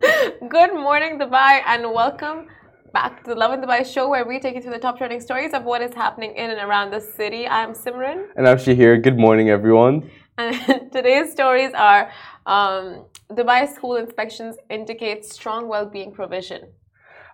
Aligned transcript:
Good 0.49 0.73
morning, 0.73 1.19
Dubai, 1.19 1.61
and 1.65 1.91
welcome 1.91 2.47
back 2.93 3.21
to 3.25 3.31
the 3.31 3.35
Lovin 3.35 3.59
Dubai 3.59 3.85
show 3.85 4.07
where 4.07 4.25
we 4.25 4.39
take 4.39 4.55
you 4.55 4.61
through 4.61 4.71
the 4.71 4.79
top 4.79 4.97
trending 4.97 5.19
stories 5.19 5.51
of 5.53 5.65
what 5.65 5.81
is 5.81 5.93
happening 5.93 6.33
in 6.37 6.49
and 6.49 6.61
around 6.61 6.91
the 6.91 7.01
city. 7.01 7.45
I'm 7.49 7.73
Simran. 7.73 8.27
And 8.37 8.47
I'm 8.47 8.59
Shahir. 8.59 9.03
Good 9.03 9.19
morning, 9.19 9.49
everyone. 9.49 10.09
And 10.37 10.89
today's 10.93 11.33
stories 11.33 11.73
are 11.73 12.09
um, 12.45 13.07
Dubai 13.29 13.67
school 13.75 13.97
inspections 13.97 14.55
indicate 14.69 15.25
strong 15.25 15.67
well 15.67 15.85
being 15.85 16.13
provision. 16.13 16.61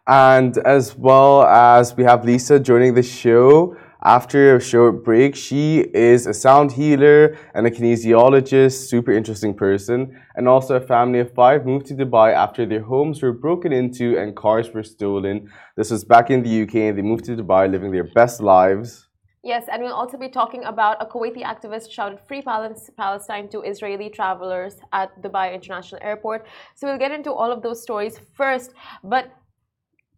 And 0.08 0.58
as 0.58 0.96
well 0.98 1.44
as 1.44 1.96
we 1.96 2.04
have 2.04 2.26
Lisa 2.26 2.60
joining 2.60 2.96
the 2.96 3.04
show 3.04 3.78
after 4.04 4.56
a 4.56 4.62
short 4.62 5.04
break. 5.04 5.36
She 5.36 5.80
is 5.94 6.28
a 6.28 6.34
sound 6.34 6.74
healer 6.74 7.38
and 7.54 7.66
a 7.66 7.72
kinesiologist, 7.72 8.88
super 8.88 9.12
interesting 9.12 9.54
person. 9.54 10.20
And 10.36 10.48
also, 10.48 10.76
a 10.76 10.82
family 10.82 11.20
of 11.20 11.34
five 11.34 11.66
moved 11.66 11.86
to 11.88 11.94
Dubai 11.96 12.34
after 12.34 12.66
their 12.66 12.82
homes 12.82 13.22
were 13.22 13.34
broken 13.34 13.72
into 13.72 14.18
and 14.18 14.36
cars 14.36 14.72
were 14.74 14.84
stolen. 14.84 15.50
This 15.78 15.92
was 15.92 16.04
back 16.04 16.30
in 16.30 16.44
the 16.44 16.64
UK, 16.64 16.76
and 16.88 16.98
they 16.98 17.02
moved 17.02 17.26
to 17.26 17.36
Dubai, 17.36 17.72
living 17.72 17.92
their 17.92 18.10
best 18.16 18.42
lives. 18.42 19.08
Yes, 19.46 19.66
and 19.70 19.84
we'll 19.84 19.94
also 19.94 20.18
be 20.18 20.30
talking 20.30 20.64
about 20.64 21.02
a 21.02 21.06
Kuwaiti 21.06 21.44
activist 21.44 21.92
shouted 21.92 22.20
free 22.28 22.42
Palestine 22.42 23.50
to 23.50 23.62
Israeli 23.62 24.10
travelers 24.10 24.76
at 24.94 25.22
Dubai 25.22 25.54
International 25.54 26.00
Airport. 26.02 26.48
So 26.76 26.88
we'll 26.88 26.98
get 26.98 27.12
into 27.12 27.34
all 27.34 27.52
of 27.52 27.62
those 27.62 27.84
stories 27.84 28.18
first. 28.36 28.74
But 29.04 29.26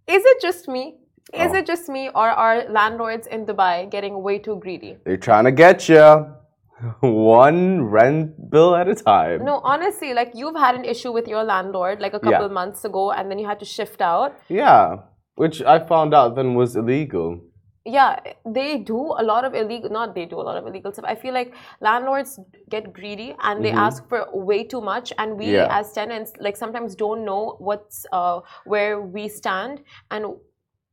is 0.07 0.23
it 0.23 0.41
just 0.41 0.67
me? 0.67 0.99
Is 1.35 1.51
oh. 1.51 1.55
it 1.55 1.65
just 1.65 1.89
me, 1.89 2.09
or 2.09 2.29
are 2.29 2.63
landlords 2.69 3.27
in 3.27 3.45
Dubai 3.45 3.89
getting 3.91 4.23
way 4.23 4.39
too 4.39 4.57
greedy? 4.57 4.97
They're 5.03 5.17
trying 5.17 5.45
to 5.45 5.51
get 5.51 5.89
you 5.89 6.27
one 6.99 7.83
rent 7.83 8.49
bill 8.49 8.75
at 8.75 8.87
a 8.87 8.95
time. 8.95 9.43
No, 9.43 9.59
honestly, 9.63 10.13
like 10.13 10.31
you've 10.33 10.55
had 10.55 10.75
an 10.75 10.85
issue 10.85 11.11
with 11.11 11.27
your 11.27 11.43
landlord 11.43 11.99
like 11.99 12.13
a 12.13 12.19
couple 12.19 12.47
yeah. 12.47 12.59
months 12.59 12.85
ago, 12.85 13.11
and 13.11 13.29
then 13.29 13.39
you 13.39 13.47
had 13.47 13.59
to 13.59 13.65
shift 13.65 14.01
out. 14.01 14.37
Yeah, 14.47 14.97
which 15.35 15.61
I 15.61 15.79
found 15.79 16.13
out 16.13 16.35
then 16.35 16.55
was 16.55 16.75
illegal. 16.75 17.41
Yeah, 17.87 18.19
they 18.45 18.79
do 18.79 18.97
a 18.97 19.23
lot 19.23 19.45
of 19.45 19.53
illegal. 19.53 19.89
Not 19.91 20.15
they 20.15 20.25
do 20.25 20.39
a 20.39 20.45
lot 20.49 20.57
of 20.57 20.65
illegal 20.65 20.91
stuff. 20.91 21.05
I 21.07 21.15
feel 21.15 21.33
like 21.33 21.53
landlords 21.81 22.39
get 22.69 22.91
greedy 22.93 23.35
and 23.43 23.63
they 23.63 23.69
mm-hmm. 23.69 23.77
ask 23.77 24.07
for 24.09 24.27
way 24.33 24.63
too 24.63 24.81
much, 24.81 25.13
and 25.17 25.37
we 25.37 25.53
yeah. 25.53 25.67
as 25.69 25.91
tenants 25.91 26.33
like 26.39 26.57
sometimes 26.57 26.95
don't 26.95 27.23
know 27.23 27.55
what's 27.59 28.05
uh, 28.11 28.39
where 28.65 29.01
we 29.01 29.27
stand 29.27 29.81
and 30.11 30.25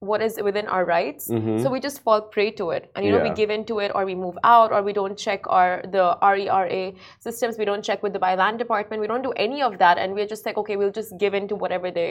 what 0.03 0.21
is 0.21 0.39
within 0.43 0.67
our 0.67 0.85
rights. 0.85 1.29
Mm-hmm. 1.29 1.63
so 1.63 1.71
we 1.71 1.81
just 1.81 2.03
fall 2.03 2.21
prey 2.21 2.51
to 2.61 2.71
it. 2.71 2.91
And 2.95 3.07
you 3.07 3.13
know 3.13 3.23
we 3.23 3.31
give 3.31 3.51
into 3.51 3.79
it 3.79 3.93
or 3.95 4.05
we 4.05 4.15
move 4.15 4.37
out 4.43 4.73
or 4.73 4.83
we 4.83 4.93
don't 4.93 5.17
check 5.17 5.43
our 5.47 5.83
the 5.97 6.05
rera 6.23 6.93
systems. 7.21 7.57
We 7.57 7.65
don't 7.65 7.85
check 7.89 8.03
with 8.03 8.13
the 8.13 8.19
Dubai 8.19 8.37
Land 8.37 8.59
Department. 8.59 9.01
We 9.01 9.07
don't 9.13 9.23
do 9.23 9.33
any 9.47 9.63
of 9.63 9.79
that. 9.79 9.99
And 9.99 10.15
we're 10.15 10.31
just 10.35 10.45
like 10.47 10.57
okay 10.63 10.77
we'll 10.77 10.97
just 11.01 11.17
give 11.19 11.35
in 11.35 11.47
to 11.49 11.55
whatever 11.55 11.91
they 11.91 12.09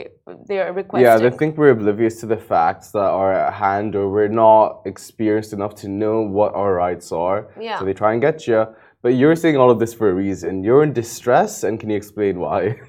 they're 0.48 0.72
requesting. 0.72 1.06
Yeah 1.06 1.18
they 1.18 1.30
think 1.30 1.58
we're 1.58 1.74
oblivious 1.78 2.20
to 2.20 2.26
the 2.26 2.40
facts 2.52 2.92
that 2.92 3.10
are 3.22 3.32
at 3.32 3.52
hand 3.54 3.94
or 3.94 4.08
we're 4.08 4.34
not 4.46 4.82
experienced 4.86 5.52
enough 5.52 5.74
to 5.82 5.88
know 5.88 6.22
what 6.22 6.54
our 6.54 6.72
rights 6.74 7.12
are. 7.12 7.38
Yeah. 7.60 7.78
So 7.78 7.84
they 7.84 7.94
try 7.94 8.12
and 8.12 8.20
get 8.22 8.46
you. 8.46 8.66
But 9.02 9.14
you're 9.20 9.36
saying 9.36 9.56
all 9.56 9.70
of 9.70 9.78
this 9.80 9.92
for 9.92 10.08
a 10.08 10.14
reason. 10.14 10.62
You're 10.62 10.84
in 10.84 10.92
distress. 10.92 11.64
And 11.64 11.78
can 11.78 11.90
you 11.90 11.96
explain 11.96 12.38
why 12.38 12.80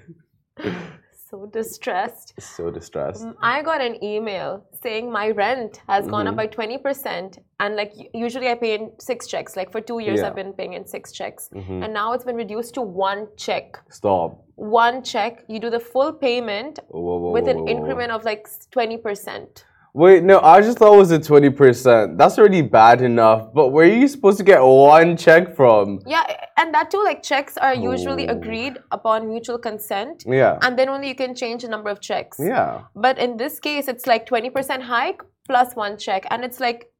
so 1.34 1.48
distressed. 1.48 2.34
So 2.40 2.70
distressed. 2.70 3.26
Mm, 3.26 3.36
I 3.42 3.64
got 3.64 3.82
an 3.82 4.04
email 4.04 4.64
saying 4.84 5.12
my 5.12 5.30
rent 5.32 5.82
has 5.88 6.08
gone 6.08 6.26
mm-hmm. 6.26 6.40
up 6.40 6.44
by 6.44 6.48
20%. 6.48 7.40
And 7.60 7.76
like 7.76 7.94
usually 8.14 8.50
I 8.50 8.56
pay 8.56 8.76
in 8.76 8.92
six 9.00 9.28
checks. 9.28 9.56
Like 9.56 9.72
for 9.72 9.82
two 9.82 10.00
years, 10.00 10.20
yeah. 10.20 10.28
I've 10.28 10.36
been 10.36 10.54
paying 10.54 10.74
in 10.74 10.86
six 10.86 11.12
checks. 11.12 11.50
Mm-hmm. 11.56 11.84
And 11.84 11.94
now 11.94 12.14
it's 12.14 12.24
been 12.24 12.36
reduced 12.36 12.76
to 12.76 12.82
one 12.82 13.28
check. 13.36 13.80
Stop. 13.90 14.46
One 14.56 15.04
check. 15.04 15.44
You 15.48 15.60
do 15.60 15.72
the 15.72 15.80
full 15.80 16.14
payment 16.14 16.80
whoa, 16.90 17.18
whoa, 17.18 17.32
with 17.32 17.48
an 17.48 17.60
whoa, 17.60 17.68
increment 17.68 18.12
of 18.12 18.24
like 18.24 18.48
20%. 18.72 19.64
Wait, 19.96 20.24
no, 20.24 20.40
I 20.40 20.62
just 20.62 20.80
thought 20.80 20.96
it 20.96 20.98
was 20.98 21.12
a 21.12 21.20
20%. 21.20 22.18
That's 22.18 22.40
already 22.40 22.64
bad 22.64 23.04
enough. 23.04 23.54
But 23.54 23.68
where 23.70 23.86
are 23.86 23.94
you 23.94 24.08
supposed 24.08 24.40
to 24.40 24.44
get 24.44 24.60
one 24.60 25.16
check 25.16 25.56
from? 25.56 26.00
Yeah, 26.08 26.24
and 26.58 26.74
that 26.74 26.90
too, 26.90 27.04
like 27.04 27.22
checks 27.22 27.58
are 27.58 27.76
usually 27.76 28.28
oh. 28.28 28.32
agreed 28.32 28.80
upon 28.92 29.30
mutual 29.30 29.60
consent. 29.60 30.24
Yeah. 30.26 30.58
And 30.64 30.80
then 30.80 30.90
only 30.90 31.10
you 31.10 31.16
can 31.16 31.36
change 31.36 31.62
the 31.62 31.68
number 31.68 31.92
of 31.92 32.02
checks. 32.02 32.40
Yeah. 32.40 32.82
But 32.96 33.20
in 33.20 33.38
this 33.38 33.60
case, 33.60 33.88
it's 33.88 34.08
like 34.08 34.28
20% 34.28 34.82
hike 34.82 35.22
plus 35.46 35.76
one 35.76 35.98
check. 35.98 36.26
And 36.32 36.44
it's 36.44 36.60
like, 36.60 36.92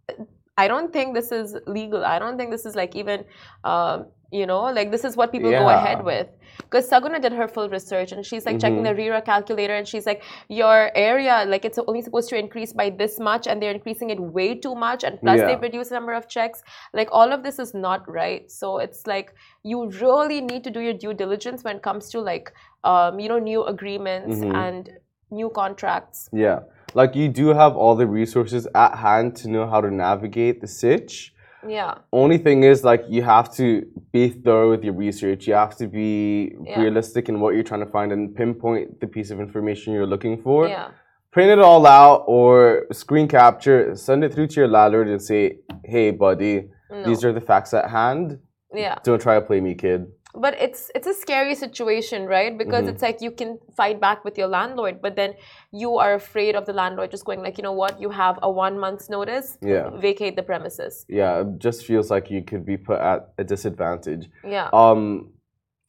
I 0.58 0.68
don't 0.68 0.94
think 0.94 1.16
this 1.16 1.32
is 1.32 1.56
legal. 1.66 2.06
I 2.06 2.20
don't 2.20 2.38
think 2.38 2.52
this 2.52 2.66
is 2.66 2.76
like 2.76 2.96
even. 2.96 3.26
Um, 3.64 4.06
you 4.34 4.48
know 4.48 4.62
like 4.78 4.90
this 4.92 5.04
is 5.06 5.16
what 5.16 5.32
people 5.32 5.52
yeah. 5.52 5.60
go 5.60 5.70
ahead 5.70 6.04
with 6.04 6.28
because 6.58 6.90
Saguna 6.90 7.22
did 7.22 7.34
her 7.34 7.48
full 7.48 7.70
research 7.70 8.12
and 8.12 8.26
she's 8.26 8.46
like 8.46 8.56
mm-hmm. 8.56 8.62
checking 8.62 8.84
the 8.84 8.96
RERA 8.96 9.22
calculator 9.22 9.76
and 9.76 9.88
she's 9.88 10.08
like 10.08 10.24
your 10.50 10.92
area 10.96 11.46
like 11.48 11.66
it's 11.66 11.78
only 11.88 12.02
supposed 12.02 12.30
to 12.30 12.38
increase 12.38 12.74
by 12.74 12.90
this 12.90 13.20
much 13.20 13.48
and 13.48 13.62
they're 13.62 13.76
increasing 13.80 14.10
it 14.10 14.20
way 14.20 14.56
too 14.56 14.74
much 14.74 15.04
and 15.04 15.20
plus 15.22 15.38
yeah. 15.38 15.46
they've 15.46 15.62
reduced 15.62 15.90
the 15.90 15.96
number 15.96 16.14
of 16.14 16.28
checks 16.28 16.64
like 16.94 17.10
all 17.12 17.32
of 17.32 17.44
this 17.44 17.60
is 17.60 17.74
not 17.76 18.10
right 18.10 18.52
so 18.52 18.80
it's 18.80 19.06
like 19.06 19.36
you 19.62 19.90
really 20.02 20.42
need 20.42 20.64
to 20.64 20.72
do 20.72 20.80
your 20.80 20.94
due 20.94 21.14
diligence 21.14 21.64
when 21.64 21.76
it 21.78 21.84
comes 21.84 22.10
to 22.10 22.20
like 22.20 22.52
um, 22.84 23.20
you 23.20 23.30
know 23.30 23.40
new 23.40 23.64
agreements 23.66 24.38
mm-hmm. 24.38 24.56
and 24.56 24.90
new 25.30 25.50
contracts 25.50 26.30
yeah 26.34 26.60
like 26.94 27.16
you 27.16 27.30
do 27.30 27.48
have 27.50 27.76
all 27.76 27.96
the 27.96 28.08
resources 28.08 28.68
at 28.76 28.98
hand 28.98 29.36
to 29.38 29.50
know 29.50 29.68
how 29.68 29.82
to 29.82 29.92
navigate 29.92 30.62
the 30.62 30.68
sitch 30.68 31.34
yeah. 31.68 31.96
Only 32.12 32.38
thing 32.38 32.64
is, 32.64 32.84
like, 32.84 33.06
you 33.10 33.24
have 33.24 33.54
to 33.56 33.86
be 34.12 34.30
thorough 34.30 34.70
with 34.72 34.84
your 34.84 34.94
research. 34.94 35.48
You 35.48 35.54
have 35.54 35.76
to 35.78 35.88
be 35.88 36.56
yeah. 36.64 36.80
realistic 36.80 37.30
in 37.30 37.40
what 37.40 37.54
you're 37.54 37.64
trying 37.64 37.86
to 37.86 37.92
find 37.92 38.12
and 38.12 38.36
pinpoint 38.36 39.00
the 39.00 39.08
piece 39.08 39.32
of 39.32 39.40
information 39.40 39.94
you're 39.94 40.08
looking 40.08 40.42
for. 40.42 40.68
Yeah. 40.68 40.92
Print 41.32 41.50
it 41.50 41.60
all 41.60 41.86
out 41.88 42.26
or 42.28 42.86
screen 42.92 43.28
capture, 43.28 43.96
send 43.96 44.24
it 44.24 44.34
through 44.34 44.48
to 44.48 44.56
your 44.62 44.68
landlord 44.68 45.08
and 45.08 45.22
say, 45.22 45.60
hey, 45.84 46.12
buddy, 46.12 46.70
no. 46.92 47.06
these 47.06 47.24
are 47.26 47.34
the 47.34 47.42
facts 47.42 47.74
at 47.74 47.90
hand. 47.90 48.40
Yeah. 48.74 49.00
Don't 49.04 49.22
try 49.22 49.36
to 49.36 49.42
play 49.42 49.60
me, 49.60 49.74
kid 49.74 50.08
but 50.36 50.56
it's 50.60 50.90
it's 50.96 51.08
a 51.08 51.14
scary 51.14 51.56
situation 51.56 52.26
right? 52.26 52.58
Because 52.58 52.82
mm-hmm. 52.82 52.90
it's 52.90 53.02
like 53.02 53.22
you 53.22 53.32
can 53.32 53.60
fight 53.76 54.00
back 54.00 54.26
with 54.26 54.38
your 54.38 54.48
landlord 54.48 55.02
but 55.02 55.16
then 55.16 55.36
you 55.72 55.98
are 55.98 56.16
afraid 56.16 56.56
of 56.56 56.66
the 56.66 56.74
landlord 56.74 57.12
just 57.12 57.26
going 57.26 57.42
like 57.42 57.58
you 57.58 57.64
know 57.64 57.74
what? 57.74 58.02
You 58.02 58.10
have 58.10 58.40
a 58.42 58.50
one 58.50 58.80
month's 58.80 59.10
notice. 59.10 59.58
Yeah. 59.62 59.90
Vacate 60.00 60.36
the 60.36 60.44
premises. 60.44 61.06
Yeah 61.08 61.42
it 61.42 61.60
just 61.60 61.86
feels 61.86 62.10
like 62.10 62.32
you 62.32 62.44
could 62.44 62.66
be 62.66 62.78
put 62.78 63.00
at 63.00 63.34
a 63.38 63.44
disadvantage. 63.44 64.30
Yeah. 64.44 64.70
Um 64.74 65.34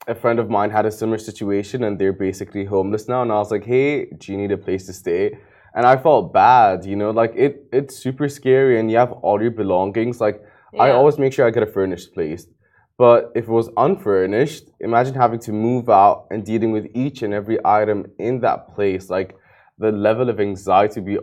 a 0.06 0.14
friend 0.14 0.38
of 0.38 0.50
mine 0.50 0.70
had 0.70 0.84
a 0.84 0.90
similar 0.90 1.18
situation 1.18 1.84
and 1.84 1.98
they're 1.98 2.12
basically 2.12 2.66
homeless 2.66 3.08
now 3.08 3.22
and 3.22 3.32
i 3.32 3.36
was 3.36 3.50
like 3.50 3.64
hey 3.64 4.04
do 4.18 4.32
you 4.32 4.36
need 4.36 4.52
a 4.52 4.58
place 4.58 4.84
to 4.86 4.92
stay? 4.92 5.38
And 5.74 5.86
i 5.86 5.96
felt 5.96 6.32
bad 6.34 6.84
you 6.84 6.96
know? 6.96 7.10
Like 7.10 7.32
it 7.34 7.66
it's 7.72 7.96
super 7.96 8.28
scary 8.28 8.78
and 8.78 8.90
you 8.90 8.98
have 8.98 9.12
all 9.12 9.40
your 9.40 9.52
belongings. 9.52 10.20
Like 10.20 10.42
yeah. 10.74 10.82
i 10.82 10.90
always 10.90 11.18
make 11.18 11.32
sure 11.32 11.46
i 11.46 11.50
get 11.50 11.62
a 11.62 11.72
furnished 11.78 12.12
place 12.12 12.46
but 12.96 13.32
if 13.34 13.44
it 13.44 13.50
was 13.50 13.70
unfurnished, 13.76 14.70
imagine 14.80 15.14
having 15.14 15.40
to 15.40 15.52
move 15.52 15.88
out 15.88 16.26
and 16.30 16.44
dealing 16.44 16.70
with 16.70 16.86
each 16.94 17.22
and 17.22 17.34
every 17.34 17.58
item 17.64 18.06
in 18.18 18.40
that 18.40 18.74
place. 18.74 19.10
Like 19.10 19.36
the 19.78 19.90
level 19.90 20.28
of 20.28 20.38
anxiety 20.40 21.00
be 21.00 21.18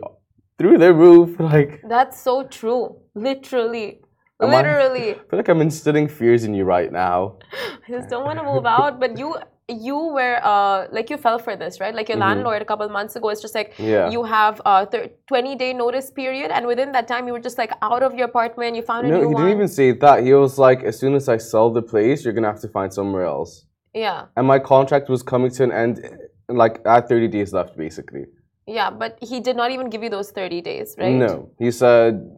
through 0.58 0.78
the 0.78 0.92
roof. 0.92 1.38
Like 1.40 1.82
that's 1.88 2.20
so 2.20 2.44
true. 2.44 2.96
Literally. 3.14 4.00
Literally. 4.40 5.10
I, 5.10 5.12
I 5.20 5.28
feel 5.30 5.38
like 5.38 5.48
I'm 5.48 5.60
instilling 5.60 6.08
fears 6.08 6.44
in 6.44 6.54
you 6.54 6.64
right 6.64 6.92
now. 6.92 7.38
I 7.52 7.90
just 7.90 8.08
don't 8.08 8.24
want 8.24 8.38
to 8.38 8.44
move 8.44 8.66
out, 8.66 9.00
but 9.00 9.18
you 9.18 9.36
you 9.68 9.96
were 9.96 10.40
uh, 10.42 10.86
like 10.90 11.08
you 11.10 11.16
fell 11.16 11.38
for 11.38 11.56
this 11.56 11.80
right? 11.80 11.94
Like 11.94 12.08
your 12.08 12.18
mm-hmm. 12.18 12.28
landlord 12.28 12.62
a 12.62 12.64
couple 12.64 12.88
months 12.88 13.16
ago 13.16 13.30
is 13.30 13.40
just 13.40 13.54
like 13.54 13.74
yeah. 13.78 14.10
you 14.10 14.24
have 14.24 14.60
a 14.66 14.88
20 15.28 15.56
day 15.56 15.72
notice 15.72 16.10
period 16.10 16.50
and 16.50 16.66
within 16.66 16.92
that 16.92 17.08
time 17.08 17.26
you 17.26 17.32
were 17.32 17.40
just 17.40 17.58
like 17.58 17.72
out 17.82 18.02
of 18.02 18.14
your 18.14 18.26
apartment 18.26 18.76
you 18.76 18.82
found 18.82 19.06
a 19.06 19.10
no, 19.10 19.20
new 19.20 19.28
he 19.28 19.34
didn't 19.34 19.50
even 19.50 19.68
say 19.68 19.92
that. 19.92 20.24
He 20.24 20.34
was 20.34 20.58
like 20.58 20.82
as 20.82 20.98
soon 20.98 21.14
as 21.14 21.28
i 21.28 21.36
sell 21.36 21.70
the 21.70 21.82
place 21.82 22.24
you're 22.24 22.34
gonna 22.34 22.48
have 22.48 22.60
to 22.60 22.68
find 22.68 22.92
somewhere 22.92 23.24
else. 23.24 23.66
Yeah. 23.94 24.26
And 24.36 24.46
my 24.46 24.58
contract 24.58 25.08
was 25.08 25.22
coming 25.22 25.50
to 25.52 25.64
an 25.64 25.72
end 25.72 26.00
like 26.48 26.84
I 26.86 26.96
had 26.96 27.08
30 27.08 27.28
days 27.28 27.52
left 27.52 27.76
basically. 27.76 28.24
Yeah 28.66 28.90
but 28.90 29.18
he 29.22 29.40
did 29.40 29.56
not 29.56 29.70
even 29.70 29.90
give 29.90 30.02
you 30.02 30.10
those 30.10 30.30
30 30.30 30.60
days 30.60 30.96
right? 30.98 31.14
No. 31.14 31.50
He 31.58 31.70
said 31.70 32.36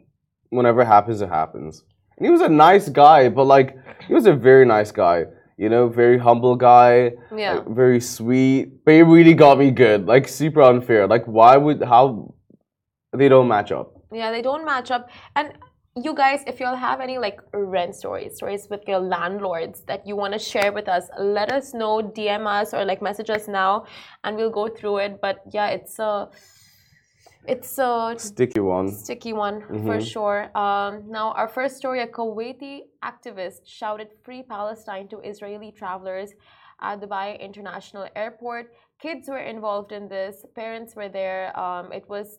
whenever 0.50 0.82
it 0.82 0.86
happens 0.86 1.22
it 1.22 1.30
happens. 1.30 1.84
And 2.18 2.26
he 2.26 2.30
was 2.30 2.42
a 2.42 2.48
nice 2.48 2.88
guy 2.88 3.30
but 3.30 3.44
like 3.44 3.76
he 4.06 4.12
was 4.12 4.26
a 4.26 4.34
very 4.34 4.66
nice 4.66 4.92
guy 4.92 5.24
you 5.56 5.68
know, 5.68 5.88
very 5.88 6.18
humble 6.18 6.56
guy, 6.56 7.12
yeah, 7.34 7.54
like, 7.54 7.68
very 7.68 8.00
sweet. 8.00 8.84
But 8.84 8.94
he 8.94 9.02
really 9.02 9.34
got 9.34 9.58
me 9.58 9.70
good, 9.70 10.06
like 10.06 10.28
super 10.28 10.62
unfair. 10.62 11.06
Like, 11.06 11.24
why 11.26 11.56
would 11.56 11.82
how 11.82 12.34
they 13.12 13.28
don't 13.28 13.48
match 13.48 13.72
up? 13.72 13.92
Yeah, 14.12 14.30
they 14.30 14.42
don't 14.42 14.64
match 14.64 14.90
up. 14.90 15.10
And 15.36 15.52
you 15.96 16.12
guys, 16.14 16.42
if 16.46 16.58
you 16.58 16.66
all 16.66 16.74
have 16.76 17.00
any 17.00 17.18
like 17.18 17.40
rent 17.52 17.94
stories, 17.94 18.36
stories 18.36 18.66
with 18.68 18.82
your 18.88 18.98
landlords 18.98 19.82
that 19.82 20.06
you 20.06 20.16
want 20.16 20.32
to 20.32 20.38
share 20.38 20.72
with 20.72 20.88
us, 20.88 21.08
let 21.18 21.52
us 21.52 21.72
know, 21.72 22.02
DM 22.02 22.46
us 22.46 22.74
or 22.74 22.84
like 22.84 23.00
message 23.00 23.30
us 23.30 23.46
now, 23.46 23.86
and 24.24 24.36
we'll 24.36 24.50
go 24.50 24.68
through 24.68 24.98
it. 24.98 25.20
But 25.20 25.42
yeah, 25.52 25.68
it's 25.68 25.98
a. 25.98 26.04
Uh, 26.04 26.26
it's 27.46 27.78
a 27.78 28.14
sticky 28.18 28.60
one. 28.60 28.88
Sticky 28.92 29.32
one 29.32 29.60
mm-hmm. 29.60 29.86
for 29.86 30.00
sure. 30.00 30.56
Um, 30.56 31.04
now, 31.08 31.32
our 31.32 31.48
first 31.48 31.76
story: 31.76 32.00
a 32.00 32.06
Kuwaiti 32.06 32.82
activist 33.02 33.60
shouted 33.66 34.08
"Free 34.22 34.42
Palestine" 34.42 35.08
to 35.08 35.20
Israeli 35.20 35.72
travelers 35.72 36.30
at 36.80 37.00
Dubai 37.00 37.40
International 37.40 38.06
Airport. 38.16 38.72
Kids 38.98 39.28
were 39.28 39.44
involved 39.54 39.92
in 39.92 40.08
this, 40.08 40.44
parents 40.54 40.94
were 40.96 41.08
there. 41.08 41.58
Um, 41.58 41.92
it 41.92 42.08
was 42.08 42.38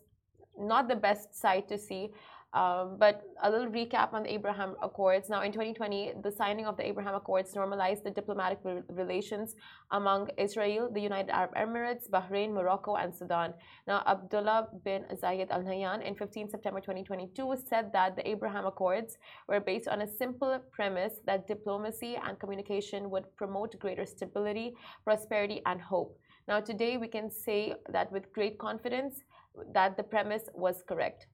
not 0.58 0.88
the 0.88 0.96
best 0.96 1.34
sight 1.34 1.68
to 1.68 1.78
see. 1.78 2.10
Um, 2.56 2.96
but 2.98 3.20
a 3.42 3.50
little 3.50 3.68
recap 3.68 4.14
on 4.14 4.22
the 4.22 4.32
Abraham 4.32 4.76
Accords. 4.82 5.28
Now, 5.28 5.42
in 5.42 5.52
2020, 5.52 6.14
the 6.22 6.32
signing 6.32 6.64
of 6.64 6.78
the 6.78 6.86
Abraham 6.86 7.14
Accords 7.14 7.54
normalized 7.54 8.02
the 8.02 8.10
diplomatic 8.10 8.60
re 8.64 8.80
relations 8.88 9.56
among 9.90 10.30
Israel, 10.38 10.88
the 10.90 11.02
United 11.02 11.30
Arab 11.30 11.54
Emirates, 11.54 12.08
Bahrain, 12.08 12.54
Morocco, 12.54 12.94
and 12.94 13.14
Sudan. 13.14 13.52
Now, 13.86 14.02
Abdullah 14.06 14.68
bin 14.86 15.04
Zayed 15.22 15.50
Al 15.50 15.64
Nahyan 15.64 16.02
in 16.02 16.14
15 16.14 16.48
September 16.48 16.80
2022 16.80 17.56
said 17.68 17.92
that 17.92 18.16
the 18.16 18.26
Abraham 18.26 18.64
Accords 18.64 19.18
were 19.48 19.60
based 19.60 19.86
on 19.86 20.00
a 20.00 20.06
simple 20.06 20.58
premise 20.72 21.20
that 21.26 21.46
diplomacy 21.46 22.16
and 22.26 22.40
communication 22.40 23.10
would 23.10 23.26
promote 23.36 23.78
greater 23.78 24.06
stability, 24.06 24.74
prosperity, 25.04 25.60
and 25.66 25.78
hope. 25.78 26.18
Now, 26.48 26.60
today 26.60 26.96
we 26.96 27.08
can 27.08 27.30
say 27.30 27.74
that 27.90 28.10
with 28.10 28.32
great 28.32 28.56
confidence 28.58 29.24
that 29.74 29.98
the 29.98 30.02
premise 30.02 30.48
was 30.54 30.82
correct 30.88 31.26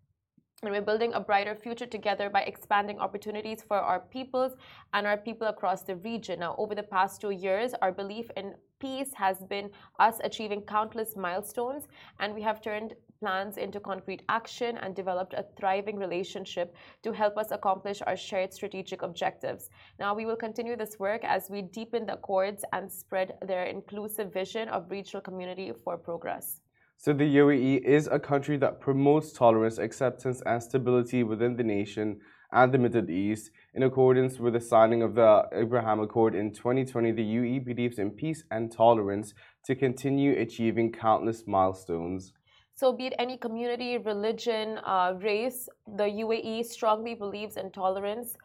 and 0.62 0.70
we're 0.70 0.80
building 0.80 1.12
a 1.14 1.20
brighter 1.20 1.56
future 1.56 1.86
together 1.86 2.30
by 2.30 2.42
expanding 2.42 3.00
opportunities 3.00 3.64
for 3.66 3.78
our 3.78 3.98
peoples 3.98 4.52
and 4.92 5.08
our 5.08 5.16
people 5.16 5.48
across 5.48 5.82
the 5.82 5.96
region. 5.96 6.38
Now, 6.38 6.54
over 6.56 6.76
the 6.76 6.84
past 6.84 7.20
two 7.20 7.30
years, 7.30 7.74
our 7.82 7.90
belief 7.90 8.30
in 8.36 8.54
peace 8.78 9.10
has 9.14 9.38
been 9.38 9.70
us 9.98 10.20
achieving 10.22 10.62
countless 10.62 11.16
milestones, 11.16 11.88
and 12.20 12.32
we 12.32 12.42
have 12.42 12.60
turned 12.60 12.94
plans 13.18 13.56
into 13.56 13.80
concrete 13.80 14.22
action 14.28 14.76
and 14.78 14.94
developed 14.94 15.34
a 15.34 15.44
thriving 15.58 15.96
relationship 15.96 16.76
to 17.02 17.10
help 17.10 17.36
us 17.36 17.50
accomplish 17.50 18.00
our 18.06 18.16
shared 18.16 18.54
strategic 18.54 19.02
objectives. 19.02 19.68
Now, 19.98 20.14
we 20.14 20.26
will 20.26 20.36
continue 20.36 20.76
this 20.76 20.96
work 20.96 21.24
as 21.24 21.50
we 21.50 21.62
deepen 21.62 22.06
the 22.06 22.14
accords 22.14 22.64
and 22.72 22.90
spread 22.90 23.34
their 23.44 23.64
inclusive 23.64 24.32
vision 24.32 24.68
of 24.68 24.92
regional 24.92 25.22
community 25.22 25.72
for 25.82 25.98
progress. 25.98 26.60
So 27.02 27.12
the 27.12 27.24
UAE 27.24 27.82
is 27.82 28.06
a 28.06 28.20
country 28.20 28.56
that 28.58 28.78
promotes 28.78 29.32
tolerance, 29.32 29.78
acceptance, 29.78 30.40
and 30.46 30.62
stability 30.62 31.24
within 31.24 31.56
the 31.56 31.64
nation 31.64 32.20
and 32.52 32.72
the 32.72 32.78
Middle 32.78 33.10
East. 33.10 33.50
In 33.74 33.82
accordance 33.82 34.38
with 34.38 34.52
the 34.52 34.60
signing 34.60 35.02
of 35.02 35.16
the 35.16 35.48
Abraham 35.52 35.98
Accord 35.98 36.36
in 36.36 36.52
2020, 36.52 37.10
the 37.10 37.24
UAE 37.24 37.64
believes 37.64 37.98
in 37.98 38.12
peace 38.12 38.44
and 38.52 38.70
tolerance 38.70 39.34
to 39.64 39.74
continue 39.74 40.38
achieving 40.38 40.92
countless 40.92 41.44
milestones. 41.44 42.34
So, 42.76 42.92
be 42.92 43.06
it 43.08 43.14
any 43.18 43.36
community, 43.36 43.98
religion, 43.98 44.78
uh, 44.86 45.14
race, 45.20 45.68
the 45.96 46.04
UAE 46.04 46.64
strongly 46.66 47.16
believes 47.16 47.56
in 47.56 47.72
tolerance 47.72 48.36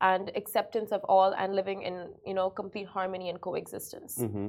and 0.00 0.32
acceptance 0.34 0.90
of 0.90 1.04
all 1.04 1.34
and 1.34 1.54
living 1.54 1.82
in 1.82 2.14
you 2.24 2.32
know 2.32 2.48
complete 2.48 2.88
harmony 2.88 3.28
and 3.28 3.42
coexistence. 3.42 4.16
Mm-hmm. 4.16 4.48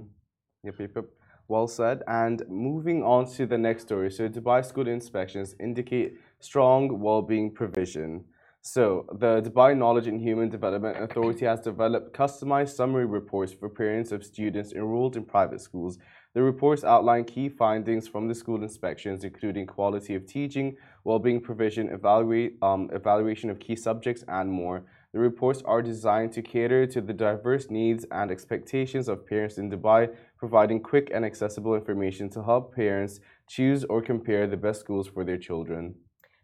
Yep, 0.63 0.75
yep, 0.79 0.91
yep. 0.95 1.05
Well 1.47 1.67
said. 1.67 2.03
And 2.07 2.43
moving 2.49 3.03
on 3.03 3.25
to 3.33 3.45
the 3.45 3.57
next 3.57 3.83
story. 3.83 4.11
So, 4.11 4.27
Dubai 4.27 4.65
school 4.65 4.87
inspections 4.87 5.55
indicate 5.59 6.15
strong 6.39 6.99
well 6.99 7.21
being 7.21 7.51
provision. 7.51 8.25
So, 8.61 9.05
the 9.13 9.41
Dubai 9.41 9.77
Knowledge 9.77 10.07
and 10.07 10.19
Human 10.19 10.49
Development 10.49 11.01
Authority 11.01 11.45
has 11.45 11.61
developed 11.61 12.13
customized 12.13 12.75
summary 12.75 13.05
reports 13.05 13.53
for 13.53 13.69
parents 13.69 14.11
of 14.11 14.25
students 14.25 14.73
enrolled 14.73 15.15
in 15.15 15.23
private 15.23 15.61
schools. 15.61 15.97
The 16.33 16.43
reports 16.43 16.83
outline 16.83 17.23
key 17.23 17.47
findings 17.47 18.09
from 18.09 18.27
the 18.27 18.35
school 18.35 18.61
inspections, 18.61 19.23
including 19.23 19.67
quality 19.67 20.15
of 20.15 20.27
teaching, 20.27 20.75
well 21.05 21.17
being 21.17 21.39
provision, 21.39 21.87
evaluate, 21.89 22.57
um, 22.61 22.89
evaluation 22.91 23.49
of 23.49 23.59
key 23.59 23.77
subjects, 23.77 24.25
and 24.27 24.51
more. 24.51 24.83
The 25.13 25.19
reports 25.19 25.63
are 25.63 25.81
designed 25.81 26.33
to 26.33 26.41
cater 26.41 26.85
to 26.87 26.99
the 26.99 27.13
diverse 27.13 27.71
needs 27.71 28.05
and 28.11 28.29
expectations 28.29 29.07
of 29.07 29.25
parents 29.25 29.57
in 29.57 29.71
Dubai, 29.71 30.13
providing 30.37 30.81
quick 30.81 31.09
and 31.13 31.25
accessible 31.25 31.75
information 31.75 32.29
to 32.29 32.43
help 32.43 32.75
parents 32.75 33.19
choose 33.47 33.83
or 33.85 34.01
compare 34.01 34.47
the 34.47 34.57
best 34.57 34.79
schools 34.79 35.07
for 35.07 35.23
their 35.23 35.37
children. 35.37 35.95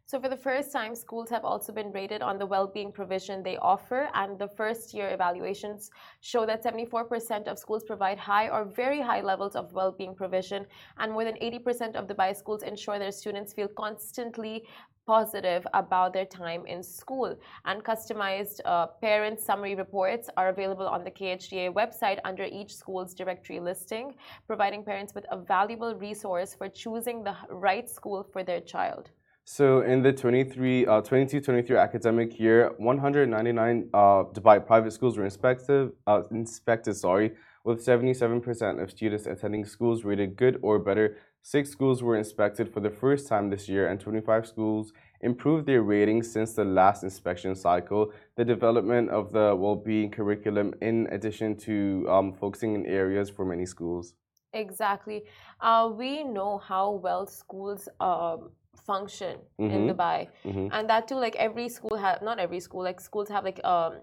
So, 0.06 0.20
for 0.20 0.28
the 0.28 0.38
first 0.38 0.72
time, 0.72 0.96
schools 0.96 1.30
have 1.30 1.46
also 1.46 1.72
been 1.72 1.92
rated 1.92 2.22
on 2.22 2.38
the 2.38 2.46
well 2.46 2.68
being 2.68 2.92
provision 2.92 3.42
they 3.42 3.58
offer, 3.58 4.10
and 4.14 4.38
the 4.38 4.50
first 4.50 4.94
year 4.94 5.10
evaluations 5.10 5.90
show 6.20 6.46
that 6.46 6.64
74% 6.64 7.48
of 7.48 7.58
schools 7.58 7.84
provide 7.86 8.20
high 8.20 8.50
or 8.50 8.66
very 8.66 9.00
high 9.00 9.22
levels 9.22 9.56
of 9.56 9.72
well 9.72 9.94
being 9.94 10.14
provision, 10.14 10.66
and 10.98 11.14
more 11.14 11.24
than 11.24 11.36
80% 11.36 11.96
of 11.96 12.08
the 12.08 12.14
Dubai 12.14 12.36
schools 12.36 12.64
ensure 12.64 13.00
their 13.00 13.14
students 13.14 13.54
feel 13.54 13.70
constantly 13.70 14.66
positive 15.06 15.66
about 15.74 16.14
their 16.14 16.26
time 16.26 16.66
in 16.66 16.82
school. 16.84 17.36
And 17.66 17.84
customized 17.84 18.60
uh, 18.66 18.88
parent 19.02 19.40
summary 19.40 19.76
reports 19.76 20.30
are 20.38 20.50
available 20.50 20.88
on 20.88 21.04
the 21.04 21.12
KHDA 21.12 21.74
website 21.74 22.20
under 22.24 22.44
each 22.44 22.76
school's 22.76 23.14
directory 23.14 23.60
listing, 23.60 24.16
providing 24.48 24.84
parents 24.84 25.14
with 25.14 25.26
a 25.32 25.38
valuable 25.38 25.96
resource 25.96 26.54
for 26.54 26.70
choosing 26.70 27.24
the 27.24 27.36
right 27.50 27.90
school 27.90 28.26
for 28.32 28.44
their 28.44 28.62
child. 28.62 29.10
So 29.46 29.82
in 29.82 30.02
the 30.02 30.14
23, 30.14 30.86
uh, 30.86 31.02
22-23 31.02 31.78
academic 31.78 32.40
year, 32.40 32.72
199 32.78 33.90
uh, 33.94 33.98
Dubai 33.98 34.66
private 34.66 34.94
schools 34.94 35.18
were 35.18 35.26
inspected, 35.26 35.92
uh, 36.08 36.22
inspected 36.32 36.96
sorry, 36.96 37.34
with 37.66 37.86
77% 37.86 38.82
of 38.82 38.90
students 38.90 39.26
attending 39.26 39.66
schools 39.66 40.06
rated 40.06 40.38
good 40.38 40.60
or 40.62 40.80
better 40.80 41.18
Six 41.46 41.70
schools 41.70 42.02
were 42.02 42.16
inspected 42.16 42.74
for 42.74 42.80
the 42.80 42.90
first 42.90 43.28
time 43.28 43.50
this 43.50 43.68
year, 43.68 43.88
and 43.88 44.00
25 44.00 44.48
schools 44.48 44.94
improved 45.20 45.66
their 45.66 45.84
ratings 45.84 46.32
since 46.32 46.54
the 46.54 46.64
last 46.64 47.04
inspection 47.04 47.54
cycle. 47.54 48.14
The 48.38 48.46
development 48.46 49.10
of 49.10 49.34
the 49.34 49.54
well-being 49.54 50.10
curriculum, 50.10 50.74
in 50.82 51.08
addition 51.12 51.58
to 51.68 52.08
um, 52.10 52.34
focusing 52.34 52.76
in 52.76 52.86
areas 52.86 53.30
for 53.30 53.44
many 53.44 53.66
schools. 53.66 54.14
Exactly. 54.54 55.24
Uh, 55.60 55.92
we 55.94 56.24
know 56.24 56.60
how 56.60 56.92
well 56.92 57.28
schools 57.28 57.90
um, 58.00 58.52
function 58.88 59.38
mm-hmm. 59.60 59.76
in 59.76 59.88
Dubai, 59.90 60.30
mm-hmm. 60.46 60.68
and 60.72 60.90
that 60.90 61.10
too. 61.10 61.16
Like 61.16 61.36
every 61.36 61.68
school 61.68 61.98
have 61.98 62.22
not 62.22 62.40
every 62.40 62.62
school. 62.62 62.84
Like 62.84 63.02
schools 63.02 63.28
have 63.28 63.44
like 63.44 63.60
um, 63.66 64.00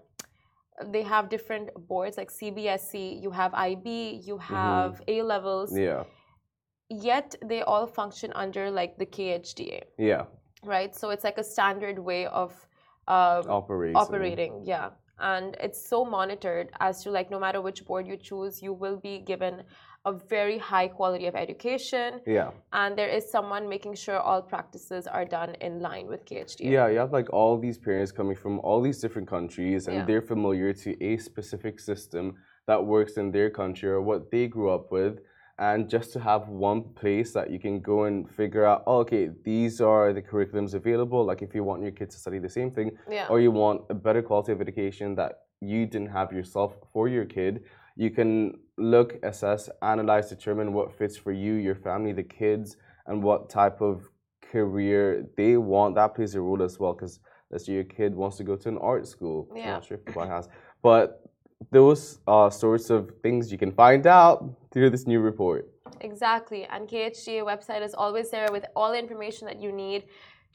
they 0.91 1.01
have 1.01 1.27
different 1.29 1.71
boards 1.87 2.17
like 2.17 2.29
CBSE. 2.31 3.19
You 3.19 3.31
have 3.31 3.51
IB. 3.55 4.21
You 4.23 4.35
mm-hmm. 4.35 4.53
have 4.53 4.91
mm-hmm. 4.91 5.21
A 5.21 5.23
levels. 5.23 5.75
Yeah 5.75 6.03
yet 6.91 7.35
they 7.43 7.61
all 7.61 7.87
function 7.87 8.31
under 8.35 8.69
like 8.69 8.97
the 8.97 9.05
KHDA. 9.05 9.83
Yeah. 9.97 10.25
Right. 10.63 10.95
So 10.95 11.09
it's 11.09 11.23
like 11.23 11.37
a 11.37 11.43
standard 11.43 11.97
way 11.97 12.25
of 12.27 12.53
uh, 13.07 13.43
operating. 13.47 13.95
Operating. 13.95 14.61
Yeah. 14.65 14.89
And 15.19 15.55
it's 15.59 15.87
so 15.87 16.03
monitored 16.03 16.69
as 16.79 17.03
to 17.03 17.11
like 17.11 17.31
no 17.31 17.39
matter 17.39 17.61
which 17.61 17.85
board 17.85 18.07
you 18.07 18.17
choose, 18.17 18.61
you 18.61 18.73
will 18.73 18.97
be 18.97 19.19
given 19.19 19.63
a 20.05 20.11
very 20.11 20.57
high 20.57 20.87
quality 20.87 21.27
of 21.27 21.35
education. 21.35 22.21
Yeah. 22.25 22.49
And 22.73 22.97
there 22.97 23.07
is 23.07 23.29
someone 23.29 23.69
making 23.69 23.93
sure 23.95 24.19
all 24.19 24.41
practices 24.41 25.05
are 25.05 25.25
done 25.25 25.55
in 25.61 25.79
line 25.79 26.07
with 26.07 26.25
KHDA. 26.25 26.71
Yeah, 26.71 26.87
you 26.87 26.97
have 26.97 27.13
like 27.13 27.31
all 27.31 27.57
these 27.57 27.77
parents 27.77 28.11
coming 28.11 28.35
from 28.35 28.59
all 28.61 28.81
these 28.81 28.99
different 28.99 29.27
countries 29.27 29.87
and 29.87 29.97
yeah. 29.97 30.05
they're 30.05 30.23
familiar 30.23 30.73
to 30.73 31.03
a 31.03 31.17
specific 31.17 31.79
system 31.79 32.33
that 32.65 32.83
works 32.83 33.17
in 33.17 33.31
their 33.31 33.51
country 33.51 33.89
or 33.89 34.01
what 34.01 34.31
they 34.31 34.47
grew 34.47 34.71
up 34.71 34.91
with 34.91 35.19
and 35.61 35.87
just 35.87 36.11
to 36.11 36.19
have 36.19 36.47
one 36.49 36.81
place 36.81 37.33
that 37.33 37.51
you 37.51 37.59
can 37.59 37.79
go 37.79 38.05
and 38.05 38.27
figure 38.29 38.65
out 38.65 38.83
oh, 38.87 38.97
okay 38.97 39.29
these 39.43 39.79
are 39.79 40.11
the 40.11 40.21
curriculums 40.21 40.73
available 40.73 41.23
like 41.23 41.41
if 41.41 41.53
you 41.55 41.63
want 41.63 41.81
your 41.81 41.91
kids 41.91 42.15
to 42.15 42.19
study 42.19 42.39
the 42.39 42.49
same 42.49 42.71
thing 42.71 42.91
yeah. 43.09 43.27
or 43.29 43.39
you 43.39 43.51
want 43.51 43.81
a 43.89 43.93
better 43.93 44.21
quality 44.23 44.51
of 44.51 44.59
education 44.59 45.15
that 45.15 45.43
you 45.61 45.85
didn't 45.85 46.09
have 46.09 46.33
yourself 46.33 46.73
for 46.91 47.07
your 47.07 47.25
kid 47.25 47.63
you 47.95 48.09
can 48.09 48.57
look 48.77 49.19
assess 49.23 49.69
analyze 49.83 50.29
determine 50.29 50.73
what 50.73 50.91
fits 50.91 51.15
for 51.15 51.31
you 51.31 51.53
your 51.53 51.75
family 51.75 52.11
the 52.11 52.23
kids 52.23 52.77
and 53.05 53.21
what 53.21 53.49
type 53.49 53.81
of 53.81 54.09
career 54.41 55.27
they 55.37 55.57
want 55.57 55.93
that 55.93 56.15
plays 56.15 56.33
a 56.33 56.41
role 56.41 56.63
as 56.63 56.79
well 56.79 56.93
because 56.93 57.19
let's 57.51 57.65
say 57.67 57.73
your 57.73 57.83
kid 57.83 58.15
wants 58.15 58.37
to 58.37 58.43
go 58.43 58.55
to 58.55 58.67
an 58.67 58.79
art 58.79 59.07
school 59.07 59.47
yeah. 59.55 59.61
i'm 59.61 59.73
not 59.73 59.85
sure 59.85 59.97
if 59.97 60.05
Dubai 60.05 60.27
has 60.27 60.49
but 60.81 61.30
those 61.69 62.19
are 62.27 62.51
sorts 62.51 62.89
of 62.89 63.11
things 63.21 63.51
you 63.51 63.57
can 63.57 63.71
find 63.71 64.07
out 64.07 64.49
through 64.71 64.89
this 64.89 65.05
new 65.05 65.19
report. 65.19 65.69
Exactly. 66.01 66.65
And 66.65 66.87
KHDA 66.87 67.43
website 67.43 67.81
is 67.81 67.93
always 67.93 68.31
there 68.31 68.47
with 68.51 68.65
all 68.75 68.91
the 68.91 68.99
information 68.99 69.45
that 69.47 69.61
you 69.61 69.71
need 69.71 70.05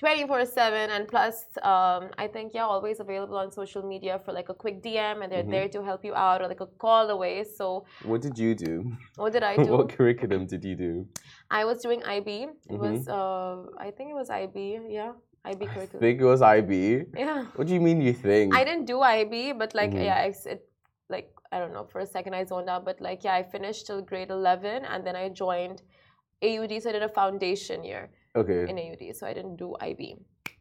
24-7 0.02 0.90
and 0.90 1.08
plus 1.08 1.44
um, 1.62 2.10
i 2.18 2.26
think 2.30 2.52
yeah 2.52 2.64
always 2.64 3.00
available 3.00 3.38
on 3.38 3.50
social 3.50 3.82
media 3.82 4.20
for 4.24 4.32
like 4.32 4.50
a 4.50 4.54
quick 4.54 4.82
dm 4.82 5.22
and 5.22 5.32
they're 5.32 5.42
mm-hmm. 5.42 5.50
there 5.50 5.68
to 5.68 5.82
help 5.82 6.04
you 6.04 6.14
out 6.14 6.42
or 6.42 6.48
like 6.48 6.60
a 6.60 6.66
call 6.66 7.08
away 7.08 7.42
so 7.42 7.86
what 8.04 8.20
did 8.20 8.38
you 8.38 8.54
do 8.54 8.92
what 9.16 9.32
did 9.32 9.42
i 9.42 9.56
do 9.64 9.72
what 9.72 9.88
curriculum 9.88 10.46
did 10.46 10.62
you 10.62 10.74
do 10.74 11.06
i 11.50 11.64
was 11.64 11.80
doing 11.80 12.02
ib 12.02 12.28
it 12.28 12.50
mm-hmm. 12.68 12.76
was 12.76 13.08
uh, 13.08 13.62
i 13.78 13.90
think 13.90 14.10
it 14.10 14.14
was 14.14 14.28
ib 14.30 14.78
yeah 14.88 15.12
IB 15.46 15.66
curriculum. 15.66 15.96
I 15.96 15.98
think 16.00 16.20
it 16.20 16.24
was 16.24 16.42
IB. 16.42 17.04
Yeah. 17.16 17.44
What 17.54 17.68
do 17.68 17.72
you 17.72 17.80
mean 17.80 18.00
you 18.00 18.12
think? 18.12 18.52
I 18.52 18.64
didn't 18.64 18.84
do 18.84 19.00
IB, 19.00 19.52
but 19.52 19.76
like 19.76 19.90
mm-hmm. 19.90 20.02
yeah, 20.02 20.24
it 20.24 20.68
like 21.08 21.30
I 21.52 21.58
don't 21.58 21.72
know 21.72 21.84
for 21.84 22.00
a 22.00 22.06
second 22.06 22.34
I 22.34 22.44
zoned 22.44 22.68
out, 22.68 22.84
but 22.84 23.00
like 23.00 23.24
yeah, 23.24 23.34
I 23.34 23.42
finished 23.42 23.86
till 23.86 24.02
grade 24.02 24.30
eleven, 24.30 24.84
and 24.84 25.06
then 25.06 25.16
I 25.16 25.28
joined 25.28 25.82
AUD, 26.42 26.82
so 26.82 26.90
I 26.90 26.92
did 26.92 27.02
a 27.02 27.08
foundation 27.08 27.84
year. 27.84 28.10
Okay. 28.34 28.68
In 28.68 28.78
AUD, 28.78 29.16
so 29.16 29.26
I 29.26 29.32
didn't 29.32 29.56
do 29.56 29.74
IB. 29.80 30.16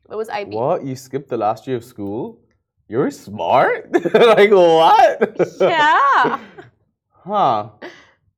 It 0.09 0.15
was 0.15 0.29
IB. 0.29 0.55
What? 0.55 0.85
You 0.85 0.95
skipped 0.95 1.29
the 1.29 1.37
last 1.37 1.67
year 1.67 1.77
of 1.77 1.83
school? 1.83 2.39
You're 2.87 3.11
smart. 3.11 3.91
like 4.13 4.51
what? 4.51 5.35
Yeah. 5.59 6.39
huh. 7.09 7.69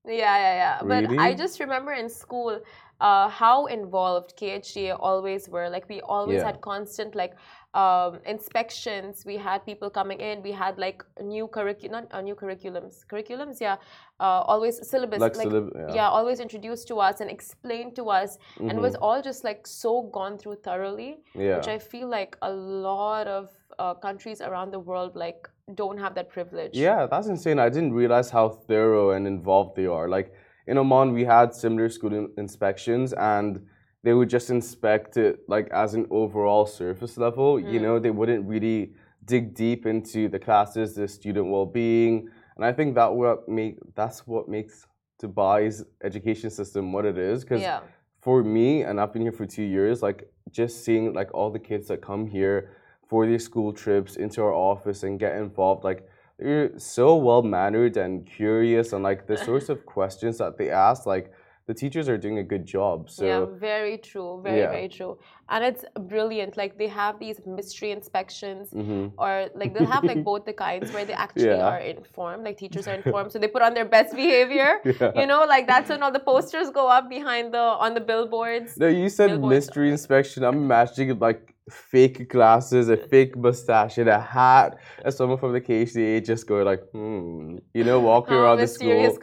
Yeah, 0.06 0.14
yeah, 0.16 0.56
yeah. 0.64 0.80
Really? 0.82 1.18
But 1.18 1.20
I 1.20 1.34
just 1.34 1.60
remember 1.60 1.92
in 1.92 2.10
school 2.10 2.62
uh, 3.02 3.28
how 3.30 3.66
involved 3.66 4.38
KHDA 4.38 4.98
always 5.00 5.50
were. 5.50 5.70
Like 5.70 5.88
we 5.90 6.02
always 6.02 6.38
yeah. 6.38 6.46
had 6.46 6.62
constant 6.62 7.14
like 7.16 7.34
um, 7.78 8.20
inspections. 8.26 9.24
We 9.26 9.38
had 9.38 9.60
people 9.66 9.90
coming 9.90 10.20
in. 10.20 10.42
We 10.42 10.52
had 10.52 10.78
like 10.80 11.04
new 11.22 11.48
curriculum, 11.48 11.92
not 11.92 12.06
uh, 12.12 12.22
new 12.22 12.36
curriculums, 12.36 13.06
curriculums. 13.12 13.62
Yeah, 13.62 13.76
uh, 14.20 14.42
always 14.52 14.76
syllabus. 14.90 15.20
Like, 15.20 15.36
like 15.36 15.52
yeah. 15.52 15.94
yeah. 15.94 16.10
always 16.10 16.40
introduced 16.40 16.88
to 16.88 16.96
us 17.08 17.22
and 17.22 17.30
explained 17.30 17.96
to 17.98 18.10
us, 18.10 18.38
mm-hmm. 18.38 18.70
and 18.70 18.80
was 18.80 18.96
all 18.96 19.22
just 19.22 19.44
like 19.44 19.68
so 19.68 20.10
gone 20.18 20.38
through 20.40 20.58
thoroughly. 20.64 21.20
Yeah. 21.36 21.58
Which 21.58 21.68
I 21.68 21.78
feel 21.78 22.08
like 22.08 22.36
a 22.42 22.52
lot 22.52 23.28
of 23.28 23.52
uh, 23.78 23.94
countries 23.94 24.42
around 24.42 24.72
the 24.72 24.80
world 24.80 25.16
like 25.16 25.48
don't 25.76 26.00
have 26.00 26.16
that 26.16 26.30
privilege. 26.30 26.76
Yeah, 26.76 27.06
that's 27.06 27.28
insane. 27.28 27.60
I 27.60 27.70
didn't 27.70 27.94
realize 27.94 28.32
how 28.32 28.50
thorough 28.50 29.12
and 29.12 29.28
involved 29.28 29.76
they 29.76 29.86
are. 29.86 30.10
Like 30.10 30.34
in 30.66 30.80
Oman, 30.80 31.14
we 31.14 31.26
had 31.26 31.54
similar 31.54 31.90
school 31.90 32.28
inspections 32.38 33.14
and 33.14 33.66
they 34.08 34.14
would 34.14 34.30
just 34.30 34.50
inspect 34.50 35.18
it 35.18 35.42
like 35.50 35.68
as 35.72 35.94
an 35.94 36.08
overall 36.10 36.66
surface 36.66 37.18
level. 37.18 37.56
Mm. 37.56 37.74
You 37.74 37.80
know, 37.82 38.00
they 38.00 38.10
wouldn't 38.10 38.48
really 38.48 38.94
dig 39.26 39.54
deep 39.54 39.86
into 39.86 40.30
the 40.30 40.40
classes, 40.40 40.96
the 40.96 41.10
student 41.10 41.48
well-being, 41.48 42.30
and 42.56 42.64
I 42.64 42.72
think 42.72 42.96
that 42.96 43.14
what 43.14 43.50
make 43.50 43.76
that's 43.96 44.26
what 44.26 44.48
makes 44.48 44.88
Dubai's 45.22 45.84
education 46.02 46.50
system 46.50 46.94
what 46.94 47.04
it 47.04 47.18
is. 47.18 47.44
Because 47.44 47.62
yeah. 47.62 47.82
for 48.22 48.46
me, 48.46 48.84
and 48.84 49.02
I've 49.02 49.12
been 49.12 49.24
here 49.24 49.34
for 49.34 49.46
two 49.46 49.68
years, 49.76 50.02
like 50.02 50.32
just 50.52 50.86
seeing 50.86 51.12
like 51.12 51.34
all 51.34 51.50
the 51.50 51.60
kids 51.60 51.90
that 51.90 52.02
come 52.02 52.28
here 52.28 52.72
for 53.10 53.28
these 53.28 53.44
school 53.44 53.74
trips 53.74 54.16
into 54.16 54.42
our 54.42 54.54
office 54.54 55.04
and 55.04 55.20
get 55.20 55.36
involved, 55.36 55.84
like 55.84 56.08
they're 56.40 56.80
so 56.80 57.18
well 57.18 57.44
mannered 57.44 57.98
and 57.98 58.26
curious, 58.26 58.94
and 58.94 59.04
like 59.04 59.28
the 59.28 59.36
sorts 59.50 59.68
of 59.68 59.86
questions 59.86 60.38
that 60.38 60.58
they 60.58 60.70
ask, 60.70 61.06
like 61.06 61.34
the 61.68 61.74
teachers 61.74 62.08
are 62.08 62.18
doing 62.18 62.38
a 62.40 62.44
good 62.44 62.66
job. 62.66 63.10
So 63.10 63.26
yeah, 63.26 63.46
very 63.46 63.98
true, 63.98 64.40
very 64.42 64.60
yeah. 64.60 64.70
very 64.70 64.88
true, 64.88 65.20
and 65.50 65.64
it's 65.66 65.84
brilliant. 66.00 66.56
Like 66.56 66.78
they 66.78 66.88
have 66.88 67.20
these 67.20 67.42
mystery 67.46 67.92
inspections, 67.92 68.70
mm-hmm. 68.72 69.08
or 69.18 69.50
like 69.54 69.74
they'll 69.74 69.94
have 69.98 70.06
like 70.06 70.24
both 70.32 70.46
the 70.46 70.54
kinds 70.54 70.92
where 70.94 71.04
they 71.04 71.14
actually 71.14 71.48
yeah. 71.48 71.68
are 71.68 71.80
informed, 71.80 72.46
like 72.46 72.58
teachers 72.58 72.88
are 72.88 72.96
informed, 72.96 73.34
so 73.34 73.40
they 73.40 73.50
put 73.50 73.62
on 73.62 73.74
their 73.74 73.86
best 73.86 74.16
behavior. 74.16 74.80
Yeah. 74.98 75.12
You 75.20 75.28
know, 75.28 75.46
like 75.46 75.68
that's 75.68 75.90
when 75.90 76.02
all 76.02 76.12
the 76.12 76.20
posters 76.20 76.70
go 76.72 76.88
up 76.88 77.10
behind 77.10 77.54
the 77.54 77.66
on 77.86 77.94
the 77.94 78.00
billboards. 78.00 78.78
No, 78.78 78.88
you 78.88 79.10
said 79.10 79.44
mystery 79.44 79.92
inspection. 79.92 80.44
I'm 80.44 80.58
imagining 80.58 81.20
like 81.20 81.54
fake 81.70 82.30
glasses, 82.30 82.90
a 82.90 82.98
fake 82.98 83.36
mustache, 83.38 83.98
and 83.98 84.10
a 84.10 84.20
hat, 84.20 84.78
and 85.04 85.14
someone 85.14 85.38
from 85.38 85.54
the 85.54 85.62
KHDA 85.62 86.26
just 86.26 86.48
go 86.48 86.64
like, 86.64 86.82
hmm, 86.92 87.58
you 87.74 87.84
know, 87.84 88.00
walking 88.00 88.36
oh, 88.36 88.42
around 88.42 88.58
the 88.58 88.68
school. 88.68 89.18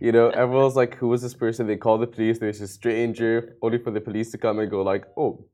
You 0.00 0.12
know, 0.12 0.28
everyone's 0.42 0.76
like, 0.76 0.94
who 0.96 1.08
was 1.08 1.22
this 1.22 1.34
person? 1.34 1.66
They 1.66 1.76
call 1.76 1.98
the 1.98 2.06
police. 2.06 2.38
There's 2.38 2.60
a 2.60 2.68
stranger, 2.68 3.56
only 3.62 3.78
for 3.78 3.90
the 3.90 4.00
police 4.00 4.30
to 4.32 4.38
come 4.38 4.58
and 4.58 4.70
go 4.70 4.82
like, 4.82 5.04
oh, 5.16 5.46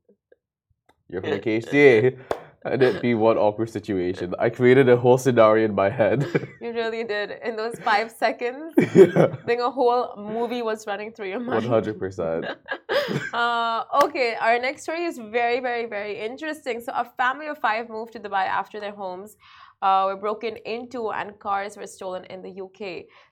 you're 1.09 1.21
from 1.21 1.31
the 1.31 1.39
KHDA. 1.39 2.19
and 2.65 2.81
it'd 2.81 3.01
be 3.01 3.13
one 3.13 3.37
awkward 3.37 3.69
situation. 3.69 4.33
I 4.39 4.49
created 4.49 4.87
a 4.89 4.97
whole 4.97 5.17
scenario 5.17 5.65
in 5.65 5.75
my 5.75 5.89
head. 5.89 6.25
you 6.61 6.71
really 6.71 7.03
did. 7.03 7.39
In 7.43 7.55
those 7.55 7.75
five 7.79 8.11
seconds, 8.11 8.73
yeah. 8.77 9.27
I 9.33 9.45
think 9.45 9.61
a 9.61 9.71
whole 9.71 10.13
movie 10.17 10.61
was 10.61 10.87
running 10.87 11.11
through 11.11 11.29
your 11.29 11.39
mind. 11.39 11.65
100%. 11.65 12.55
uh, 13.33 13.83
okay, 14.03 14.35
our 14.35 14.59
next 14.59 14.83
story 14.83 15.03
is 15.03 15.17
very, 15.17 15.59
very, 15.59 15.85
very 15.85 16.19
interesting. 16.19 16.79
So, 16.81 16.93
a 16.93 17.05
family 17.17 17.47
of 17.47 17.57
five 17.57 17.89
moved 17.89 18.13
to 18.13 18.19
Dubai 18.19 18.45
after 18.47 18.79
their 18.79 18.93
homes 18.93 19.35
uh, 19.83 20.03
were 20.07 20.15
broken 20.27 20.55
into 20.65 21.11
and 21.11 21.37
cars 21.39 21.75
were 21.77 21.91
stolen 21.97 22.23
in 22.33 22.41
the 22.41 22.53
UK. 22.65 22.81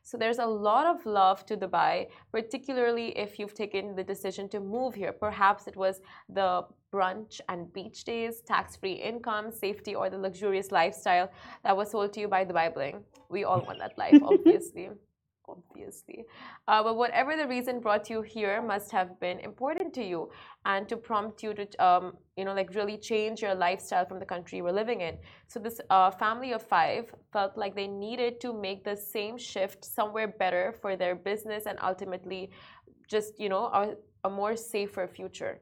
So 0.03 0.17
there's 0.17 0.39
a 0.39 0.45
lot 0.45 0.85
of 0.85 1.05
love 1.05 1.45
to 1.45 1.55
Dubai, 1.55 2.07
particularly 2.31 3.07
if 3.17 3.39
you've 3.39 3.53
taken 3.53 3.95
the 3.95 4.03
decision 4.03 4.49
to 4.49 4.59
move 4.59 4.93
here. 4.93 5.13
Perhaps 5.13 5.67
it 5.67 5.77
was 5.77 6.01
the 6.27 6.63
brunch 6.93 7.39
and 7.47 7.71
beach 7.71 8.03
days, 8.03 8.41
tax 8.41 8.75
free 8.75 8.97
income, 9.11 9.49
safety, 9.49 9.95
or 9.95 10.09
the 10.09 10.17
luxurious 10.17 10.71
lifestyle 10.71 11.31
that 11.63 11.75
was 11.75 11.91
sold 11.91 12.11
to 12.13 12.19
you 12.19 12.27
by 12.27 12.43
Dubai 12.43 12.67
Bling. 12.73 12.97
We 13.29 13.45
all 13.45 13.61
want 13.61 13.79
that 13.79 13.97
life, 13.97 14.19
obviously 14.31 14.89
obviously. 15.51 16.19
Uh, 16.67 16.81
but 16.83 16.95
whatever 17.01 17.31
the 17.41 17.47
reason 17.55 17.79
brought 17.79 18.09
you 18.09 18.21
here 18.21 18.61
must 18.61 18.89
have 18.91 19.09
been 19.19 19.39
important 19.39 19.93
to 19.93 20.03
you 20.11 20.29
and 20.65 20.87
to 20.89 20.95
prompt 20.97 21.43
you 21.43 21.53
to, 21.53 21.65
um, 21.87 22.05
you 22.37 22.45
know, 22.45 22.53
like 22.53 22.69
really 22.75 22.97
change 22.97 23.41
your 23.41 23.55
lifestyle 23.55 24.05
from 24.05 24.19
the 24.19 24.29
country 24.33 24.57
you 24.59 24.63
were 24.63 24.77
living 24.83 25.01
in. 25.01 25.17
So 25.47 25.59
this 25.59 25.79
uh, 25.89 26.11
family 26.11 26.51
of 26.53 26.61
five 26.61 27.03
felt 27.33 27.57
like 27.57 27.75
they 27.75 27.87
needed 27.87 28.39
to 28.41 28.53
make 28.53 28.83
the 28.83 28.95
same 28.95 29.37
shift 29.37 29.79
somewhere 29.97 30.29
better 30.43 30.65
for 30.81 30.95
their 30.95 31.15
business 31.15 31.65
and 31.65 31.77
ultimately 31.91 32.51
just, 33.07 33.39
you 33.39 33.49
know, 33.49 33.65
a, 33.65 33.83
a 34.23 34.29
more 34.29 34.55
safer 34.55 35.07
future. 35.07 35.59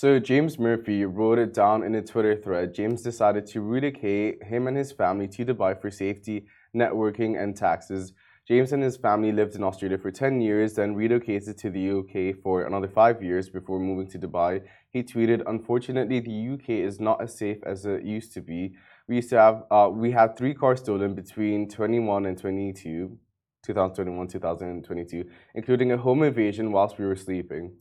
So 0.00 0.20
James 0.20 0.60
Murphy 0.60 1.04
wrote 1.04 1.40
it 1.40 1.52
down 1.52 1.82
in 1.82 1.92
a 1.96 2.02
Twitter 2.02 2.36
thread. 2.36 2.72
James 2.72 3.02
decided 3.02 3.44
to 3.48 3.60
relocate 3.60 4.44
him 4.44 4.68
and 4.68 4.76
his 4.76 4.92
family 4.92 5.26
to 5.34 5.44
Dubai 5.44 5.72
for 5.80 5.90
safety, 5.90 6.46
networking, 6.82 7.42
and 7.42 7.56
taxes. 7.56 8.12
James 8.48 8.72
and 8.72 8.82
his 8.82 8.96
family 8.96 9.30
lived 9.30 9.54
in 9.56 9.62
Australia 9.62 9.98
for 9.98 10.10
10 10.10 10.40
years, 10.40 10.72
then 10.72 10.94
relocated 10.94 11.58
to 11.58 11.68
the 11.68 11.90
UK 11.98 12.34
for 12.42 12.62
another 12.62 12.88
five 12.88 13.22
years 13.22 13.50
before 13.50 13.78
moving 13.78 14.08
to 14.08 14.18
Dubai. 14.18 14.62
He 14.88 15.02
tweeted, 15.02 15.42
Unfortunately, 15.46 16.18
the 16.20 16.54
UK 16.54 16.70
is 16.70 16.98
not 16.98 17.22
as 17.22 17.36
safe 17.36 17.58
as 17.66 17.84
it 17.84 18.04
used 18.04 18.32
to 18.32 18.40
be. 18.40 18.72
We 19.06 19.16
used 19.16 19.28
to 19.30 19.38
have, 19.38 19.64
uh, 19.70 19.90
we 19.92 20.12
had 20.12 20.38
three 20.38 20.54
cars 20.54 20.80
stolen 20.80 21.14
between 21.14 21.68
21 21.68 22.24
and 22.24 22.38
22, 22.38 23.18
2021, 23.66 24.28
2022, 24.28 25.24
including 25.54 25.92
a 25.92 25.98
home 25.98 26.22
invasion 26.22 26.72
whilst 26.72 26.98
we 26.98 27.04
were 27.04 27.16
sleeping. 27.16 27.72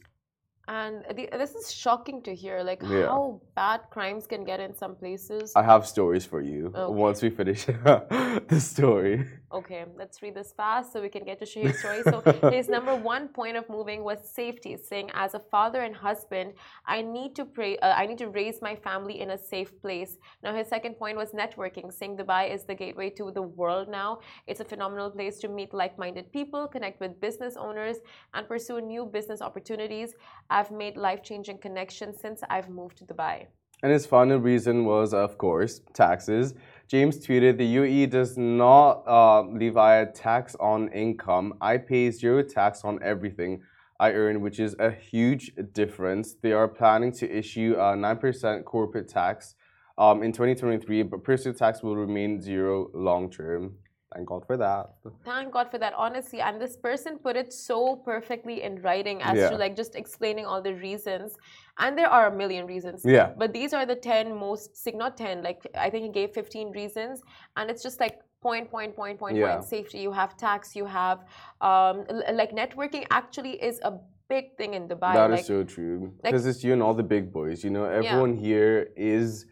And 0.68 1.06
the, 1.16 1.30
this 1.32 1.56
is 1.56 1.72
shocking 1.72 2.22
to 2.24 2.36
hear, 2.36 2.62
like 2.62 2.82
yeah. 2.84 3.06
how 3.06 3.40
bad 3.56 3.82
crimes 3.90 4.28
can 4.28 4.44
get 4.44 4.60
in 4.60 4.76
some 4.76 4.96
places. 4.96 5.54
I 5.56 5.64
have 5.64 5.88
stories 5.88 6.26
for 6.26 6.42
you 6.42 6.74
okay. 6.76 6.94
once 6.94 7.22
we 7.22 7.30
finish 7.30 7.66
the 7.66 8.60
story. 8.60 9.26
Okay, 9.50 9.86
let's 9.96 10.22
read 10.22 10.36
this 10.36 10.52
fast 10.52 10.92
so 10.92 11.02
we 11.02 11.08
can 11.08 11.24
get 11.24 11.40
to 11.40 11.46
share 11.46 11.64
your 11.64 11.74
story. 11.74 12.02
So 12.04 12.22
his 12.52 12.68
number 12.68 12.94
one 12.94 13.30
point 13.30 13.56
of 13.56 13.70
moving 13.70 14.04
was 14.04 14.20
safety, 14.30 14.76
saying, 14.76 15.10
"As 15.14 15.36
a 15.36 15.40
father 15.40 15.84
and 15.84 15.96
husband, 15.96 16.54
I 16.86 17.02
need 17.02 17.34
to 17.38 17.46
pray. 17.46 17.78
Uh, 17.78 17.94
I 17.96 18.06
need 18.06 18.18
to 18.18 18.28
raise 18.28 18.62
my 18.62 18.76
family 18.76 19.22
in 19.22 19.30
a 19.30 19.38
safe 19.38 19.72
place." 19.82 20.18
Now 20.44 20.54
his 20.54 20.68
second 20.68 20.96
point 20.96 21.16
was 21.16 21.32
networking, 21.32 21.94
saying 21.94 22.18
Dubai 22.18 22.54
is 22.54 22.66
the 22.66 22.76
gateway 22.76 23.10
to 23.12 23.32
the 23.32 23.42
world. 23.42 23.88
Now 23.88 24.20
it's 24.48 24.60
a 24.60 24.66
phenomenal 24.66 25.10
place 25.12 25.40
to 25.40 25.48
meet 25.48 25.74
like-minded 25.74 26.34
people, 26.34 26.68
connect 26.68 27.00
with 27.00 27.22
business 27.22 27.56
owners, 27.56 27.98
and 28.34 28.50
pursue 28.50 28.82
new 28.82 29.06
business 29.06 29.42
opportunities. 29.42 30.14
I've 30.58 30.72
made 30.72 30.98
life-changing 30.98 31.60
connections 31.60 32.20
since 32.20 32.42
I've 32.50 32.68
moved 32.68 32.98
to 32.98 33.06
Dubai. 33.06 33.46
And 33.84 33.92
his 33.92 34.08
final 34.08 34.40
reason 34.40 34.86
was, 34.86 35.14
of 35.14 35.38
course, 35.38 35.82
taxes. 35.94 36.56
James 36.88 37.16
tweeted, 37.24 37.60
the 37.60 37.76
UAE 37.76 38.10
does 38.10 38.40
not 38.40 39.04
uh, 39.06 39.42
levy 39.44 39.92
a 40.02 40.08
tax 40.08 40.56
on 40.60 40.92
income. 41.06 41.54
I 41.62 41.78
pay 41.78 42.10
zero 42.10 42.42
tax 42.42 42.84
on 42.84 42.98
everything 43.04 43.62
I 44.00 44.14
earn, 44.14 44.42
which 44.42 44.60
is 44.60 44.76
a 44.80 44.90
huge 44.90 45.52
difference. 45.74 46.34
They 46.42 46.54
are 46.54 46.68
planning 46.68 47.12
to 47.20 47.26
issue 47.42 47.76
a 47.78 47.90
9% 47.94 48.66
corporate 48.66 49.10
tax 49.10 49.54
um, 50.00 50.24
in 50.24 50.32
2023, 50.32 51.04
but 51.04 51.24
personal 51.24 51.56
tax 51.56 51.84
will 51.84 51.96
remain 51.96 52.42
zero 52.42 52.90
long 52.96 53.30
term. 53.30 53.76
Thank 54.14 54.30
God 54.30 54.46
for 54.48 54.56
that. 54.58 54.94
Thank 55.26 55.52
God 55.52 55.70
for 55.70 55.78
that, 55.80 55.94
honestly. 55.94 56.40
And 56.40 56.62
this 56.62 56.78
person 56.78 57.18
put 57.18 57.36
it 57.36 57.52
so 57.52 57.98
perfectly 57.98 58.64
in 58.64 58.82
writing 58.82 59.22
as 59.22 59.38
yeah. 59.38 59.50
to 59.50 59.58
like 59.58 59.76
just 59.76 59.96
explaining 59.96 60.46
all 60.46 60.62
the 60.62 60.74
reasons. 60.76 61.36
And 61.78 61.98
there 61.98 62.10
are 62.10 62.28
a 62.28 62.36
million 62.36 62.66
reasons. 62.66 63.04
Yeah. 63.04 63.34
But 63.38 63.54
these 63.54 63.74
are 63.74 63.86
the 63.86 63.96
10 63.96 64.34
most, 64.34 64.72
not 64.94 65.18
10, 65.18 65.44
like 65.44 65.68
I 65.76 65.90
think 65.90 66.06
he 66.06 66.12
gave 66.12 66.32
15 66.32 66.72
reasons. 66.72 67.22
And 67.58 67.70
it's 67.70 67.84
just 67.84 68.00
like 68.00 68.22
point, 68.42 68.72
point, 68.72 68.96
point, 68.96 69.20
point, 69.20 69.36
yeah. 69.36 69.56
point. 69.56 69.66
Safety, 69.66 70.00
you 70.00 70.14
have 70.14 70.38
tax, 70.38 70.76
you 70.76 70.86
have 70.86 71.26
um, 71.60 72.06
like 72.32 72.52
networking 72.52 73.06
actually 73.12 73.62
is 73.62 73.82
a 73.84 73.94
big 74.30 74.56
thing 74.58 74.74
in 74.74 74.88
Dubai. 74.88 75.14
That 75.16 75.32
like, 75.32 75.42
is 75.42 75.48
so 75.48 75.64
true. 75.64 76.14
Because 76.24 76.46
like, 76.46 76.56
it's 76.56 76.64
you 76.64 76.72
and 76.72 76.82
all 76.82 76.94
the 76.94 77.04
big 77.04 77.34
boys. 77.34 77.64
You 77.64 77.72
know, 77.72 77.86
everyone 77.86 78.36
yeah. 78.36 78.42
here 78.42 78.90
is 78.96 79.46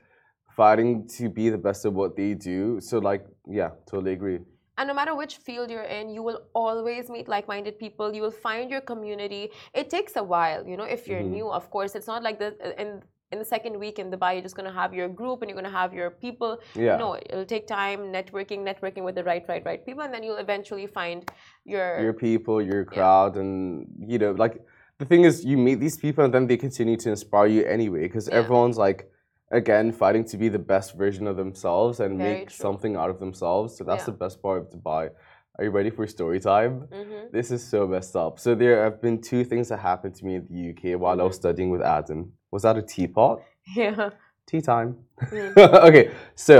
fighting 0.56 1.08
to 1.18 1.30
be 1.30 1.50
the 1.50 1.58
best 1.58 1.86
of 1.86 1.94
what 1.94 2.16
they 2.16 2.34
do. 2.34 2.80
So, 2.80 3.00
like, 3.00 3.26
yeah, 3.50 3.70
totally 3.86 4.14
agree. 4.14 4.40
And 4.78 4.88
no 4.90 4.94
matter 4.94 5.16
which 5.16 5.38
field 5.38 5.70
you're 5.72 5.84
in, 5.84 6.10
you 6.10 6.22
will 6.22 6.42
always 6.54 7.10
meet 7.10 7.28
like 7.30 7.48
minded 7.48 7.80
people. 7.80 8.14
You 8.14 8.22
will 8.22 8.32
find 8.32 8.70
your 8.70 8.82
community. 8.82 9.52
It 9.74 9.90
takes 9.90 10.18
a 10.18 10.24
while, 10.24 10.68
you 10.68 10.76
know, 10.76 10.84
if 10.84 11.08
you're 11.08 11.22
mm-hmm. 11.22 11.32
new, 11.32 11.50
of 11.50 11.70
course. 11.70 11.96
It's 11.96 12.08
not 12.08 12.24
like 12.24 12.40
the, 12.40 12.56
in, 12.78 13.02
in 13.32 13.40
the 13.40 13.46
second 13.46 13.80
week 13.80 14.00
in 14.00 14.12
Dubai, 14.12 14.34
you're 14.34 14.42
just 14.42 14.56
going 14.56 14.68
to 14.68 14.74
have 14.74 14.94
your 14.94 15.08
group 15.08 15.42
and 15.42 15.50
you're 15.50 15.56
going 15.56 15.72
to 15.72 15.78
have 15.78 15.94
your 15.94 16.10
people. 16.10 16.60
Yeah. 16.76 16.98
No, 16.98 17.16
it'll 17.16 17.46
take 17.46 17.68
time, 17.68 18.00
networking, 18.12 18.60
networking 18.70 19.04
with 19.04 19.16
the 19.16 19.24
right, 19.24 19.46
right, 19.48 19.64
right 19.66 19.86
people. 19.86 20.04
And 20.04 20.14
then 20.14 20.24
you'll 20.24 20.44
eventually 20.48 20.88
find 20.88 21.32
your. 21.64 22.02
Your 22.02 22.14
people, 22.14 22.62
your 22.62 22.84
crowd. 22.84 23.36
Yeah. 23.36 23.42
And, 23.42 23.88
you 24.06 24.18
know, 24.18 24.32
like 24.32 24.62
the 25.00 25.06
thing 25.06 25.24
is, 25.24 25.46
you 25.46 25.58
meet 25.58 25.80
these 25.80 25.98
people 25.98 26.26
and 26.26 26.34
then 26.34 26.48
they 26.48 26.58
continue 26.58 26.98
to 26.98 27.10
inspire 27.12 27.48
you 27.48 27.64
anyway 27.64 28.02
because 28.02 28.28
yeah. 28.28 28.36
everyone's 28.36 28.78
like, 28.78 29.10
again 29.56 29.92
fighting 29.92 30.24
to 30.26 30.38
be 30.38 30.48
the 30.50 30.60
best 30.74 30.96
version 30.96 31.26
of 31.28 31.36
themselves 31.38 32.00
and 32.00 32.18
Very 32.18 32.34
make 32.34 32.48
true. 32.50 32.64
something 32.66 32.96
out 32.96 33.10
of 33.10 33.20
themselves. 33.20 33.78
So 33.78 33.84
that's 33.84 34.02
yeah. 34.04 34.12
the 34.14 34.18
best 34.24 34.42
part 34.42 34.58
of 34.62 34.70
Dubai. 34.74 35.10
Are 35.58 35.64
you 35.64 35.72
ready 35.72 35.90
for 35.90 36.06
story 36.08 36.40
time? 36.40 36.74
Mm-hmm. 36.92 37.28
This 37.32 37.50
is 37.56 37.62
so 37.74 37.88
messed 37.88 38.16
up. 38.24 38.40
So 38.40 38.56
there 38.56 38.84
have 38.84 39.02
been 39.02 39.22
two 39.22 39.44
things 39.46 39.70
that 39.70 39.80
happened 39.80 40.14
to 40.16 40.26
me 40.26 40.36
in 40.36 40.44
the 40.50 40.60
UK 40.72 40.84
while 41.00 41.20
I 41.22 41.24
was 41.24 41.36
Mhm. 41.38 41.44
studying 41.44 41.70
with 41.76 41.82
Adam. 41.82 42.20
Was 42.52 42.64
that 42.64 42.78
a 42.78 42.82
teapot? 42.94 43.42
Yeah. 43.76 44.10
Tea 44.48 44.62
time. 44.62 44.90
Mm. 45.32 45.58
okay, 45.90 46.12
so 46.36 46.56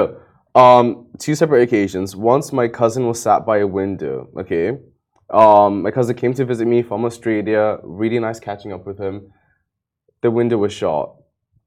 um, 0.56 0.86
two 1.20 1.36
separate 1.36 1.62
occasions. 1.68 2.16
Once 2.16 2.52
my 2.62 2.68
cousin 2.68 3.06
was 3.06 3.22
sat 3.22 3.46
by 3.46 3.58
a 3.60 3.68
window. 3.68 4.28
Okay, 4.42 4.68
um, 5.42 5.84
my 5.84 5.92
cousin 5.92 6.16
came 6.16 6.34
to 6.34 6.46
visit 6.46 6.66
me 6.76 6.82
from 6.82 7.06
Australia. 7.06 7.78
Really 7.84 8.18
nice 8.28 8.40
catching 8.40 8.72
up 8.74 8.88
with 8.88 8.98
him. 8.98 9.16
The 10.24 10.32
window 10.32 10.58
was 10.58 10.74
shot. 10.74 11.08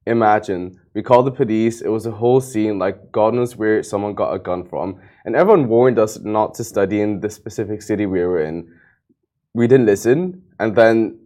Imagine 0.08 0.80
we 0.94 1.02
called 1.02 1.26
the 1.26 1.30
police. 1.30 1.82
It 1.82 1.88
was 1.88 2.06
a 2.06 2.10
whole 2.10 2.40
scene. 2.40 2.78
Like 2.78 3.12
God 3.12 3.34
knows 3.34 3.56
where 3.56 3.82
someone 3.82 4.14
got 4.14 4.32
a 4.32 4.38
gun 4.38 4.64
from, 4.66 5.00
and 5.24 5.36
everyone 5.36 5.68
warned 5.68 5.98
us 5.98 6.18
not 6.18 6.54
to 6.54 6.64
study 6.64 7.02
in 7.02 7.20
the 7.20 7.28
specific 7.28 7.82
city 7.82 8.06
we 8.06 8.20
were 8.20 8.42
in. 8.42 8.72
We 9.52 9.66
didn't 9.66 9.86
listen, 9.86 10.42
and 10.58 10.74
then 10.74 11.18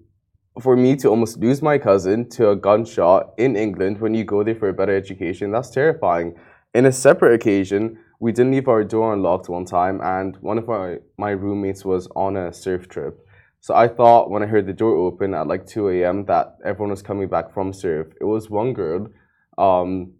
for 0.60 0.76
me 0.76 0.96
to 0.96 1.08
almost 1.08 1.38
lose 1.38 1.62
my 1.62 1.78
cousin 1.78 2.28
to 2.30 2.50
a 2.50 2.56
gunshot 2.56 3.34
in 3.38 3.56
England 3.56 4.00
when 4.00 4.14
you 4.14 4.24
go 4.24 4.42
there 4.42 4.56
for 4.56 4.68
a 4.68 4.74
better 4.74 4.96
education, 4.96 5.52
that's 5.52 5.70
terrifying. 5.70 6.34
In 6.74 6.86
a 6.86 6.92
separate 6.92 7.34
occasion, 7.34 7.98
we 8.18 8.32
didn't 8.32 8.52
leave 8.52 8.68
our 8.68 8.84
door 8.84 9.14
unlocked 9.14 9.48
one 9.48 9.64
time, 9.64 10.00
and 10.02 10.36
one 10.40 10.58
of 10.58 10.68
our, 10.68 11.00
my 11.18 11.30
roommates 11.30 11.84
was 11.84 12.08
on 12.16 12.36
a 12.36 12.52
surf 12.52 12.88
trip. 12.88 13.26
So 13.62 13.76
I 13.76 13.87
thought 13.87 14.28
when 14.28 14.42
I 14.42 14.47
heard 14.47 14.66
the 14.66 14.73
door 14.73 14.97
open 14.97 15.35
at 15.35 15.47
like 15.47 15.66
2 15.66 15.88
a.m. 15.90 16.25
that 16.25 16.57
everyone 16.64 16.90
was 16.90 17.00
coming 17.00 17.28
back 17.28 17.54
from 17.54 17.73
surf. 17.73 18.09
It 18.21 18.25
was 18.25 18.50
one 18.50 18.73
girl. 18.73 19.07
Um, 19.57 20.14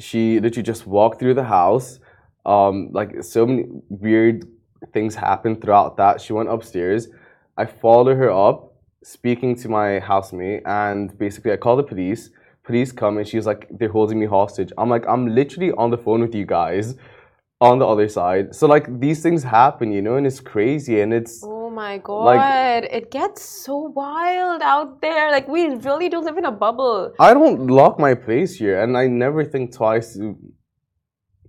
she 0.00 0.40
literally 0.40 0.64
just 0.64 0.88
walked 0.88 1.20
through 1.20 1.34
the 1.34 1.44
house. 1.44 2.00
Um, 2.44 2.88
like 2.90 3.22
so 3.22 3.46
many 3.46 3.66
weird 3.88 4.44
things 4.92 5.14
happened 5.14 5.62
throughout 5.62 5.98
that. 5.98 6.20
She 6.20 6.32
went 6.32 6.48
upstairs. 6.48 7.06
I 7.56 7.66
followed 7.66 8.16
her 8.16 8.32
up, 8.32 8.74
speaking 9.04 9.54
to 9.62 9.68
my 9.68 10.00
housemate, 10.00 10.62
and 10.66 11.16
basically 11.16 11.52
I 11.52 11.58
called 11.58 11.78
the 11.78 11.84
police. 11.84 12.30
Police 12.64 12.90
come 12.90 13.18
and 13.18 13.28
she's 13.28 13.46
like, 13.46 13.68
they're 13.70 13.88
holding 13.88 14.18
me 14.18 14.26
hostage. 14.26 14.72
I'm 14.76 14.88
like, 14.88 15.06
I'm 15.06 15.32
literally 15.32 15.70
on 15.72 15.90
the 15.90 15.98
phone 15.98 16.22
with 16.22 16.34
you 16.34 16.44
guys 16.44 16.96
on 17.60 17.78
the 17.78 17.86
other 17.86 18.08
side. 18.08 18.52
So 18.52 18.66
like 18.66 18.98
these 18.98 19.22
things 19.22 19.44
happen, 19.44 19.92
you 19.92 20.02
know, 20.02 20.16
and 20.16 20.26
it's 20.26 20.40
crazy 20.40 21.00
and 21.02 21.14
it's 21.14 21.44
Oh 21.44 21.59
my 21.80 21.98
god. 21.98 22.84
it 22.98 23.10
gets 23.10 23.42
so 23.64 23.76
wild 24.00 24.62
out 24.62 25.00
there. 25.00 25.30
Like 25.30 25.48
we 25.48 25.62
really 25.88 26.08
do 26.14 26.20
live 26.20 26.38
in 26.42 26.44
a 26.44 26.56
bubble. 26.64 27.12
I 27.18 27.32
don't 27.34 27.66
lock 27.80 27.98
my 27.98 28.14
place 28.14 28.56
here 28.62 28.76
and 28.82 28.96
I 29.02 29.06
never 29.06 29.44
think 29.44 29.74
twice 29.80 30.08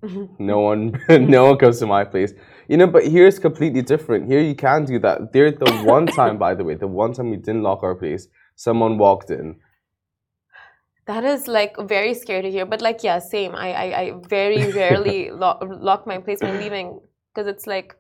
no 0.52 0.60
one 0.60 0.84
no 1.36 1.42
one 1.48 1.58
comes 1.58 1.80
to 1.80 1.88
my 1.98 2.04
place. 2.14 2.34
You 2.68 2.78
know, 2.78 2.88
but 2.88 3.04
here 3.16 3.28
it's 3.28 3.40
completely 3.40 3.84
different. 3.94 4.32
Here 4.32 4.40
you 4.50 4.56
can 4.56 4.86
do 4.86 5.00
that. 5.00 5.34
There 5.34 5.52
the 5.52 5.72
one 5.96 6.06
time, 6.20 6.38
by 6.46 6.54
the 6.56 6.64
way, 6.64 6.76
the 6.76 6.88
one 7.04 7.14
time 7.14 7.30
we 7.30 7.38
didn't 7.38 7.64
lock 7.64 7.84
our 7.84 7.96
place, 7.96 8.28
someone 8.56 8.98
walked 8.98 9.30
in. 9.30 9.60
That 11.08 11.26
is 11.26 11.48
like 11.48 11.76
very 11.96 12.14
scary 12.14 12.44
to 12.44 12.52
hear. 12.56 12.66
But 12.66 12.82
like 12.82 13.04
yeah, 13.04 13.20
same. 13.20 13.56
I 13.56 13.70
I, 13.86 13.88
I 14.02 14.06
very 14.38 14.72
rarely 14.82 15.20
lock, 15.32 15.58
lock 15.90 16.08
my 16.12 16.20
place 16.20 16.40
when 16.42 16.60
leaving 16.64 17.00
because 17.30 17.48
it's 17.54 17.68
like 17.68 17.96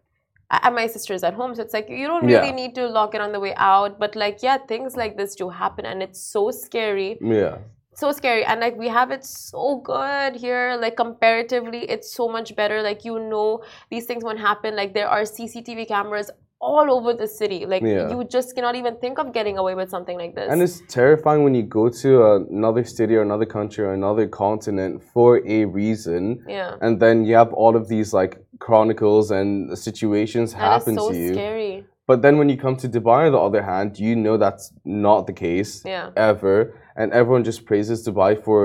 I, 0.52 0.70
my 0.70 0.88
sister's 0.88 1.24
at 1.24 1.34
home, 1.34 1.56
so 1.56 1.62
it's 1.62 1.74
like 1.74 1.90
you 1.90 2.08
don't 2.08 2.26
really 2.26 2.50
Yeah. 2.50 2.62
need 2.62 2.76
to 2.76 2.88
lock 2.88 3.16
it 3.16 3.22
on 3.22 3.32
the 3.32 3.40
way 3.40 3.54
out. 3.56 4.00
But 4.00 4.16
like 4.16 4.44
yeah, 4.44 4.58
things 4.72 4.96
like 4.96 5.18
this 5.18 5.36
do 5.36 5.50
happen, 5.50 5.86
and 5.86 6.04
it's 6.04 6.22
so 6.22 6.52
scary. 6.52 7.18
Yeah. 7.22 7.58
so 8.02 8.12
scary 8.12 8.44
and 8.46 8.62
like 8.62 8.76
we 8.78 8.88
have 8.88 9.12
it 9.12 9.24
so 9.26 9.64
good 9.88 10.36
here 10.44 10.78
like 10.84 10.96
comparatively 10.96 11.82
it's 11.96 12.10
so 12.20 12.28
much 12.36 12.56
better 12.56 12.82
like 12.82 13.04
you 13.08 13.20
know 13.20 13.62
these 13.92 14.06
things 14.06 14.24
won't 14.24 14.40
happen 14.40 14.76
like 14.78 14.94
there 14.94 15.10
are 15.10 15.24
cctv 15.24 15.86
cameras 15.88 16.32
all 16.70 16.88
over 16.96 17.12
the 17.22 17.28
city 17.28 17.60
like 17.66 17.84
Yeah. 17.84 18.10
you 18.14 18.24
just 18.38 18.50
cannot 18.56 18.76
even 18.82 18.96
think 19.04 19.16
of 19.24 19.28
getting 19.38 19.58
away 19.58 19.74
with 19.80 19.90
something 19.96 20.18
like 20.24 20.34
this 20.36 20.48
And 20.52 20.62
it's 20.66 20.80
terrifying 20.88 21.42
when 21.46 21.56
you 21.60 21.64
go 21.80 21.86
to 22.04 22.10
another 22.36 22.84
city 22.84 23.16
or 23.20 23.24
another 23.30 23.48
country 23.58 23.84
or 23.88 23.94
another 23.94 24.26
continent 24.28 24.94
for 25.14 25.30
a 25.58 25.60
reason. 25.66 26.24
yeah 26.58 26.76
And 26.86 26.94
then 27.04 27.16
you 27.28 27.34
have 27.42 27.52
all 27.62 27.74
of 27.76 27.88
these 27.94 28.10
like 28.22 28.34
chronicles 28.60 29.26
and 29.32 29.50
situations 29.88 30.48
that 30.54 30.58
is 30.60 30.64
happen 30.74 30.96
so 31.00 31.06
to 31.12 31.18
you. 31.24 31.34
scary 31.34 31.74
But 32.12 32.22
then 32.26 32.36
when 32.40 32.50
you 32.52 32.58
come 32.66 32.76
to 32.84 32.88
Dubai, 32.96 33.22
on 33.28 33.32
the 33.38 33.44
other 33.50 33.64
hand, 33.72 33.90
you 34.06 34.14
know 34.26 34.36
that's 34.46 34.66
not 35.08 35.22
the 35.30 35.36
case 35.48 35.72
yeah 35.94 36.08
ever. 36.32 36.56
And 37.00 37.08
everyone 37.20 37.44
just 37.52 37.62
praises 37.70 37.98
Dubai 38.08 38.32
for 38.46 38.62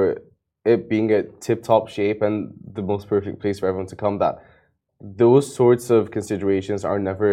it 0.73 0.81
being 0.93 1.09
a 1.19 1.21
tip 1.47 1.59
top 1.71 1.85
shape 1.97 2.21
and 2.27 2.37
the 2.79 2.85
most 2.93 3.05
perfect 3.15 3.37
place 3.43 3.57
for 3.61 3.67
everyone 3.71 3.91
to 3.95 3.99
come. 4.05 4.15
That 4.25 4.35
those 5.25 5.47
sorts 5.61 5.87
of 5.97 6.01
considerations 6.19 6.81
are 6.91 6.99
never 7.11 7.33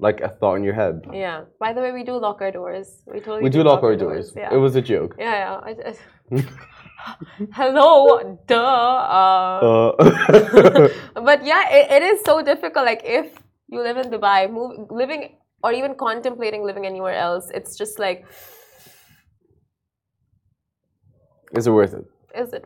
like 0.00 0.20
a 0.20 0.28
thought 0.28 0.54
in 0.54 0.64
your 0.64 0.74
head. 0.74 1.02
yeah 1.12 1.42
by 1.58 1.72
the 1.72 1.80
way 1.80 1.90
we 1.92 2.04
do 2.04 2.14
lock 2.16 2.40
our 2.40 2.52
doors 2.52 3.02
we 3.12 3.18
totally 3.20 3.42
We 3.42 3.50
do 3.50 3.62
lock 3.62 3.82
our 3.82 3.96
doors. 3.96 4.32
yeah 4.36 4.54
It 4.54 4.58
was 4.58 4.76
a 4.76 4.82
joke. 4.82 5.16
yeah 5.18 5.36
yeah 5.44 5.54
I, 5.68 5.72
I, 5.88 5.92
hello 7.58 8.20
duh 8.46 8.98
uh, 9.18 9.58
Uh, 9.58 10.88
but 11.28 11.44
yeah, 11.44 11.64
it, 11.78 11.84
it 11.96 12.02
is 12.10 12.18
so 12.28 12.42
difficult. 12.42 12.84
Like 12.86 13.02
if 13.04 13.26
you 13.72 13.80
live 13.82 13.96
in 14.02 14.10
Dubai, 14.14 14.50
move, 14.50 14.86
living 14.90 15.22
or 15.64 15.72
even 15.72 15.94
contemplating 15.94 16.62
living 16.70 16.86
anywhere 16.86 17.14
else, 17.14 17.50
it's 17.54 17.76
just 17.76 17.98
like, 17.98 18.26
is 21.58 21.66
it 21.66 21.70
worth 21.72 21.94
it? 21.94 22.04
is 22.34 22.52
it? 22.52 22.64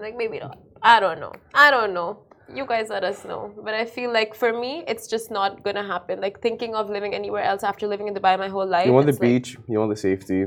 Like 0.00 0.16
maybe 0.16 0.38
not. 0.38 0.58
I 0.82 1.00
don't 1.00 1.18
know. 1.18 1.32
I 1.54 1.70
don't 1.70 1.94
know. 1.94 2.25
You 2.54 2.64
guys 2.64 2.88
let 2.88 3.02
us 3.02 3.24
know. 3.24 3.52
But 3.64 3.74
I 3.74 3.84
feel 3.84 4.12
like 4.12 4.34
for 4.34 4.52
me, 4.52 4.84
it's 4.86 5.06
just 5.08 5.30
not 5.30 5.64
gonna 5.64 5.82
happen. 5.84 6.20
Like 6.20 6.40
thinking 6.40 6.74
of 6.74 6.88
living 6.88 7.14
anywhere 7.14 7.42
else 7.42 7.62
after 7.64 7.86
living 7.86 8.06
in 8.08 8.14
Dubai 8.14 8.38
my 8.38 8.48
whole 8.48 8.66
life. 8.66 8.86
You 8.86 8.92
want 8.92 9.06
the 9.06 9.12
like 9.12 9.20
beach. 9.20 9.58
You 9.68 9.78
want 9.80 9.90
the 9.90 9.96
safety. 9.96 10.40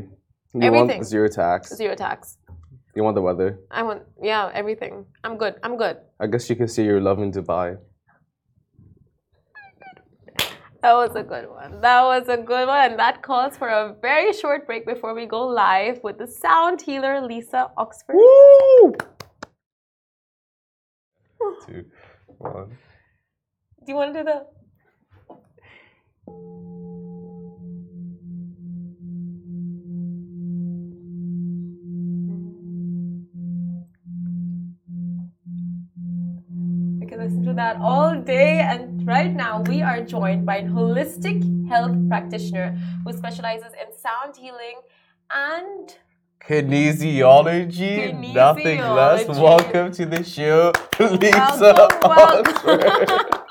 You 0.54 0.62
Everything. 0.62 0.88
want 0.88 1.06
zero 1.06 1.28
tax. 1.28 1.76
zero 1.76 1.96
tax. 1.96 2.38
You 2.96 3.04
want 3.04 3.16
the 3.16 3.22
weather. 3.22 3.60
I 3.70 3.84
want 3.84 4.04
yeah 4.22 4.50
everything. 4.54 5.06
I'm 5.24 5.38
good. 5.38 5.56
I'm 5.64 5.78
good. 5.78 5.98
I 6.20 6.28
guess 6.28 6.50
you 6.50 6.56
can 6.56 6.68
say 6.68 6.86
you're 6.86 7.02
loving 7.02 7.32
Dubai. 7.32 7.78
That 10.82 10.94
was 10.94 11.14
a 11.16 11.24
good 11.24 11.50
one. 11.50 11.82
That 11.82 12.04
was 12.04 12.30
a 12.30 12.38
good 12.38 12.68
one. 12.68 12.96
That 12.96 13.22
calls 13.22 13.58
for 13.58 13.68
a 13.68 13.96
very 14.02 14.32
short 14.32 14.66
break 14.66 14.86
before 14.86 15.14
we 15.14 15.26
go 15.26 15.46
live 15.46 16.00
with 16.04 16.18
the 16.18 16.28
sound 16.28 16.82
healer 16.82 17.20
Lisa 17.20 17.70
Oxford. 17.78 18.16
Woo! 18.16 18.96
Two, 21.68 21.86
one. 22.38 22.78
Do 23.86 23.92
you 23.92 23.96
want 23.96 24.14
to 24.14 24.20
do 24.20 24.24
the? 24.26 24.46
We 37.00 37.08
can 37.08 37.20
listen 37.20 37.44
to 37.46 37.54
that 37.54 37.78
all 37.82 38.16
day. 38.20 38.60
And 38.60 39.08
right 39.08 39.34
now, 39.34 39.62
we 39.62 39.82
are 39.82 40.02
joined 40.02 40.46
by 40.46 40.58
a 40.58 40.64
holistic 40.64 41.70
health 41.70 41.96
practitioner 42.10 42.78
who 43.06 43.14
specializes 43.14 43.74
in 43.74 43.98
sound 43.98 44.36
healing 44.36 44.82
and 45.32 45.96
Kinesiology, 46.48 48.34
nothing 48.34 48.80
less. 48.80 49.28
Welcome 49.28 49.92
to 49.92 50.06
the 50.06 50.24
show, 50.24 50.72
Lisa 51.00 51.88
welcome. 52.02 52.54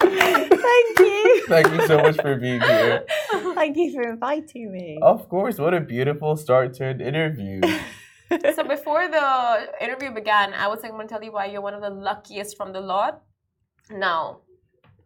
Thank 0.00 0.98
you. 0.98 1.46
Thank 1.46 1.68
you 1.74 1.86
so 1.86 1.98
much 1.98 2.16
for 2.16 2.36
being 2.36 2.60
here. 2.60 3.04
Thank 3.54 3.76
you 3.76 3.92
for 3.92 4.02
inviting 4.02 4.72
me. 4.72 4.98
Of 5.02 5.28
course, 5.28 5.58
what 5.58 5.74
a 5.74 5.80
beautiful 5.80 6.36
start 6.36 6.74
to 6.74 6.86
an 6.86 7.00
interview. 7.00 7.60
so 8.54 8.64
before 8.64 9.08
the 9.08 9.68
interview 9.80 10.10
began, 10.10 10.52
I 10.54 10.66
was 10.66 10.80
going 10.80 10.98
to 11.00 11.06
tell 11.06 11.22
you 11.22 11.32
why 11.32 11.46
you're 11.46 11.60
one 11.60 11.74
of 11.74 11.82
the 11.82 11.90
luckiest 11.90 12.56
from 12.56 12.72
the 12.72 12.80
lot. 12.80 13.22
Now, 13.90 14.40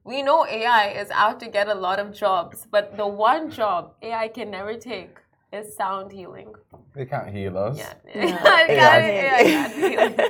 we 0.05 0.23
know 0.23 0.47
AI 0.47 0.91
is 0.91 1.11
out 1.11 1.41
to 1.41 1.49
get 1.49 1.69
a 1.69 1.75
lot 1.75 1.99
of 1.99 2.15
jobs, 2.15 2.67
but 2.71 2.97
the 2.97 3.07
one 3.07 3.51
job 3.51 3.95
AI 4.03 4.29
can 4.29 4.51
never 4.51 4.75
take 4.75 5.19
is 5.57 5.77
sound 5.77 6.13
healing. 6.13 6.53
They 6.95 7.07
can't 7.07 7.31
heal 7.35 7.57
us. 7.59 7.79
Yeah, 7.79 7.95
Yeah, 8.15 8.67
AI 8.69 9.01
AI 9.01 9.43
can't 9.45 9.75
heal. 9.75 10.29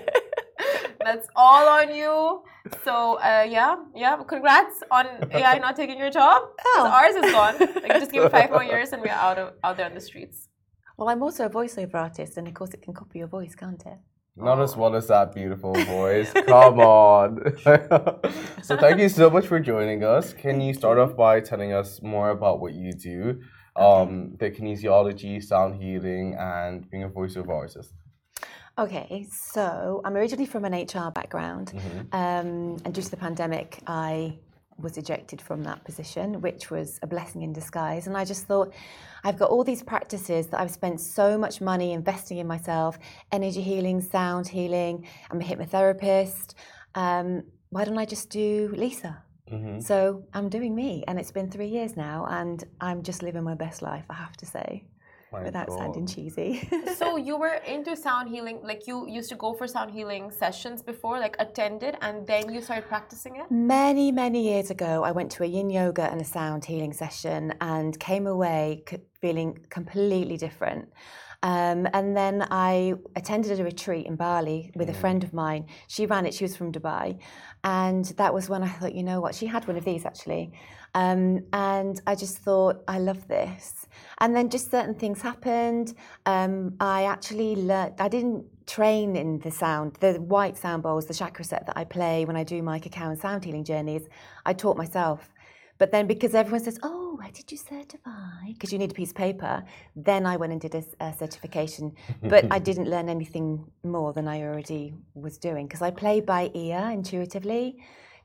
That's 1.07 1.29
all 1.37 1.69
on 1.69 1.95
you. 1.95 2.43
So 2.85 2.95
uh, 3.21 3.47
yeah, 3.49 3.77
yeah. 3.95 4.17
Congrats 4.27 4.83
on 4.91 5.07
AI 5.33 5.59
not 5.59 5.77
taking 5.77 5.99
your 5.99 6.11
job. 6.11 6.43
Oh. 6.65 6.91
Ours 6.93 7.15
is 7.15 7.31
gone. 7.33 7.55
Like 7.61 7.93
just 8.01 8.11
give 8.11 8.25
it 8.25 8.33
five 8.33 8.51
more 8.51 8.65
years 8.75 8.93
and 8.93 9.01
we're 9.03 9.11
out 9.29 9.39
of 9.39 9.55
out 9.63 9.77
there 9.77 9.87
on 9.87 9.95
the 9.95 10.01
streets. 10.01 10.49
Well, 10.97 11.09
I'm 11.09 11.23
also 11.23 11.45
a 11.45 11.51
voiceover 11.51 11.95
artist, 11.97 12.39
and 12.39 12.49
of 12.49 12.55
course, 12.55 12.73
it 12.73 12.81
can 12.83 12.95
copy 12.95 13.19
your 13.19 13.29
voice, 13.29 13.55
can't 13.55 13.83
it? 13.85 13.99
Not 14.35 14.61
as 14.61 14.77
well 14.77 14.95
as 14.97 15.07
that 15.09 15.35
beautiful 15.35 15.75
voice. 15.99 16.33
Come 16.33 16.81
on. 16.81 17.39
so 18.63 18.77
thank 18.77 18.99
you 18.99 19.09
so 19.09 19.31
much 19.31 19.47
for 19.47 19.61
joining 19.61 20.03
us. 20.05 20.33
Can 20.33 20.61
you 20.61 20.73
start 20.75 20.99
off 20.99 21.15
by 21.17 21.41
telling 21.41 21.73
us 21.73 22.01
more 22.03 22.31
about 22.31 22.61
what 22.61 22.73
you 22.75 22.93
do? 22.93 23.41
Um, 23.77 24.37
the 24.39 24.51
kinesiology, 24.51 25.43
sound 25.43 25.83
healing, 25.83 26.35
and 26.39 26.89
being 26.91 27.05
a 27.05 27.09
voiceover 27.09 27.51
artist. 27.51 27.93
Okay, 28.79 29.27
so 29.31 30.03
I'm 30.05 30.15
originally 30.17 30.47
from 30.47 30.65
an 30.65 30.75
HR 30.75 31.11
background, 31.11 31.73
Mhm. 31.75 32.01
um, 32.13 32.77
and 32.85 32.93
due 32.95 33.03
to 33.03 33.11
the 33.11 33.17
pandemic, 33.17 33.81
I 33.87 34.39
was 34.79 34.99
ejected 34.99 35.41
from 35.41 35.63
that 35.63 35.83
position, 35.85 36.43
which 36.43 36.71
was 36.71 36.99
a 37.03 37.07
blessing 37.07 37.41
in 37.41 37.53
disguise. 37.55 38.07
And 38.07 38.15
I 38.17 38.27
just 38.27 38.45
thought, 38.45 38.75
I've 39.25 39.39
got 39.39 39.49
all 39.51 39.65
these 39.65 39.83
practices 39.83 40.49
that 40.49 40.61
I've 40.61 40.71
spent 40.71 41.01
so 41.01 41.39
much 41.39 41.63
money 41.63 41.93
investing 41.93 42.37
in 42.37 42.47
myself 42.47 42.99
energy 43.33 43.63
healing, 43.63 44.03
sound 44.03 44.49
healing. 44.49 45.07
I'm 45.31 45.41
a 45.41 45.45
hypnotherapist. 45.45 46.55
Um, 46.95 47.45
why 47.71 47.85
don't 47.85 47.97
I 47.97 48.05
just 48.05 48.29
do 48.29 48.71
Lisa? 48.77 49.23
Mm-hmm. 49.51 49.81
So 49.81 50.25
I'm 50.35 50.49
doing 50.49 50.75
me, 50.75 51.05
and 51.07 51.19
it's 51.19 51.31
been 51.31 51.51
three 51.51 51.69
years 51.69 51.97
now, 51.97 52.27
and 52.29 52.65
I'm 52.81 53.03
just 53.03 53.23
living 53.23 53.45
my 53.45 53.55
best 53.55 53.81
life, 53.83 54.05
I 54.11 54.15
have 54.15 54.37
to 54.39 54.47
say. 54.47 54.85
My 55.33 55.43
without 55.43 55.67
God. 55.67 55.79
sounding 55.79 56.07
cheesy. 56.07 56.69
so 56.97 57.17
you 57.29 57.37
were 57.37 57.61
into 57.67 57.97
sound 57.97 58.29
healing, 58.29 58.61
like 58.63 58.87
you 58.87 59.09
used 59.09 59.29
to 59.31 59.35
go 59.37 59.55
for 59.55 59.67
sound 59.67 59.91
healing 59.91 60.31
sessions 60.31 60.83
before, 60.83 61.19
like 61.19 61.37
attended, 61.41 61.97
and 62.01 62.27
then 62.27 62.53
you 62.53 62.61
started 62.61 62.89
practicing 62.89 63.37
it? 63.37 63.51
Many, 63.51 64.13
many 64.13 64.43
years 64.49 64.71
ago, 64.71 65.03
I 65.03 65.11
went 65.11 65.33
to 65.33 65.43
a 65.43 65.47
yin 65.47 65.69
yoga 65.69 66.11
and 66.11 66.21
a 66.21 66.25
sound 66.25 66.65
healing 66.65 66.93
session 66.93 67.55
and 67.61 67.99
came 67.99 68.27
away 68.29 68.85
feeling 69.21 69.59
completely 69.69 70.37
different. 70.37 70.89
Um, 71.43 71.87
and 71.93 72.17
then 72.17 72.47
I 72.51 72.95
attended 73.15 73.61
a 73.61 73.65
retreat 73.65 74.07
in 74.07 74.17
Bali 74.17 74.73
with 74.75 74.89
a 74.89 74.93
mm. 74.93 74.97
friend 74.97 75.23
of 75.23 75.33
mine. 75.33 75.67
She 75.87 76.07
ran 76.07 76.27
it, 76.27 76.35
she 76.35 76.45
was 76.45 76.57
from 76.57 76.73
Dubai. 76.73 77.19
And 77.67 78.05
that 78.17 78.33
was 78.33 78.49
when 78.49 78.63
I 78.63 78.69
thought, 78.69 78.95
you 78.95 79.03
know 79.03 79.21
what, 79.21 79.35
she 79.35 79.45
had 79.45 79.67
one 79.67 79.77
of 79.77 79.85
these 79.85 80.07
actually. 80.07 80.53
Um, 80.95 81.45
and 81.53 82.01
I 82.07 82.15
just 82.15 82.39
thought, 82.39 82.85
I 82.87 83.01
love 83.01 83.27
this. 83.27 83.87
And 84.19 84.37
then 84.37 84.49
just 84.51 84.71
certain 84.71 84.95
things 84.95 85.21
happened. 85.21 85.95
Um, 86.27 86.77
I 86.79 87.07
actually 87.07 87.57
learned, 87.57 87.95
I 87.99 88.07
didn't 88.07 88.45
train 88.69 89.17
in 89.17 89.41
the 89.41 89.51
sound, 89.51 89.95
the 89.95 90.15
white 90.15 90.57
sound 90.57 90.85
bowls, 90.85 91.07
the 91.07 91.15
chakra 91.15 91.45
set 91.45 91.67
that 91.67 91.77
I 91.77 91.83
play 91.83 92.25
when 92.25 92.37
I 92.37 92.45
do 92.45 92.63
my 92.63 92.79
cacao 92.79 93.11
and 93.11 93.19
sound 93.19 93.45
healing 93.45 93.65
journeys. 93.65 94.07
I 94.47 94.53
taught 94.53 94.77
myself. 94.77 95.35
But 95.79 95.93
then 95.93 96.07
because 96.07 96.35
everyone 96.35 96.63
says, 96.65 96.79
oh, 96.83 97.17
where 97.17 97.31
did 97.31 97.51
you 97.53 97.59
certify? 97.59 98.47
Because 98.49 98.73
you 98.73 98.79
need 98.79 98.93
a 98.93 98.95
piece 98.95 99.11
of 99.11 99.17
paper. 99.17 99.65
Then 99.95 100.27
I 100.27 100.37
went 100.37 100.53
and 100.53 100.61
did 100.61 100.75
a, 100.75 100.85
a 101.01 101.13
certification. 101.13 101.93
but 102.23 102.47
I 102.51 102.59
didn't 102.69 102.89
learn 102.89 103.09
anything 103.09 103.71
more 103.83 104.13
than 104.13 104.29
I 104.29 104.43
already 104.43 104.95
was 105.15 105.39
doing 105.39 105.67
because 105.67 105.83
I 105.83 105.91
play 105.91 106.21
by 106.21 106.51
ear 106.55 106.91
intuitively, 106.93 107.79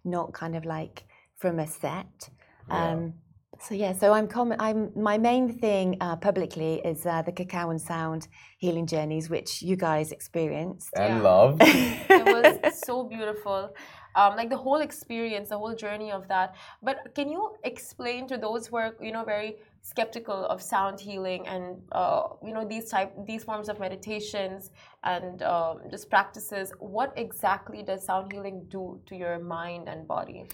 not 0.04 0.34
kind 0.34 0.56
of 0.56 0.66
like 0.66 1.04
from 1.38 1.60
a 1.60 1.68
set. 1.68 2.30
Yeah. 2.70 2.92
Um, 2.92 3.14
so 3.60 3.76
yeah, 3.76 3.94
so 3.94 4.12
I'm, 4.14 4.28
com- 4.28 4.56
I'm 4.58 4.92
my 4.96 5.20
main 5.20 5.60
thing 5.60 5.98
uh, 6.02 6.16
publicly 6.16 6.82
is 6.84 7.06
uh, 7.06 7.22
the 7.22 7.32
cacao 7.32 7.70
and 7.70 7.80
sound 7.80 8.28
healing 8.58 8.88
journeys, 8.88 9.30
which 9.30 9.62
you 9.62 9.76
guys 9.76 10.12
experienced 10.12 10.90
and 10.96 11.18
yeah. 11.18 11.22
loved. 11.22 11.62
it 11.62 12.26
was 12.26 12.82
so 12.86 13.04
beautiful 13.04 13.70
um, 14.15 14.36
like 14.36 14.50
the 14.50 14.58
whole 14.58 14.82
experience, 14.82 15.50
the 15.50 15.58
whole 15.58 15.76
journey 15.76 16.12
of 16.12 16.28
that. 16.28 16.56
But 16.82 17.13
can 17.15 17.30
you 17.30 17.56
explain 17.63 18.28
to 18.28 18.38
those 18.38 18.67
who 18.67 18.78
are 18.78 18.95
you 19.02 19.12
know 19.12 19.24
very 19.24 19.58
skeptical 19.82 20.45
of 20.45 20.62
sound 20.62 21.00
healing 21.00 21.47
and 21.47 21.82
uh, 21.91 22.24
you 22.45 22.54
know 22.54 22.65
these 22.67 22.89
type 22.89 23.13
these 23.26 23.43
forms 23.43 23.67
of 23.69 23.80
meditations 23.80 24.71
and 25.04 25.41
um, 25.43 25.82
just 25.89 26.10
practices, 26.10 26.74
what 26.80 27.13
exactly 27.15 27.82
does 27.84 28.04
sound 28.06 28.32
healing 28.32 28.65
do 28.69 29.00
to 29.08 29.15
your 29.15 29.39
mind 29.39 29.88
and 29.89 30.08
body? 30.08 30.45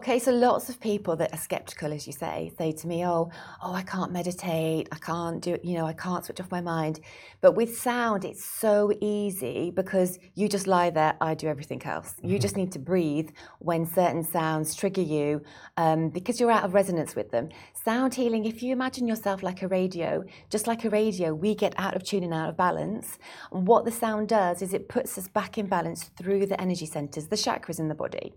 Okay, 0.00 0.18
so 0.18 0.32
lots 0.32 0.70
of 0.70 0.80
people 0.80 1.14
that 1.16 1.30
are 1.34 1.36
skeptical, 1.36 1.92
as 1.92 2.06
you 2.06 2.14
say, 2.14 2.50
say 2.56 2.72
to 2.72 2.86
me, 2.86 3.04
"Oh, 3.06 3.30
oh, 3.62 3.74
I 3.74 3.82
can't 3.82 4.10
meditate. 4.10 4.88
I 4.90 4.96
can't 4.96 5.42
do, 5.42 5.52
it. 5.56 5.62
you 5.62 5.74
know, 5.74 5.84
I 5.84 5.92
can't 5.92 6.24
switch 6.24 6.40
off 6.40 6.50
my 6.50 6.62
mind." 6.62 7.00
But 7.42 7.52
with 7.52 7.76
sound, 7.76 8.24
it's 8.24 8.42
so 8.42 8.94
easy 9.02 9.70
because 9.70 10.18
you 10.34 10.48
just 10.48 10.66
lie 10.66 10.88
there. 10.88 11.18
I 11.20 11.34
do 11.34 11.48
everything 11.48 11.82
else. 11.84 12.14
You 12.22 12.38
just 12.38 12.56
need 12.56 12.72
to 12.72 12.78
breathe 12.78 13.28
when 13.58 13.84
certain 13.84 14.24
sounds 14.24 14.74
trigger 14.74 15.02
you 15.02 15.42
um, 15.76 16.08
because 16.08 16.40
you're 16.40 16.50
out 16.50 16.64
of 16.64 16.72
resonance 16.72 17.14
with 17.14 17.30
them. 17.30 17.50
Sound 17.84 18.14
healing. 18.14 18.46
If 18.46 18.62
you 18.62 18.72
imagine 18.72 19.06
yourself 19.06 19.42
like 19.42 19.60
a 19.60 19.68
radio, 19.68 20.24
just 20.48 20.66
like 20.66 20.86
a 20.86 20.88
radio, 20.88 21.34
we 21.34 21.54
get 21.54 21.74
out 21.76 21.94
of 21.94 22.04
tune 22.04 22.24
and 22.24 22.32
out 22.32 22.48
of 22.48 22.56
balance. 22.56 23.18
And 23.52 23.66
what 23.66 23.84
the 23.84 23.92
sound 23.92 24.28
does 24.28 24.62
is 24.62 24.72
it 24.72 24.88
puts 24.88 25.18
us 25.18 25.28
back 25.28 25.58
in 25.58 25.66
balance 25.66 26.04
through 26.16 26.46
the 26.46 26.58
energy 26.58 26.86
centers, 26.86 27.28
the 27.28 27.36
chakras 27.36 27.78
in 27.78 27.88
the 27.88 27.94
body. 27.94 28.32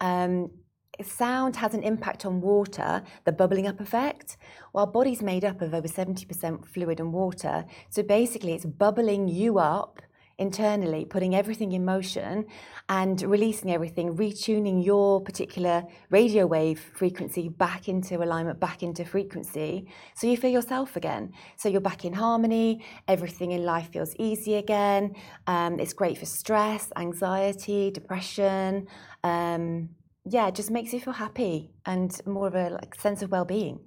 Um, 0.00 0.50
sound 1.00 1.56
has 1.56 1.74
an 1.74 1.82
impact 1.82 2.26
on 2.26 2.40
water, 2.40 3.02
the 3.24 3.32
bubbling 3.32 3.66
up 3.66 3.80
effect. 3.80 4.36
Well, 4.72 4.84
our 4.84 4.90
body's 4.90 5.22
made 5.22 5.44
up 5.44 5.62
of 5.62 5.74
over 5.74 5.88
70% 5.88 6.66
fluid 6.66 7.00
and 7.00 7.12
water. 7.12 7.64
So 7.88 8.02
basically, 8.02 8.52
it's 8.52 8.64
bubbling 8.64 9.28
you 9.28 9.58
up 9.58 10.02
internally, 10.38 11.04
putting 11.04 11.34
everything 11.34 11.72
in 11.72 11.84
motion 11.84 12.44
and 12.88 13.22
releasing 13.22 13.70
everything, 13.70 14.16
retuning 14.16 14.84
your 14.84 15.20
particular 15.20 15.84
radio 16.10 16.46
wave 16.46 16.80
frequency 16.80 17.48
back 17.48 17.88
into 17.88 18.22
alignment, 18.22 18.58
back 18.58 18.82
into 18.82 19.04
frequency. 19.04 19.86
So 20.14 20.26
you 20.26 20.36
feel 20.36 20.50
yourself 20.50 20.96
again. 20.96 21.32
So 21.56 21.68
you're 21.68 21.80
back 21.80 22.04
in 22.04 22.12
harmony, 22.12 22.84
everything 23.08 23.52
in 23.52 23.64
life 23.64 23.90
feels 23.92 24.14
easy 24.18 24.56
again. 24.56 25.14
Um, 25.46 25.78
it's 25.78 25.92
great 25.92 26.18
for 26.18 26.26
stress, 26.26 26.90
anxiety, 26.96 27.90
depression. 27.90 28.88
Um, 29.22 29.90
yeah, 30.24 30.48
it 30.48 30.54
just 30.54 30.70
makes 30.70 30.92
you 30.92 31.00
feel 31.00 31.12
happy 31.12 31.72
and 31.86 32.18
more 32.26 32.46
of 32.46 32.54
a 32.54 32.70
like 32.70 32.94
sense 32.94 33.22
of 33.22 33.30
well-being. 33.30 33.80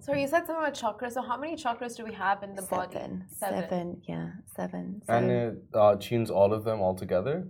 So 0.00 0.14
you 0.14 0.26
said 0.26 0.46
something 0.46 0.56
about 0.56 0.74
chakras. 0.74 1.12
So 1.12 1.22
how 1.22 1.36
many 1.36 1.54
chakras 1.54 1.96
do 1.96 2.04
we 2.04 2.12
have 2.12 2.42
in 2.42 2.54
the 2.54 2.62
seven. 2.62 2.78
body? 2.78 2.98
Seven. 3.38 3.62
Seven. 3.62 4.02
Yeah, 4.08 4.30
seven. 4.56 5.02
So 5.06 5.12
and 5.12 5.30
it 5.30 5.62
uh, 5.74 5.96
tunes 5.96 6.30
all 6.30 6.52
of 6.52 6.64
them 6.64 6.80
all 6.80 6.94
together. 6.94 7.46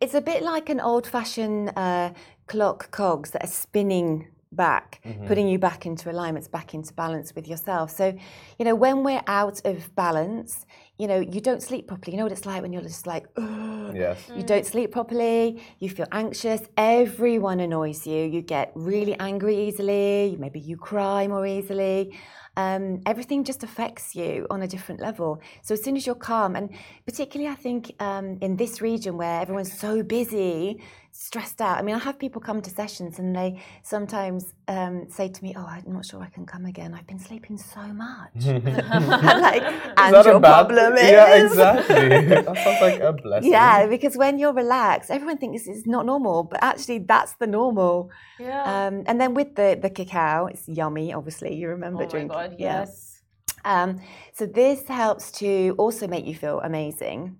It's 0.00 0.14
a 0.14 0.20
bit 0.20 0.42
like 0.42 0.70
an 0.70 0.80
old-fashioned 0.80 1.72
uh, 1.76 2.12
clock 2.46 2.90
cogs 2.90 3.30
that 3.32 3.44
are 3.44 3.48
spinning 3.48 4.28
back, 4.52 5.00
mm-hmm. 5.04 5.26
putting 5.26 5.48
you 5.48 5.58
back 5.58 5.86
into 5.86 6.10
alignments, 6.10 6.48
back 6.48 6.74
into 6.74 6.92
balance 6.94 7.34
with 7.34 7.46
yourself. 7.46 7.90
So, 7.90 8.16
you 8.58 8.64
know, 8.64 8.74
when 8.74 9.04
we're 9.04 9.22
out 9.26 9.64
of 9.64 9.94
balance, 9.94 10.66
you 10.98 11.06
know, 11.06 11.20
you 11.20 11.40
don't 11.40 11.62
sleep 11.62 11.86
properly. 11.86 12.12
You 12.12 12.18
know 12.18 12.24
what 12.24 12.32
it's 12.32 12.44
like 12.44 12.60
when 12.60 12.72
you're 12.72 12.82
just 12.82 13.06
like, 13.06 13.26
Ugh. 13.36 13.94
yes. 13.94 14.18
You 14.34 14.42
don't 14.42 14.66
sleep 14.66 14.90
properly. 14.90 15.62
You 15.78 15.88
feel 15.88 16.06
anxious. 16.12 16.62
Everyone 16.76 17.60
annoys 17.60 18.06
you. 18.06 18.24
You 18.24 18.42
get 18.42 18.72
really 18.74 19.18
angry 19.18 19.56
easily. 19.68 20.36
Maybe 20.38 20.60
you 20.60 20.76
cry 20.76 21.26
more 21.26 21.46
easily. 21.46 22.18
Um, 22.56 23.00
everything 23.06 23.44
just 23.44 23.62
affects 23.62 24.14
you 24.14 24.46
on 24.50 24.62
a 24.62 24.66
different 24.66 25.00
level. 25.00 25.40
So 25.62 25.74
as 25.74 25.82
soon 25.82 25.96
as 25.96 26.04
you're 26.04 26.16
calm, 26.16 26.56
and 26.56 26.70
particularly 27.06 27.50
I 27.50 27.54
think 27.54 27.94
um, 28.00 28.38
in 28.40 28.56
this 28.56 28.82
region 28.82 29.16
where 29.16 29.40
everyone's 29.40 29.72
so 29.72 30.02
busy, 30.02 30.82
stressed 31.12 31.60
out. 31.60 31.78
I 31.78 31.82
mean, 31.82 31.94
I 31.94 31.98
have 31.98 32.18
people 32.18 32.40
come 32.40 32.62
to 32.62 32.70
sessions 32.70 33.18
and 33.18 33.34
they 33.34 33.62
sometimes 33.82 34.54
um, 34.68 35.06
say 35.10 35.28
to 35.28 35.42
me, 35.42 35.54
"Oh, 35.56 35.66
I'm 35.66 35.92
not 35.92 36.06
sure 36.06 36.22
I 36.22 36.28
can 36.28 36.46
come 36.46 36.64
again. 36.66 36.94
I've 36.94 37.06
been 37.06 37.18
sleeping 37.18 37.58
so 37.58 37.80
much." 37.80 38.30
like, 38.44 39.62
and 39.96 40.24
your 40.24 40.40
problem 40.40 40.94
is 40.94 41.10
yeah, 41.10 41.44
exactly. 41.44 42.08
that 42.26 42.56
sounds 42.56 42.80
like 42.80 43.00
a 43.00 43.12
blessing. 43.12 43.50
Yeah, 43.50 43.86
because 43.86 44.16
when 44.16 44.38
you're 44.38 44.52
relaxed, 44.52 45.10
everyone 45.10 45.38
thinks 45.38 45.66
it's 45.66 45.86
not 45.86 46.06
normal, 46.06 46.44
but 46.44 46.62
actually 46.62 46.98
that's 46.98 47.34
the 47.34 47.46
normal. 47.46 48.10
Yeah. 48.38 48.62
Um, 48.62 49.04
and 49.06 49.20
then 49.20 49.34
with 49.34 49.56
the 49.56 49.78
the 49.80 49.90
cacao, 49.90 50.46
it's 50.46 50.68
yummy. 50.68 51.12
Obviously, 51.12 51.54
you 51.54 51.68
remember 51.68 52.04
oh 52.04 52.08
drinking. 52.08 52.28
God, 52.28 52.56
yes. 52.58 53.10
Um, 53.64 54.00
so 54.32 54.46
this 54.46 54.86
helps 54.88 55.32
to 55.32 55.74
also 55.76 56.06
make 56.06 56.26
you 56.26 56.34
feel 56.34 56.60
amazing. 56.60 57.36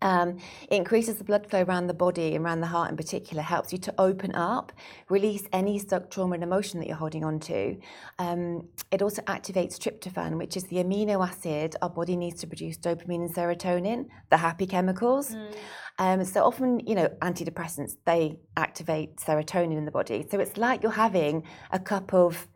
Um, 0.00 0.38
it 0.70 0.76
increases 0.76 1.16
the 1.16 1.24
blood 1.24 1.48
flow 1.48 1.62
around 1.62 1.88
the 1.88 1.94
body 1.94 2.34
and 2.34 2.44
around 2.44 2.60
the 2.60 2.68
heart 2.68 2.90
in 2.90 2.96
particular, 2.96 3.42
helps 3.42 3.72
you 3.72 3.78
to 3.78 3.94
open 3.98 4.34
up, 4.34 4.72
release 5.08 5.44
any 5.52 5.78
stuck 5.78 6.10
trauma 6.10 6.34
and 6.34 6.42
emotion 6.42 6.78
that 6.80 6.86
you're 6.86 6.96
holding 6.96 7.24
on 7.24 7.40
to. 7.40 7.78
Um, 8.18 8.68
it 8.90 9.02
also 9.02 9.22
activates 9.22 9.76
tryptophan, 9.78 10.38
which 10.38 10.56
is 10.56 10.64
the 10.64 10.76
amino 10.76 11.26
acid 11.26 11.76
our 11.82 11.90
body 11.90 12.16
needs 12.16 12.40
to 12.40 12.46
produce 12.46 12.78
dopamine 12.78 13.26
and 13.26 13.34
serotonin, 13.34 14.06
the 14.30 14.36
happy 14.36 14.66
chemicals. 14.66 15.34
Mm. 15.34 15.54
Um, 16.00 16.24
so 16.24 16.44
often, 16.44 16.80
you 16.86 16.94
know, 16.94 17.08
antidepressants, 17.22 17.96
they 18.04 18.38
activate 18.56 19.16
serotonin 19.16 19.76
in 19.76 19.84
the 19.84 19.90
body. 19.90 20.24
So 20.30 20.38
it's 20.38 20.56
like 20.56 20.82
you're 20.82 20.92
having 20.92 21.42
a 21.72 21.80
cup 21.80 22.14
of 22.14 22.46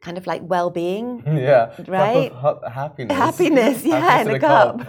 kind 0.00 0.18
of 0.18 0.26
like 0.26 0.42
well-being. 0.44 1.22
Yeah. 1.38 1.72
Right. 1.86 2.32
happiness. 2.70 3.16
Happiness. 3.16 3.84
Yeah, 3.84 4.20
in 4.22 4.30
a, 4.30 4.40
cup. 4.40 4.80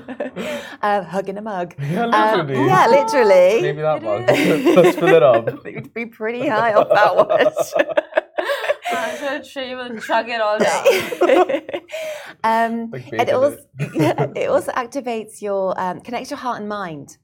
uh, 0.82 1.04
hug 1.04 1.30
in 1.30 1.38
a 1.38 1.42
mug. 1.42 1.76
Yeah, 1.80 2.06
literally. 2.08 2.56
Um, 2.56 2.68
yeah, 2.68 2.88
literally. 2.88 3.62
Maybe 3.62 3.82
that 3.82 4.04
mug. 4.04 4.24
Let's 4.76 4.98
fill 4.98 5.10
it 5.10 5.24
up. 5.24 5.66
You'd 5.66 5.94
be 5.94 6.06
pretty 6.08 6.48
high 6.48 6.74
off 6.74 6.90
that 6.90 7.16
one. 7.16 7.30
I'm 8.92 9.44
sure 9.44 9.64
you 9.64 9.78
will 9.78 10.00
chug 10.00 10.28
it 10.30 10.42
all 10.42 10.58
down. 10.60 11.62
um, 12.44 12.92
like 12.92 13.12
it 13.14 13.30
also 13.30 13.58
it. 13.80 14.38
it 14.38 14.50
also 14.50 14.72
activates 14.72 15.42
your 15.42 15.80
um, 15.80 16.02
connects 16.02 16.32
your 16.32 16.40
heart 16.40 16.60
and 16.60 16.68
mind 16.68 17.18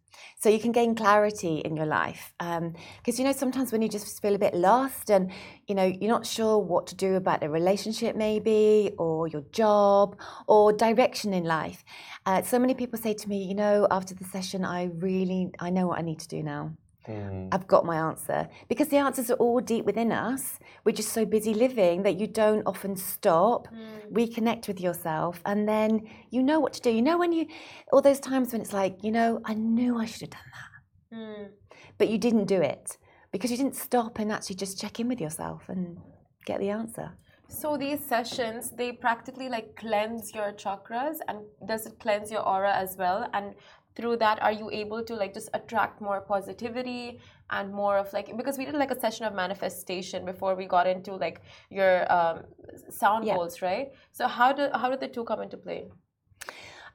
so 0.46 0.50
you 0.52 0.60
can 0.60 0.72
gain 0.72 0.94
clarity 0.94 1.58
in 1.66 1.76
your 1.76 1.88
life 1.88 2.32
because 2.38 2.60
um, 2.60 2.76
you 3.18 3.24
know 3.24 3.32
sometimes 3.32 3.72
when 3.72 3.82
you 3.82 3.90
just 3.90 4.22
feel 4.22 4.36
a 4.36 4.38
bit 4.38 4.54
lost 4.54 5.10
and 5.10 5.32
you 5.66 5.74
know 5.74 5.86
you're 5.86 6.12
not 6.18 6.24
sure 6.24 6.60
what 6.60 6.86
to 6.86 6.94
do 6.94 7.16
about 7.16 7.44
a 7.44 7.50
relationship 7.50 8.16
maybe 8.16 8.92
or 9.00 9.28
your 9.28 9.42
job 9.52 10.16
or 10.46 10.72
direction 10.72 11.34
in 11.34 11.46
life 11.46 11.84
uh, 12.28 12.44
so 12.44 12.60
many 12.60 12.76
people 12.76 13.00
say 13.00 13.12
to 13.12 13.28
me 13.28 13.44
you 13.44 13.56
know 13.56 13.88
after 13.90 14.14
the 14.14 14.24
session 14.24 14.64
i 14.64 14.84
really 15.00 15.50
i 15.58 15.72
know 15.72 15.88
what 15.88 15.98
i 15.98 16.04
need 16.04 16.20
to 16.20 16.28
do 16.28 16.44
now 16.44 16.72
Mm. 17.08 17.50
I've 17.52 17.68
got 17.68 17.86
my 17.86 17.98
answer. 17.98 18.48
Because 18.68 18.88
the 18.88 18.98
answers 18.98 19.30
are 19.32 19.36
all 19.36 19.60
deep 19.60 19.86
within 19.86 20.12
us. 20.12 20.60
We're 20.84 20.92
just 20.96 21.14
so 21.14 21.26
busy 21.26 21.54
living 21.54 22.04
that 22.04 22.20
you 22.20 22.28
don't 22.28 22.64
often 22.66 22.96
stop, 22.96 23.68
mm. 23.68 24.12
reconnect 24.12 24.68
with 24.68 24.80
yourself, 24.80 25.42
and 25.46 25.68
then 25.68 26.08
you 26.30 26.42
know 26.44 26.60
what 26.60 26.74
to 26.74 26.82
do. 26.82 26.90
You 26.90 27.02
know 27.02 27.18
when 27.18 27.32
you, 27.32 27.48
all 27.92 28.02
those 28.02 28.20
times 28.20 28.52
when 28.52 28.62
it's 28.62 28.74
like, 28.74 29.04
you 29.04 29.12
know, 29.12 29.42
I 29.46 29.54
knew 29.54 29.98
I 29.98 30.06
should 30.06 30.22
have 30.22 30.32
done 30.32 30.52
that. 30.54 31.18
Mm. 31.18 31.50
But 31.98 32.10
you 32.10 32.18
didn't 32.18 32.46
do 32.46 32.62
it 32.62 32.98
because 33.32 33.52
you 33.52 33.58
didn't 33.58 33.76
stop 33.76 34.20
and 34.20 34.32
actually 34.32 34.56
just 34.56 34.80
check 34.80 35.00
in 35.00 35.08
with 35.08 35.22
yourself 35.22 35.70
and 35.70 35.98
get 36.46 36.60
the 36.60 36.70
answer. 36.70 37.12
So 37.48 37.78
these 37.78 38.04
sessions, 38.04 38.72
they 38.72 38.92
practically 38.92 39.50
like 39.50 39.76
cleanse 39.76 40.34
your 40.34 40.52
chakras 40.54 41.18
and 41.28 41.40
does 41.68 41.86
it 41.86 42.00
cleanse 42.00 42.32
your 42.32 42.42
aura 42.42 42.74
as 42.74 42.96
well? 42.98 43.30
And 43.34 43.54
through 43.96 44.18
that 44.18 44.42
are 44.42 44.52
you 44.52 44.70
able 44.72 45.04
to 45.04 45.16
like 45.16 45.34
just 45.34 45.50
attract 45.54 46.02
more 46.02 46.22
positivity 46.22 47.20
and 47.50 47.74
more 47.74 47.98
of 47.98 48.12
like 48.14 48.36
because 48.38 48.58
we 48.58 48.66
did 48.66 48.76
like 48.76 48.92
a 48.92 49.00
session 49.00 49.26
of 49.26 49.34
manifestation 49.34 50.26
before 50.26 50.56
we 50.56 50.66
got 50.66 50.88
into 50.88 51.16
like 51.16 51.42
your 51.70 52.12
um, 52.12 52.44
sound 52.90 53.26
yeah. 53.26 53.36
bowls 53.36 53.62
right 53.62 53.92
so 54.12 54.28
how 54.28 54.52
do 54.52 54.68
how 54.74 54.90
did 54.90 55.00
the 55.00 55.08
two 55.08 55.24
come 55.24 55.42
into 55.42 55.58
play 55.58 55.86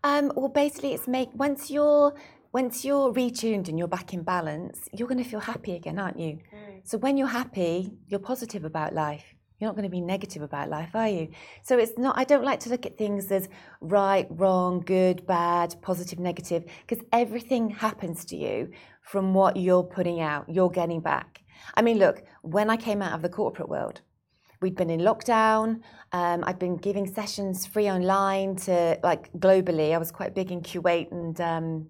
um, 0.04 0.32
well 0.36 0.48
basically 0.48 0.92
it's 0.92 1.08
make 1.08 1.28
once 1.34 1.70
you're 1.70 2.14
once 2.52 2.84
you're 2.84 3.12
retuned 3.12 3.68
and 3.68 3.78
you're 3.78 3.88
back 3.88 4.12
in 4.12 4.22
balance 4.22 4.88
you're 4.92 5.08
going 5.08 5.22
to 5.22 5.28
feel 5.28 5.40
happy 5.40 5.72
again 5.72 5.98
aren't 5.98 6.18
you 6.18 6.38
mm. 6.54 6.80
so 6.84 6.98
when 6.98 7.16
you're 7.16 7.28
happy 7.28 7.92
you're 8.08 8.20
positive 8.20 8.64
about 8.64 8.92
life 8.92 9.34
you're 9.61 9.68
not 9.68 9.77
going 9.77 9.85
to 9.85 9.90
be 9.90 10.01
negative 10.01 10.42
about 10.42 10.70
life, 10.70 10.90
are 10.94 11.09
you? 11.09 11.29
So 11.62 11.79
it's 11.79 11.99
not, 11.99 12.16
I 12.16 12.25
don't 12.25 12.44
like 12.44 12.61
to 12.61 12.70
look 12.70 12.87
at 12.87 12.96
things 12.96 13.31
as 13.31 13.49
right, 13.81 14.27
wrong, 14.31 14.81
good, 14.81 15.27
bad, 15.27 15.77
positive, 15.83 16.18
negative, 16.18 16.64
because 16.87 17.05
everything 17.12 17.68
happens 17.68 18.25
to 18.27 18.37
you 18.37 18.70
from 19.03 19.35
what 19.35 19.57
you're 19.57 19.83
putting 19.83 20.20
out, 20.20 20.49
you're 20.49 20.70
getting 20.70 21.01
back. 21.01 21.42
I 21.75 21.83
mean, 21.83 21.99
look, 21.99 22.25
when 22.42 22.70
I 22.70 22.77
came 22.79 23.03
out 23.03 23.12
of 23.12 23.20
the 23.20 23.29
corporate 23.29 23.68
world, 23.68 24.01
we'd 24.62 24.77
been 24.77 24.90
in 24.90 25.01
lockdown. 25.01 25.81
Um, 26.12 26.42
I'd 26.46 26.59
been 26.59 26.77
giving 26.77 27.07
sessions 27.07 27.66
free 27.66 27.90
online 27.90 28.57
to 28.57 28.99
like 29.03 29.31
globally. 29.35 29.92
I 29.92 29.99
was 29.99 30.11
quite 30.11 30.35
big 30.35 30.51
in 30.53 30.62
Kuwait 30.62 31.12
and 31.12 31.38
um, 31.40 31.87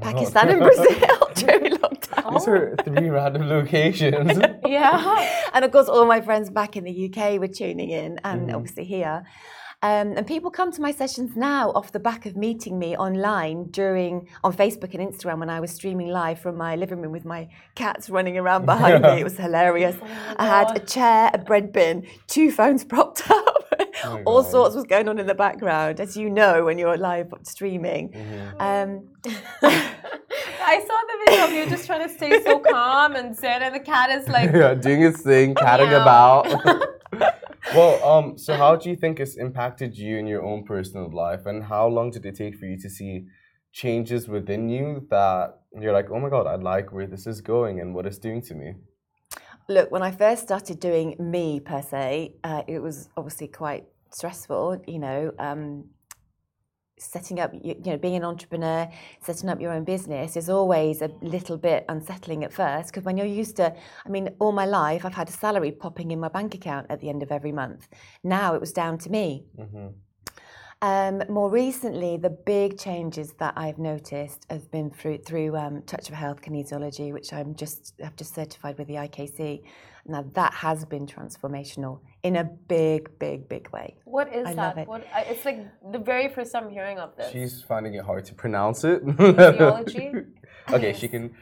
Pakistan 0.00 0.48
and 0.48 0.60
Brazil 0.60 1.30
during 1.34 1.72
lockdown. 1.76 2.32
These 2.34 2.48
are 2.48 2.76
three 2.84 3.08
random 3.08 3.48
locations. 3.48 4.38
yeah. 4.66 5.36
And 5.52 5.64
of 5.64 5.72
course, 5.72 5.88
all 5.88 6.06
my 6.06 6.20
friends 6.20 6.48
back 6.48 6.76
in 6.76 6.84
the 6.84 7.12
UK 7.12 7.40
were 7.40 7.48
tuning 7.48 7.90
in 7.90 8.20
and 8.22 8.48
mm. 8.48 8.54
obviously 8.54 8.84
here. 8.84 9.24
Um, 9.82 10.12
and 10.16 10.26
people 10.26 10.50
come 10.50 10.70
to 10.72 10.80
my 10.82 10.92
sessions 10.92 11.34
now 11.36 11.70
off 11.70 11.90
the 11.90 11.98
back 11.98 12.26
of 12.26 12.36
meeting 12.36 12.78
me 12.78 12.96
online 12.96 13.70
during 13.70 14.28
on 14.44 14.52
Facebook 14.52 14.94
and 14.94 15.02
Instagram 15.02 15.38
when 15.40 15.48
I 15.48 15.58
was 15.58 15.72
streaming 15.72 16.08
live 16.08 16.38
from 16.38 16.56
my 16.56 16.76
living 16.76 17.00
room 17.00 17.12
with 17.12 17.24
my 17.24 17.48
cats 17.74 18.10
running 18.10 18.36
around 18.36 18.66
behind 18.66 19.02
me. 19.02 19.20
It 19.20 19.24
was 19.24 19.38
hilarious. 19.38 19.96
Oh 20.02 20.34
I 20.36 20.46
had 20.46 20.76
a 20.76 20.80
chair, 20.80 21.30
a 21.32 21.38
bread 21.38 21.72
bin, 21.72 22.06
two 22.26 22.52
phones 22.52 22.84
propped 22.84 23.28
up. 23.30 23.69
Oh 24.04 24.22
All 24.24 24.42
sorts 24.42 24.74
was 24.74 24.84
going 24.84 25.08
on 25.08 25.18
in 25.18 25.26
the 25.26 25.34
background, 25.34 26.00
as 26.00 26.16
you 26.16 26.30
know 26.30 26.64
when 26.64 26.78
you're 26.78 26.96
live 26.96 27.32
streaming. 27.42 28.10
Mm-hmm. 28.10 28.60
Um, 28.60 29.08
I 29.62 30.80
saw 30.86 30.98
the 31.10 31.24
video 31.24 31.44
of 31.44 31.52
you 31.52 31.66
just 31.68 31.86
trying 31.86 32.08
to 32.08 32.14
stay 32.14 32.42
so 32.42 32.58
calm 32.70 33.16
and 33.16 33.36
zen, 33.36 33.62
and 33.62 33.74
the 33.74 33.80
cat 33.80 34.10
is 34.10 34.28
like 34.28 34.52
yeah, 34.54 34.74
doing 34.74 35.02
its 35.02 35.22
thing, 35.22 35.54
catting 35.54 35.88
about. 35.88 36.46
well, 37.74 38.04
um, 38.04 38.38
so 38.38 38.56
how 38.56 38.76
do 38.76 38.88
you 38.88 38.96
think 38.96 39.20
it's 39.20 39.36
impacted 39.36 39.96
you 39.96 40.18
in 40.18 40.26
your 40.26 40.44
own 40.44 40.64
personal 40.64 41.10
life, 41.12 41.46
and 41.46 41.64
how 41.64 41.86
long 41.88 42.10
did 42.10 42.24
it 42.24 42.36
take 42.36 42.56
for 42.56 42.66
you 42.66 42.78
to 42.78 42.88
see 42.88 43.26
changes 43.72 44.28
within 44.28 44.68
you 44.68 45.06
that 45.10 45.60
you're 45.78 45.92
like, 45.92 46.10
oh 46.10 46.18
my 46.18 46.28
god, 46.28 46.46
I 46.46 46.56
like 46.56 46.92
where 46.92 47.06
this 47.06 47.26
is 47.26 47.40
going 47.40 47.80
and 47.80 47.94
what 47.94 48.06
it's 48.06 48.18
doing 48.18 48.42
to 48.42 48.54
me? 48.54 48.74
Look, 49.70 49.92
when 49.92 50.02
I 50.02 50.10
first 50.10 50.42
started 50.42 50.80
doing 50.80 51.14
me 51.20 51.60
per 51.60 51.80
se, 51.80 52.34
uh, 52.42 52.62
it 52.66 52.80
was 52.80 53.08
obviously 53.16 53.46
quite 53.46 53.84
stressful. 54.10 54.82
You 54.88 54.98
know, 54.98 55.32
um, 55.38 55.84
setting 56.98 57.38
up, 57.38 57.52
you 57.54 57.76
know, 57.86 57.96
being 57.96 58.16
an 58.16 58.24
entrepreneur, 58.24 58.90
setting 59.20 59.48
up 59.48 59.60
your 59.60 59.70
own 59.70 59.84
business 59.84 60.36
is 60.36 60.50
always 60.50 61.02
a 61.02 61.10
little 61.22 61.56
bit 61.56 61.84
unsettling 61.88 62.42
at 62.42 62.52
first 62.52 62.88
because 62.88 63.04
when 63.04 63.16
you're 63.16 63.26
used 63.26 63.54
to, 63.58 63.72
I 64.04 64.08
mean, 64.08 64.30
all 64.40 64.50
my 64.50 64.66
life 64.66 65.04
I've 65.04 65.14
had 65.14 65.28
a 65.28 65.32
salary 65.32 65.70
popping 65.70 66.10
in 66.10 66.18
my 66.18 66.28
bank 66.28 66.52
account 66.56 66.86
at 66.90 67.00
the 67.00 67.08
end 67.08 67.22
of 67.22 67.30
every 67.30 67.52
month. 67.52 67.86
Now 68.24 68.54
it 68.56 68.60
was 68.60 68.72
down 68.72 68.98
to 68.98 69.08
me. 69.08 69.44
Mm-hmm. 69.56 69.86
Um, 70.82 71.22
more 71.28 71.50
recently, 71.50 72.16
the 72.16 72.30
big 72.30 72.78
changes 72.78 73.34
that 73.34 73.52
I've 73.54 73.78
noticed 73.78 74.46
have 74.48 74.70
been 74.70 74.90
through 74.90 75.18
through 75.18 75.54
um, 75.54 75.82
Touch 75.82 76.08
of 76.08 76.14
Health 76.14 76.40
kinesiology, 76.40 77.12
which 77.12 77.34
I'm 77.34 77.54
just 77.54 77.92
I've 78.02 78.16
just 78.16 78.34
certified 78.34 78.78
with 78.78 78.88
the 78.88 78.94
IKC. 78.94 79.62
Now 80.06 80.24
that 80.32 80.54
has 80.54 80.86
been 80.86 81.06
transformational 81.06 82.00
in 82.22 82.36
a 82.36 82.44
big, 82.44 83.18
big, 83.18 83.46
big 83.46 83.68
way. 83.70 83.96
What 84.04 84.34
is 84.34 84.46
I 84.46 84.54
that? 84.54 84.78
It. 84.78 84.88
What, 84.88 85.06
it's 85.14 85.44
like 85.44 85.66
the 85.92 85.98
very 85.98 86.30
first 86.30 86.50
time 86.52 86.70
hearing 86.70 86.98
of 86.98 87.14
this. 87.14 87.30
She's 87.30 87.60
finding 87.62 87.92
it 87.94 88.04
hard 88.04 88.24
to 88.24 88.34
pronounce 88.34 88.82
it. 88.82 89.04
Kinesiology. 89.04 90.26
okay, 90.72 90.88
yes. 90.88 90.98
she 90.98 91.08
can. 91.08 91.34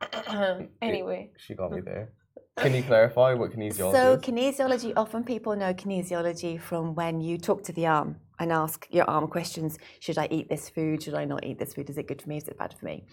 anyway, 0.80 1.32
she 1.36 1.54
got 1.54 1.70
me 1.70 1.82
there. 1.82 2.12
Can 2.56 2.72
you 2.72 2.82
clarify 2.82 3.34
what 3.34 3.50
kinesiology 3.52 3.92
so, 3.92 4.12
is? 4.14 4.22
kinesiology, 4.22 4.94
often 4.96 5.22
people 5.24 5.54
know 5.54 5.74
kinesiology 5.74 6.58
from 6.58 6.94
when 6.94 7.20
you 7.20 7.36
talk 7.36 7.62
to 7.64 7.72
the 7.72 7.86
arm 7.86 8.16
and 8.38 8.52
ask 8.52 8.86
your 8.90 9.08
arm 9.08 9.28
questions. 9.28 9.78
Should 10.00 10.18
I 10.18 10.28
eat 10.30 10.48
this 10.48 10.68
food? 10.68 11.02
Should 11.02 11.14
I 11.14 11.24
not 11.24 11.44
eat 11.44 11.58
this 11.58 11.74
food? 11.74 11.90
Is 11.90 11.98
it 11.98 12.08
good 12.08 12.22
for 12.22 12.28
me? 12.28 12.36
Is 12.36 12.48
it 12.48 12.58
bad 12.58 12.74
for 12.78 12.84
me? 12.84 13.04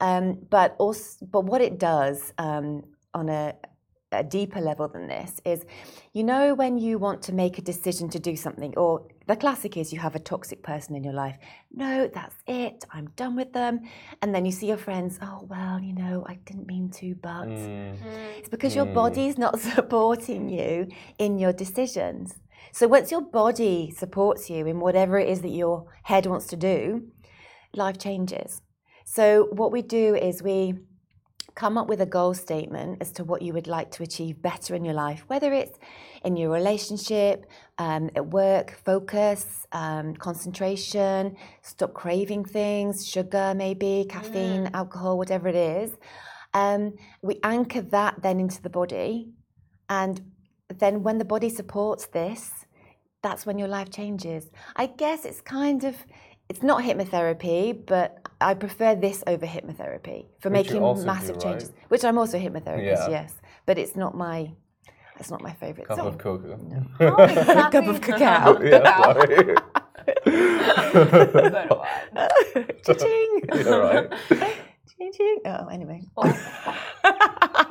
Um, 0.00 0.38
but 0.50 0.74
also, 0.78 1.24
but 1.26 1.44
what 1.44 1.60
it 1.60 1.78
does 1.78 2.32
um, 2.38 2.84
on 3.14 3.28
a, 3.28 3.54
a 4.14 4.24
deeper 4.24 4.60
level 4.60 4.88
than 4.88 5.08
this 5.08 5.40
is 5.44 5.64
you 6.12 6.22
know 6.22 6.54
when 6.54 6.78
you 6.78 6.98
want 6.98 7.22
to 7.22 7.32
make 7.32 7.58
a 7.58 7.62
decision 7.62 8.08
to 8.08 8.18
do 8.18 8.36
something 8.36 8.72
or 8.76 9.02
the 9.26 9.36
classic 9.36 9.76
is 9.76 9.92
you 9.92 9.98
have 9.98 10.14
a 10.14 10.18
toxic 10.18 10.62
person 10.62 10.94
in 10.94 11.02
your 11.02 11.12
life 11.12 11.36
no 11.72 12.08
that's 12.14 12.36
it 12.46 12.84
i'm 12.92 13.08
done 13.16 13.34
with 13.34 13.52
them 13.52 13.80
and 14.22 14.34
then 14.34 14.44
you 14.44 14.52
see 14.52 14.66
your 14.66 14.76
friends 14.76 15.18
oh 15.22 15.44
well 15.48 15.80
you 15.80 15.92
know 15.92 16.24
i 16.28 16.34
didn't 16.46 16.66
mean 16.66 16.88
to 16.90 17.14
but 17.16 17.46
mm. 17.46 17.96
it's 18.38 18.48
because 18.48 18.72
mm. 18.72 18.76
your 18.76 18.86
body's 18.86 19.36
not 19.36 19.58
supporting 19.74 20.48
you 20.48 20.86
in 21.18 21.38
your 21.38 21.52
decisions 21.52 22.36
so 22.72 22.86
once 22.88 23.10
your 23.10 23.20
body 23.20 23.92
supports 23.96 24.50
you 24.50 24.66
in 24.66 24.80
whatever 24.80 25.18
it 25.18 25.28
is 25.28 25.40
that 25.40 25.50
your 25.50 25.86
head 26.04 26.26
wants 26.26 26.46
to 26.46 26.56
do 26.56 27.06
life 27.74 27.98
changes 27.98 28.60
so 29.04 29.48
what 29.52 29.72
we 29.72 29.82
do 29.82 30.14
is 30.14 30.42
we 30.42 30.74
come 31.54 31.78
up 31.78 31.88
with 31.88 32.00
a 32.00 32.06
goal 32.06 32.34
statement 32.34 32.98
as 33.00 33.12
to 33.12 33.24
what 33.24 33.42
you 33.42 33.52
would 33.52 33.66
like 33.66 33.90
to 33.92 34.02
achieve 34.02 34.42
better 34.42 34.74
in 34.74 34.84
your 34.84 34.94
life, 34.94 35.24
whether 35.28 35.52
it's 35.52 35.78
in 36.24 36.36
your 36.36 36.50
relationship, 36.50 37.46
um, 37.78 38.10
at 38.16 38.26
work, 38.26 38.72
focus, 38.84 39.66
um, 39.72 40.14
concentration, 40.14 41.36
stop 41.62 41.94
craving 41.94 42.44
things, 42.44 43.06
sugar 43.06 43.54
maybe, 43.54 44.06
caffeine, 44.08 44.64
mm. 44.64 44.74
alcohol, 44.74 45.16
whatever 45.16 45.48
it 45.48 45.54
is. 45.54 45.92
Um, 46.54 46.94
we 47.22 47.38
anchor 47.42 47.82
that 47.82 48.22
then 48.22 48.40
into 48.40 48.60
the 48.60 48.70
body. 48.70 49.30
And 49.88 50.20
then 50.78 51.02
when 51.02 51.18
the 51.18 51.24
body 51.24 51.48
supports 51.48 52.06
this, 52.06 52.50
that's 53.22 53.46
when 53.46 53.58
your 53.58 53.68
life 53.68 53.90
changes. 53.90 54.50
I 54.76 54.86
guess 54.86 55.24
it's 55.24 55.40
kind 55.40 55.84
of 55.84 55.96
it's 56.48 56.62
not 56.62 56.82
hypnotherapy, 56.82 57.86
but 57.86 58.28
I 58.40 58.54
prefer 58.54 58.94
this 58.94 59.24
over 59.26 59.46
hypnotherapy 59.46 60.26
for 60.40 60.50
which 60.50 60.70
making 60.70 61.04
massive 61.04 61.38
do, 61.38 61.46
right? 61.46 61.60
changes. 61.60 61.72
Which 61.88 62.04
I'm 62.04 62.18
also 62.18 62.38
a 62.38 62.40
hypnotherapist, 62.40 63.08
yeah. 63.08 63.08
yes, 63.08 63.34
but 63.66 63.78
it's 63.78 63.96
not 63.96 64.14
my 64.14 64.52
it's 65.18 65.30
not 65.30 65.42
my 65.42 65.52
favorite. 65.52 65.86
Cup 65.88 65.98
of 66.00 66.18
cocoa. 66.18 66.56
No. 66.56 66.84
Oh, 67.00 67.22
exactly. 67.22 67.80
Cup 67.80 67.86
of 67.86 68.00
cacao. 68.00 68.60
yeah, 68.62 69.02
sorry. 69.02 69.56
Ching. 72.98 73.40
Yeah, 73.54 73.74
right. 73.76 74.12
Ching 74.96 75.12
ching. 75.16 75.38
Oh, 75.46 75.68
anyway. 75.68 76.02
Oh. 76.16 76.24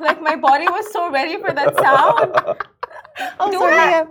like 0.00 0.20
my 0.22 0.36
body 0.36 0.66
was 0.68 0.90
so 0.92 1.10
ready 1.10 1.36
for 1.40 1.52
that 1.52 1.76
sound. 1.76 2.58
Oh, 3.40 3.50
Do 3.50 3.58
sorry. 3.58 4.06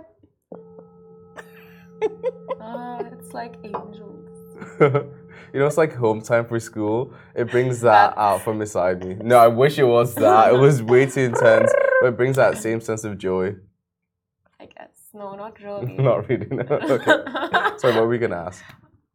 uh, 2.60 3.02
it's 3.12 3.32
like 3.32 3.56
angels. 3.64 4.30
you 4.80 5.60
know, 5.60 5.66
it's 5.66 5.76
like 5.76 5.94
home 5.94 6.20
time 6.20 6.46
for 6.46 6.58
school. 6.60 7.12
It 7.34 7.50
brings 7.50 7.80
that 7.80 8.16
out 8.16 8.42
from 8.42 8.60
inside 8.60 9.04
me. 9.04 9.14
No, 9.14 9.38
I 9.38 9.48
wish 9.48 9.78
it 9.78 9.84
was 9.84 10.14
that. 10.16 10.54
It 10.54 10.58
was 10.58 10.82
way 10.82 11.06
too 11.06 11.20
intense, 11.20 11.72
but 12.00 12.08
it 12.08 12.16
brings 12.16 12.36
that 12.36 12.58
same 12.58 12.80
sense 12.80 13.04
of 13.04 13.18
joy. 13.18 13.56
I 14.60 14.66
guess. 14.66 14.90
No, 15.12 15.34
not 15.34 15.60
really. 15.62 15.94
not 15.98 16.28
really. 16.28 16.46
No. 16.46 16.62
Okay. 16.62 17.04
Sorry, 17.78 17.94
what 17.94 18.02
were 18.02 18.08
we 18.08 18.18
gonna 18.18 18.36
ask? 18.36 18.62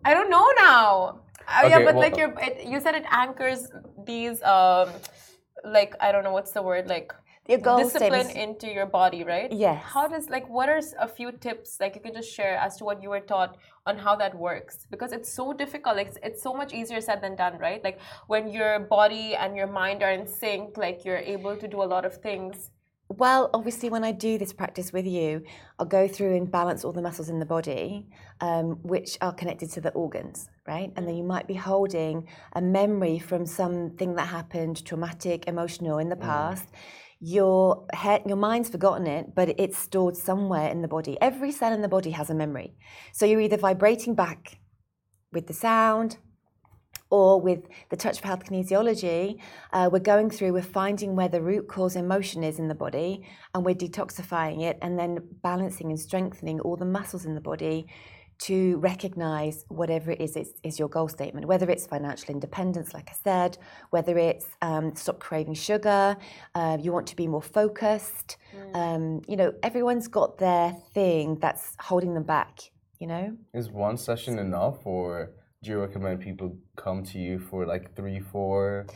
I 0.06 0.13
don't 0.13 0.30
know 0.30 0.47
now. 0.58 1.19
Oh, 1.52 1.65
okay, 1.65 1.69
yeah, 1.69 1.86
but 1.86 1.95
well, 1.95 2.04
like 2.04 2.17
you 2.17 2.34
you 2.71 2.80
said 2.80 2.95
it 2.95 3.06
anchors 3.10 3.67
these 4.06 4.41
um, 4.43 4.89
like 5.63 5.95
I 5.99 6.12
don't 6.12 6.23
know 6.23 6.32
what's 6.32 6.52
the 6.52 6.62
word 6.62 6.88
like 6.88 7.12
your 7.49 7.59
goal 7.59 7.83
discipline 7.83 8.29
into 8.29 8.67
your 8.71 8.85
body, 8.85 9.23
right? 9.23 9.51
Yes. 9.51 9.83
How 9.83 10.07
does 10.07 10.29
like 10.29 10.47
what 10.47 10.69
are 10.69 10.81
a 10.99 11.07
few 11.07 11.31
tips 11.31 11.77
like 11.79 11.95
you 11.95 12.01
can 12.01 12.13
just 12.13 12.31
share 12.31 12.55
as 12.57 12.77
to 12.77 12.83
what 12.85 13.01
you 13.03 13.09
were 13.09 13.19
taught 13.19 13.57
on 13.85 13.97
how 13.97 14.15
that 14.17 14.35
works? 14.35 14.88
Because 14.91 15.12
it's 15.12 15.31
so 15.31 15.53
difficult. 15.53 15.95
Like, 15.97 16.07
it's, 16.07 16.17
it's 16.23 16.41
so 16.43 16.53
much 16.53 16.73
easier 16.73 17.01
said 17.01 17.21
than 17.21 17.35
done, 17.35 17.57
right? 17.57 17.83
Like 17.83 17.99
when 18.27 18.49
your 18.49 18.79
body 18.79 19.35
and 19.35 19.55
your 19.55 19.67
mind 19.67 20.03
are 20.03 20.12
in 20.12 20.27
sync, 20.27 20.77
like 20.77 21.03
you're 21.03 21.17
able 21.17 21.55
to 21.57 21.67
do 21.67 21.81
a 21.81 21.89
lot 21.95 22.05
of 22.05 22.15
things. 22.17 22.71
Well, 23.12 23.49
obviously, 23.55 23.89
when 23.89 24.03
I 24.03 24.12
do 24.12 24.38
this 24.38 24.53
practice 24.53 24.93
with 24.93 25.07
you, 25.07 25.41
I'll 25.79 25.88
go 25.88 26.07
through 26.07 26.35
and 26.35 26.51
balance 26.51 26.85
all 26.85 26.93
the 26.93 27.01
muscles 27.01 27.27
in 27.27 27.39
the 27.39 27.45
body, 27.45 28.05
um, 28.39 28.77
which 28.83 29.17
are 29.19 29.33
connected 29.33 29.71
to 29.71 29.81
the 29.81 29.89
organs, 29.93 30.47
right? 30.67 30.93
And 30.95 31.07
then 31.07 31.15
you 31.15 31.23
might 31.23 31.47
be 31.47 31.55
holding 31.55 32.27
a 32.53 32.62
memory 32.62 33.17
from 33.17 33.47
something 33.47 34.13
that 34.13 34.27
happened, 34.27 34.85
traumatic, 34.85 35.47
emotional 35.47 35.97
in 35.97 36.09
the 36.09 36.15
past. 36.15 36.69
Your 37.19 37.86
head, 37.93 38.23
your 38.25 38.38
mind's 38.38 38.69
forgotten 38.69 39.05
it, 39.05 39.36
but 39.36 39.49
it's 39.60 39.77
stored 39.77 40.15
somewhere 40.15 40.69
in 40.69 40.82
the 40.82 40.88
body. 40.88 41.17
Every 41.19 41.51
cell 41.51 41.73
in 41.73 41.82
the 41.82 41.88
body 41.88 42.12
has 42.12 42.29
a 42.29 42.36
memory. 42.36 42.75
So 43.12 43.25
you're 43.25 43.41
either 43.41 43.58
vibrating 43.58 44.15
back 44.15 44.60
with 45.34 45.47
the 45.47 45.53
sound, 45.53 46.17
or 47.12 47.41
with 47.41 47.67
the 47.89 47.97
touch 47.97 48.19
of 48.19 48.23
health 48.23 48.43
kinesiology, 48.45 49.39
uh, 49.73 49.89
we're 49.91 49.99
going 49.99 50.29
through, 50.29 50.53
we're 50.53 50.62
finding 50.62 51.15
where 51.15 51.27
the 51.27 51.41
root 51.41 51.67
cause 51.67 51.95
emotion 51.95 52.43
is 52.43 52.60
in 52.60 52.67
the 52.67 52.75
body, 52.75 53.25
and 53.53 53.65
we're 53.65 53.75
detoxifying 53.75 54.62
it 54.62 54.77
and 54.82 54.97
then 54.97 55.17
balancing 55.41 55.89
and 55.89 55.99
strengthening 55.99 56.60
all 56.60 56.75
the 56.75 56.86
muscles 56.86 57.25
in 57.25 57.34
the 57.34 57.41
body 57.41 57.88
to 58.39 58.78
recognize 58.78 59.65
whatever 59.67 60.12
it 60.12 60.21
is 60.21 60.36
is, 60.38 60.54
is 60.63 60.80
your 60.80 60.88
goal 60.88 61.08
statement, 61.10 61.45
whether 61.45 61.69
it's 61.69 61.86
financial 61.86 62.34
independence, 62.34 62.93
like 62.93 63.10
I 63.10 63.15
said, 63.23 63.58
whether 63.89 64.17
it's 64.17 64.47
um, 64.62 64.95
stop 64.95 65.19
craving 65.19 65.56
sugar, 65.56 66.15
uh, 66.56 66.78
you 66.80 66.93
want 66.93 67.08
to 67.08 67.15
be 67.15 67.28
more 67.28 67.41
focused. 67.41 68.38
Um, 68.73 69.21
you 69.28 69.36
know, 69.36 69.54
everyone's 69.62 70.08
got 70.08 70.38
their 70.38 70.73
thing 70.93 71.38
that's 71.39 71.75
holding 71.80 72.13
them 72.13 72.23
back, 72.23 72.60
you 72.99 73.08
know? 73.08 73.36
Is 73.54 73.69
one 73.69 73.97
session 73.97 74.39
enough, 74.39 74.86
or 74.86 75.32
do 75.62 75.71
you 75.71 75.80
recommend 75.80 76.21
people 76.21 76.56
come 76.78 77.04
to 77.04 77.19
you 77.19 77.39
for 77.39 77.65
like 77.65 77.93
three, 77.95 78.21
four? 78.21 78.88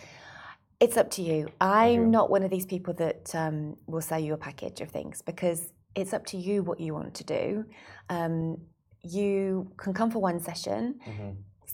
It's 0.80 0.96
up 0.96 1.12
to 1.12 1.22
you. 1.22 1.50
I'm 1.60 1.94
you. 1.94 2.08
not 2.08 2.30
one 2.30 2.44
of 2.44 2.50
these 2.50 2.66
people 2.66 2.94
that 2.96 3.36
um, 3.36 3.76
will 3.88 4.02
sell 4.02 4.20
you 4.20 4.34
a 4.34 4.38
package 4.38 4.80
of 4.80 4.90
things 4.90 5.22
because 5.22 5.74
it's 5.96 6.14
up 6.14 6.26
to 6.28 6.38
you 6.38 6.64
what 6.64 6.80
you 6.80 6.94
want 6.94 7.14
to 7.16 7.24
do. 7.24 7.66
Um, 8.10 8.58
you 9.04 9.72
can 9.78 9.94
come 9.94 10.10
for 10.10 10.20
one 10.20 10.40
session, 10.40 11.00
mm-hmm. 11.08 11.32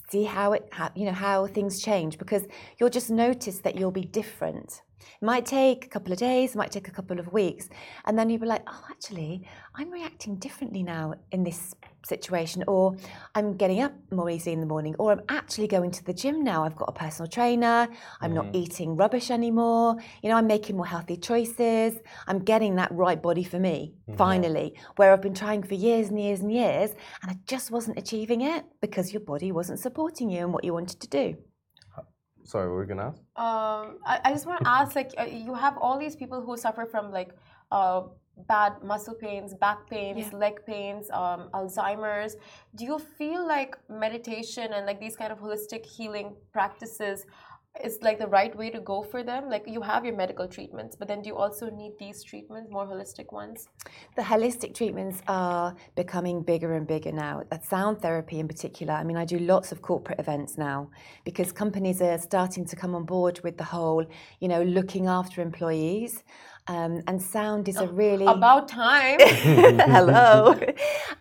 see 0.09 0.23
how 0.23 0.53
it, 0.53 0.67
how, 0.71 0.89
you 0.95 1.05
know, 1.05 1.11
how 1.13 1.47
things 1.47 1.81
change 1.81 2.17
because 2.17 2.47
you'll 2.79 2.89
just 2.89 3.09
notice 3.09 3.59
that 3.59 3.77
you'll 3.77 3.91
be 3.91 4.05
different. 4.05 4.81
It 4.99 5.25
might 5.25 5.45
take 5.45 5.85
a 5.85 5.89
couple 5.89 6.11
of 6.11 6.19
days, 6.19 6.51
it 6.51 6.57
might 6.57 6.71
take 6.71 6.87
a 6.87 6.91
couple 6.91 7.19
of 7.19 7.31
weeks, 7.33 7.69
and 8.05 8.17
then 8.17 8.29
you'll 8.29 8.39
be 8.41 8.47
like, 8.47 8.63
oh, 8.67 8.83
actually, 8.89 9.47
I'm 9.75 9.89
reacting 9.91 10.35
differently 10.35 10.83
now 10.83 11.15
in 11.31 11.43
this 11.43 11.75
situation, 12.05 12.63
or 12.67 12.95
I'm 13.35 13.55
getting 13.57 13.81
up 13.81 13.93
more 14.11 14.29
easily 14.29 14.53
in 14.53 14.59
the 14.59 14.65
morning, 14.65 14.95
or 14.99 15.11
I'm 15.11 15.21
actually 15.29 15.67
going 15.67 15.91
to 15.91 16.03
the 16.03 16.13
gym 16.13 16.43
now. 16.43 16.63
I've 16.63 16.75
got 16.75 16.89
a 16.89 16.91
personal 16.91 17.29
trainer, 17.29 17.87
I'm 18.21 18.33
not 18.33 18.45
mm. 18.45 18.55
eating 18.55 18.95
rubbish 18.95 19.31
anymore, 19.31 19.97
you 20.21 20.29
know, 20.29 20.37
I'm 20.37 20.47
making 20.47 20.75
more 20.77 20.85
healthy 20.85 21.17
choices, 21.17 21.99
I'm 22.27 22.39
getting 22.39 22.75
that 22.75 22.91
right 22.91 23.21
body 23.21 23.43
for 23.43 23.59
me, 23.59 23.93
finally, 24.17 24.75
where 24.95 25.11
I've 25.11 25.21
been 25.21 25.33
trying 25.33 25.63
for 25.63 25.75
years 25.75 26.09
and 26.09 26.19
years 26.19 26.39
and 26.39 26.51
years, 26.51 26.91
and 27.21 27.31
I 27.31 27.37
just 27.45 27.71
wasn't 27.71 27.97
achieving 27.97 28.41
it 28.41 28.65
because 28.81 29.13
your 29.13 29.21
body 29.21 29.51
wasn't 29.51 29.79
supporting 29.79 30.29
you 30.29 30.39
and 30.39 30.53
what 30.53 30.63
you 30.63 30.73
wanted 30.73 30.99
to 31.01 31.07
do. 31.07 31.37
Sorry, 32.49 32.65
what 32.67 32.73
were 32.73 32.81
we 32.81 32.87
gonna 32.87 33.09
ask? 33.09 33.21
Um, 33.35 33.99
I, 34.11 34.19
I 34.25 34.31
just 34.31 34.47
want 34.47 34.63
to 34.63 34.67
ask, 34.67 34.95
like, 34.95 35.11
uh, 35.19 35.25
you 35.25 35.53
have 35.53 35.77
all 35.77 35.99
these 35.99 36.15
people 36.15 36.41
who 36.41 36.57
suffer 36.57 36.85
from 36.93 37.11
like 37.11 37.31
uh, 37.71 38.01
bad 38.47 38.73
muscle 38.83 39.13
pains, 39.13 39.53
back 39.53 39.87
pains, 39.87 40.17
Yeah. 40.17 40.39
leg 40.43 40.55
pains, 40.65 41.11
um, 41.11 41.41
Alzheimer's. 41.53 42.37
Do 42.73 42.85
you 42.85 42.97
feel 42.97 43.47
like 43.47 43.77
meditation 43.87 44.73
and 44.73 44.87
like 44.87 44.99
these 44.99 45.15
kind 45.15 45.31
of 45.31 45.37
holistic 45.39 45.85
healing 45.85 46.35
practices 46.51 47.27
is 47.83 47.99
like 48.01 48.19
the 48.19 48.27
right 48.27 48.55
way 48.55 48.69
to 48.69 48.79
go 48.79 49.03
for 49.03 49.23
them? 49.23 49.49
Like, 49.49 49.63
you 49.67 49.81
have 49.81 50.05
your 50.05 50.15
medical 50.15 50.47
treatments, 50.47 50.95
but 50.95 51.07
then 51.07 51.21
do 51.21 51.29
you 51.29 51.35
also 51.35 51.69
need 51.69 51.93
these 51.99 52.23
treatments, 52.23 52.71
more 52.71 52.85
holistic 52.85 53.31
ones? 53.31 53.67
The 54.15 54.21
holistic 54.21 54.75
treatments 54.75 55.21
are 55.27 55.75
becoming 55.95 56.41
bigger 56.41 56.73
and 56.73 56.87
bigger 56.87 57.11
now. 57.11 57.43
That 57.49 57.65
sound 57.65 58.01
therapy 58.01 58.39
in 58.39 58.47
particular. 58.47 58.93
I 58.93 59.03
mean, 59.03 59.17
I 59.17 59.25
do 59.25 59.39
lots 59.39 59.71
of 59.71 59.81
corporate 59.81 60.19
events 60.19 60.57
now 60.57 60.89
because 61.23 61.51
companies 61.51 62.01
are 62.01 62.17
starting 62.17 62.65
to 62.65 62.75
come 62.75 62.95
on 62.95 63.05
board 63.05 63.39
with 63.43 63.57
the 63.57 63.63
whole, 63.63 64.05
you 64.39 64.47
know, 64.47 64.63
looking 64.63 65.07
after 65.07 65.41
employees. 65.41 66.23
Um, 66.69 67.01
and 67.07 67.19
sound 67.19 67.67
is 67.67 67.77
a 67.77 67.87
really 67.87 68.27
About 68.27 68.67
time. 68.67 69.17
hello. 69.95 70.55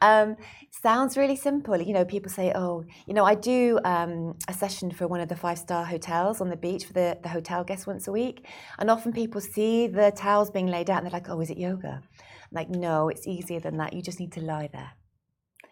um, 0.03 0.37
sounds 0.71 1.17
really 1.17 1.37
simple. 1.37 1.81
You 1.81 1.95
know, 1.95 2.05
people 2.05 2.31
say, 2.31 2.53
"Oh, 2.55 2.85
you 3.07 3.15
know, 3.15 3.25
I 3.25 3.35
do 3.35 3.81
um, 3.93 4.37
a 4.47 4.53
session 4.53 4.91
for 4.91 5.09
one 5.09 5.21
of 5.21 5.29
the 5.33 5.37
five-star 5.37 5.85
hotels 5.87 6.43
on 6.43 6.49
the 6.51 6.61
beach 6.67 6.85
for 6.85 6.93
the, 6.93 7.19
the 7.23 7.31
hotel 7.31 7.65
guests 7.65 7.87
once 7.87 8.07
a 8.09 8.13
week," 8.13 8.47
and 8.79 8.91
often 8.91 9.11
people 9.11 9.41
see 9.41 9.87
the 9.87 10.13
towels 10.25 10.51
being 10.51 10.67
laid 10.67 10.91
out 10.91 10.99
and 10.99 11.07
they're 11.07 11.19
like, 11.21 11.31
"Oh, 11.31 11.41
is 11.41 11.51
it 11.51 11.59
yoga?" 11.59 12.03
I'm 12.51 12.57
like, 12.57 12.71
no, 12.71 13.09
it's 13.09 13.27
easier 13.27 13.61
than 13.61 13.77
that. 13.77 13.93
You 13.93 14.03
just 14.03 14.21
need 14.21 14.33
to 14.33 14.41
lie 14.41 14.69
there. 14.73 14.93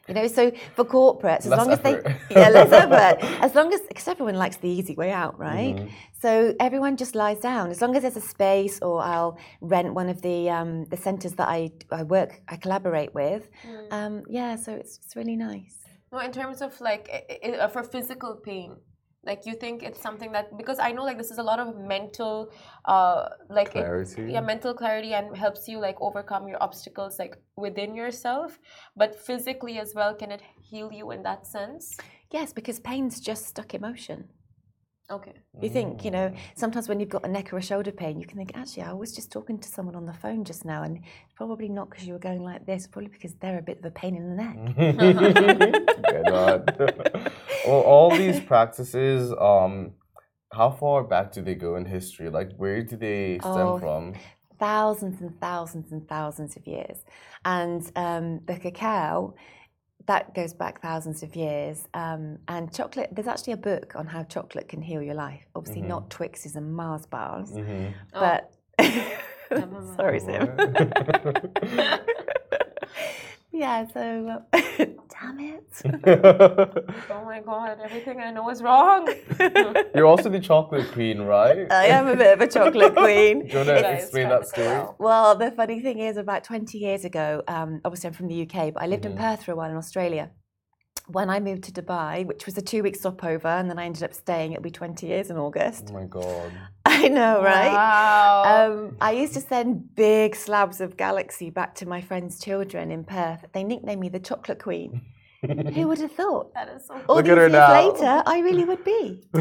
You 0.08 0.14
know, 0.14 0.26
so 0.28 0.52
for 0.76 0.84
corporates, 0.84 1.40
as 1.40 1.46
Less 1.48 1.58
long 1.58 1.70
as 1.72 1.80
they, 1.80 1.92
yeah, 2.30 2.48
less 2.50 2.70
effort. 2.72 3.16
As 3.46 3.54
long 3.56 3.72
as, 3.74 3.80
because 3.88 4.06
everyone 4.06 4.36
likes 4.36 4.56
the 4.58 4.68
easy 4.68 4.94
way 4.94 5.10
out, 5.10 5.36
right? 5.38 5.74
Mm-hmm. 5.76 5.88
So 6.22 6.54
everyone 6.60 6.96
just 6.96 7.14
lies 7.14 7.40
down. 7.40 7.70
As 7.70 7.80
long 7.82 7.94
as 7.96 8.02
there's 8.02 8.16
a 8.16 8.20
space, 8.20 8.80
or 8.82 9.02
I'll 9.02 9.36
rent 9.60 9.94
one 9.94 10.08
of 10.08 10.22
the 10.22 10.48
um, 10.50 10.84
the 10.86 10.96
centres 10.96 11.32
that 11.34 11.48
I 11.48 11.70
I 11.90 12.02
work, 12.04 12.40
I 12.48 12.56
collaborate 12.56 13.12
with. 13.14 13.48
Um, 13.90 14.22
yeah, 14.28 14.56
so 14.56 14.72
it's 14.72 14.98
it's 15.02 15.16
really 15.16 15.36
nice. 15.36 15.76
No, 16.12 16.18
in 16.20 16.30
terms 16.32 16.62
of 16.62 16.80
like 16.80 17.04
i- 17.12 17.38
i- 17.48 17.58
uh, 17.64 17.68
for 17.68 17.82
physical 17.82 18.36
pain, 18.36 18.76
like 19.26 19.44
you 19.44 19.54
think 19.54 19.82
it's 19.82 20.00
something 20.00 20.32
that 20.32 20.56
because 20.56 20.78
I 20.78 20.92
know 20.92 21.04
like 21.04 21.18
this 21.18 21.30
is 21.30 21.38
a 21.38 21.42
lot 21.42 21.58
of 21.58 21.76
mental, 21.76 22.50
uh, 22.84 23.28
like 23.48 23.74
it- 23.76 23.82
yeah, 24.34 24.40
mental 24.40 24.72
clarity 24.74 25.12
and 25.14 25.36
helps 25.36 25.68
you 25.68 25.78
like 25.78 25.96
overcome 26.00 26.48
your 26.48 26.62
obstacles 26.62 27.18
like 27.18 27.36
within 27.56 27.94
yourself, 27.94 28.58
but 28.96 29.14
physically 29.28 29.78
as 29.78 29.94
well. 29.94 30.14
Can 30.14 30.30
it 30.30 30.42
heal 30.62 30.92
you 30.92 31.10
in 31.10 31.22
that 31.24 31.46
sense? 31.46 31.96
Yes, 32.30 32.52
because 32.52 32.78
pain's 32.80 33.20
just 33.20 33.46
stuck 33.46 33.74
emotion. 33.74 34.28
Okay. 35.10 35.32
You 35.62 35.70
think, 35.70 36.04
you 36.04 36.10
know, 36.10 36.32
sometimes 36.56 36.88
when 36.88 36.98
you've 36.98 37.08
got 37.08 37.24
a 37.24 37.28
neck 37.28 37.52
or 37.52 37.58
a 37.58 37.62
shoulder 37.62 37.92
pain, 37.92 38.18
you 38.18 38.26
can 38.26 38.36
think, 38.36 38.52
actually, 38.56 38.82
I 38.82 38.92
was 38.92 39.14
just 39.14 39.30
talking 39.30 39.56
to 39.58 39.68
someone 39.68 39.94
on 39.94 40.04
the 40.04 40.12
phone 40.12 40.44
just 40.44 40.64
now, 40.64 40.82
and 40.82 41.00
probably 41.36 41.68
not 41.68 41.88
because 41.90 42.06
you 42.06 42.12
were 42.12 42.18
going 42.18 42.42
like 42.42 42.66
this, 42.66 42.86
probably 42.88 43.10
because 43.10 43.34
they're 43.34 43.58
a 43.58 43.62
bit 43.62 43.78
of 43.78 43.84
a 43.84 43.90
pain 43.92 44.16
in 44.16 44.28
the 44.30 44.42
neck. 44.42 44.56
Good 44.76 46.26
God. 46.26 47.32
well, 47.66 47.80
all 47.82 48.10
these 48.10 48.40
practices, 48.52 49.32
um, 49.40 49.92
how 50.52 50.70
far 50.70 51.04
back 51.04 51.32
do 51.32 51.40
they 51.42 51.54
go 51.54 51.76
in 51.76 51.84
history? 51.84 52.28
Like, 52.28 52.50
where 52.56 52.82
do 52.82 52.96
they 52.96 53.38
stem 53.38 53.52
Oh, 53.52 53.78
from? 53.78 54.14
thousands 54.58 55.20
and 55.20 55.38
thousands 55.40 55.92
and 55.92 56.08
thousands 56.08 56.56
of 56.56 56.66
years. 56.66 57.04
And 57.44 57.82
um, 57.94 58.40
the 58.46 58.56
cacao, 58.58 59.34
that 60.06 60.34
goes 60.34 60.52
back 60.54 60.80
thousands 60.80 61.22
of 61.22 61.34
years. 61.36 61.86
Um, 61.94 62.38
and 62.48 62.72
chocolate, 62.72 63.10
there's 63.12 63.26
actually 63.26 63.54
a 63.54 63.56
book 63.58 63.94
on 63.96 64.06
how 64.06 64.22
chocolate 64.24 64.68
can 64.68 64.80
heal 64.82 65.02
your 65.02 65.14
life. 65.14 65.40
Obviously, 65.54 65.82
not 65.82 66.08
Twixes 66.10 66.56
and 66.56 66.74
Mars 66.74 67.06
bars, 67.06 67.50
Mhm. 67.52 67.92
but. 68.12 68.52
Sorry, 69.96 70.20
Sim. 70.20 70.50
yeah, 73.52 73.86
so. 73.92 74.42
uh, 74.52 74.86
damn 75.26 75.40
it. 76.04 76.84
Oh 77.10 77.24
my 77.24 77.40
god, 77.40 77.78
everything 77.84 78.20
I 78.20 78.30
know 78.30 78.48
is 78.50 78.62
wrong. 78.62 79.02
You're 79.94 80.06
also 80.06 80.28
the 80.28 80.40
chocolate 80.40 80.90
queen, 80.92 81.20
right? 81.22 81.70
I 81.70 81.86
am 81.86 82.06
a 82.08 82.16
bit 82.16 82.32
of 82.34 82.40
a 82.40 82.46
chocolate 82.46 82.94
queen. 83.04 83.46
Do 83.46 83.52
you 83.52 83.56
want 83.58 83.68
to 83.68 83.92
explain 83.94 84.28
that 84.28 84.46
story? 84.48 84.86
Well, 84.98 85.36
the 85.36 85.50
funny 85.50 85.80
thing 85.80 85.98
is, 85.98 86.16
about 86.16 86.44
20 86.44 86.78
years 86.78 87.04
ago, 87.04 87.42
um, 87.48 87.80
obviously 87.84 88.08
I'm 88.08 88.14
from 88.14 88.28
the 88.28 88.42
UK, 88.42 88.74
but 88.74 88.82
I 88.82 88.86
lived 88.86 89.04
Mm-hmm. 89.04 89.12
in 89.18 89.24
Perth 89.36 89.44
for 89.44 89.52
a 89.52 89.56
while 89.56 89.70
in 89.70 89.76
Australia. 89.76 90.30
When 91.08 91.30
I 91.30 91.38
moved 91.38 91.62
to 91.64 91.72
Dubai, 91.72 92.26
which 92.26 92.46
was 92.46 92.58
a 92.58 92.62
two 92.62 92.82
week 92.82 92.96
stopover, 92.96 93.46
and 93.46 93.70
then 93.70 93.78
I 93.78 93.84
ended 93.84 94.02
up 94.02 94.12
staying, 94.12 94.52
it'll 94.52 94.62
be 94.62 94.72
20 94.72 95.06
years 95.06 95.30
in 95.30 95.36
August. 95.36 95.84
Oh 95.90 95.92
my 95.94 96.04
god. 96.04 96.50
I 96.84 97.08
know, 97.08 97.42
right? 97.42 97.72
Wow. 97.72 98.42
Um, 98.72 98.96
I 99.00 99.12
used 99.12 99.34
to 99.34 99.40
send 99.40 99.94
big 99.94 100.34
slabs 100.34 100.80
of 100.80 100.96
Galaxy 100.96 101.50
back 101.50 101.74
to 101.76 101.86
my 101.86 102.00
friends' 102.00 102.40
children 102.40 102.90
in 102.90 103.04
Perth. 103.04 103.44
They 103.52 103.62
nicknamed 103.62 104.00
me 104.00 104.08
the 104.08 104.18
Chocolate 104.18 104.60
Queen. 104.60 105.02
Who 105.74 105.88
would 105.88 105.98
have 105.98 106.12
thought? 106.12 106.52
that 106.54 106.68
is 106.68 106.86
so 106.86 106.94
All 107.08 107.16
Look 107.16 107.24
these 107.26 107.32
at 107.32 107.38
her 107.38 107.44
years 107.44 107.52
now. 107.52 107.88
later, 107.90 108.22
I 108.26 108.38
really 108.40 108.64
would 108.64 108.84
be. 108.84 109.22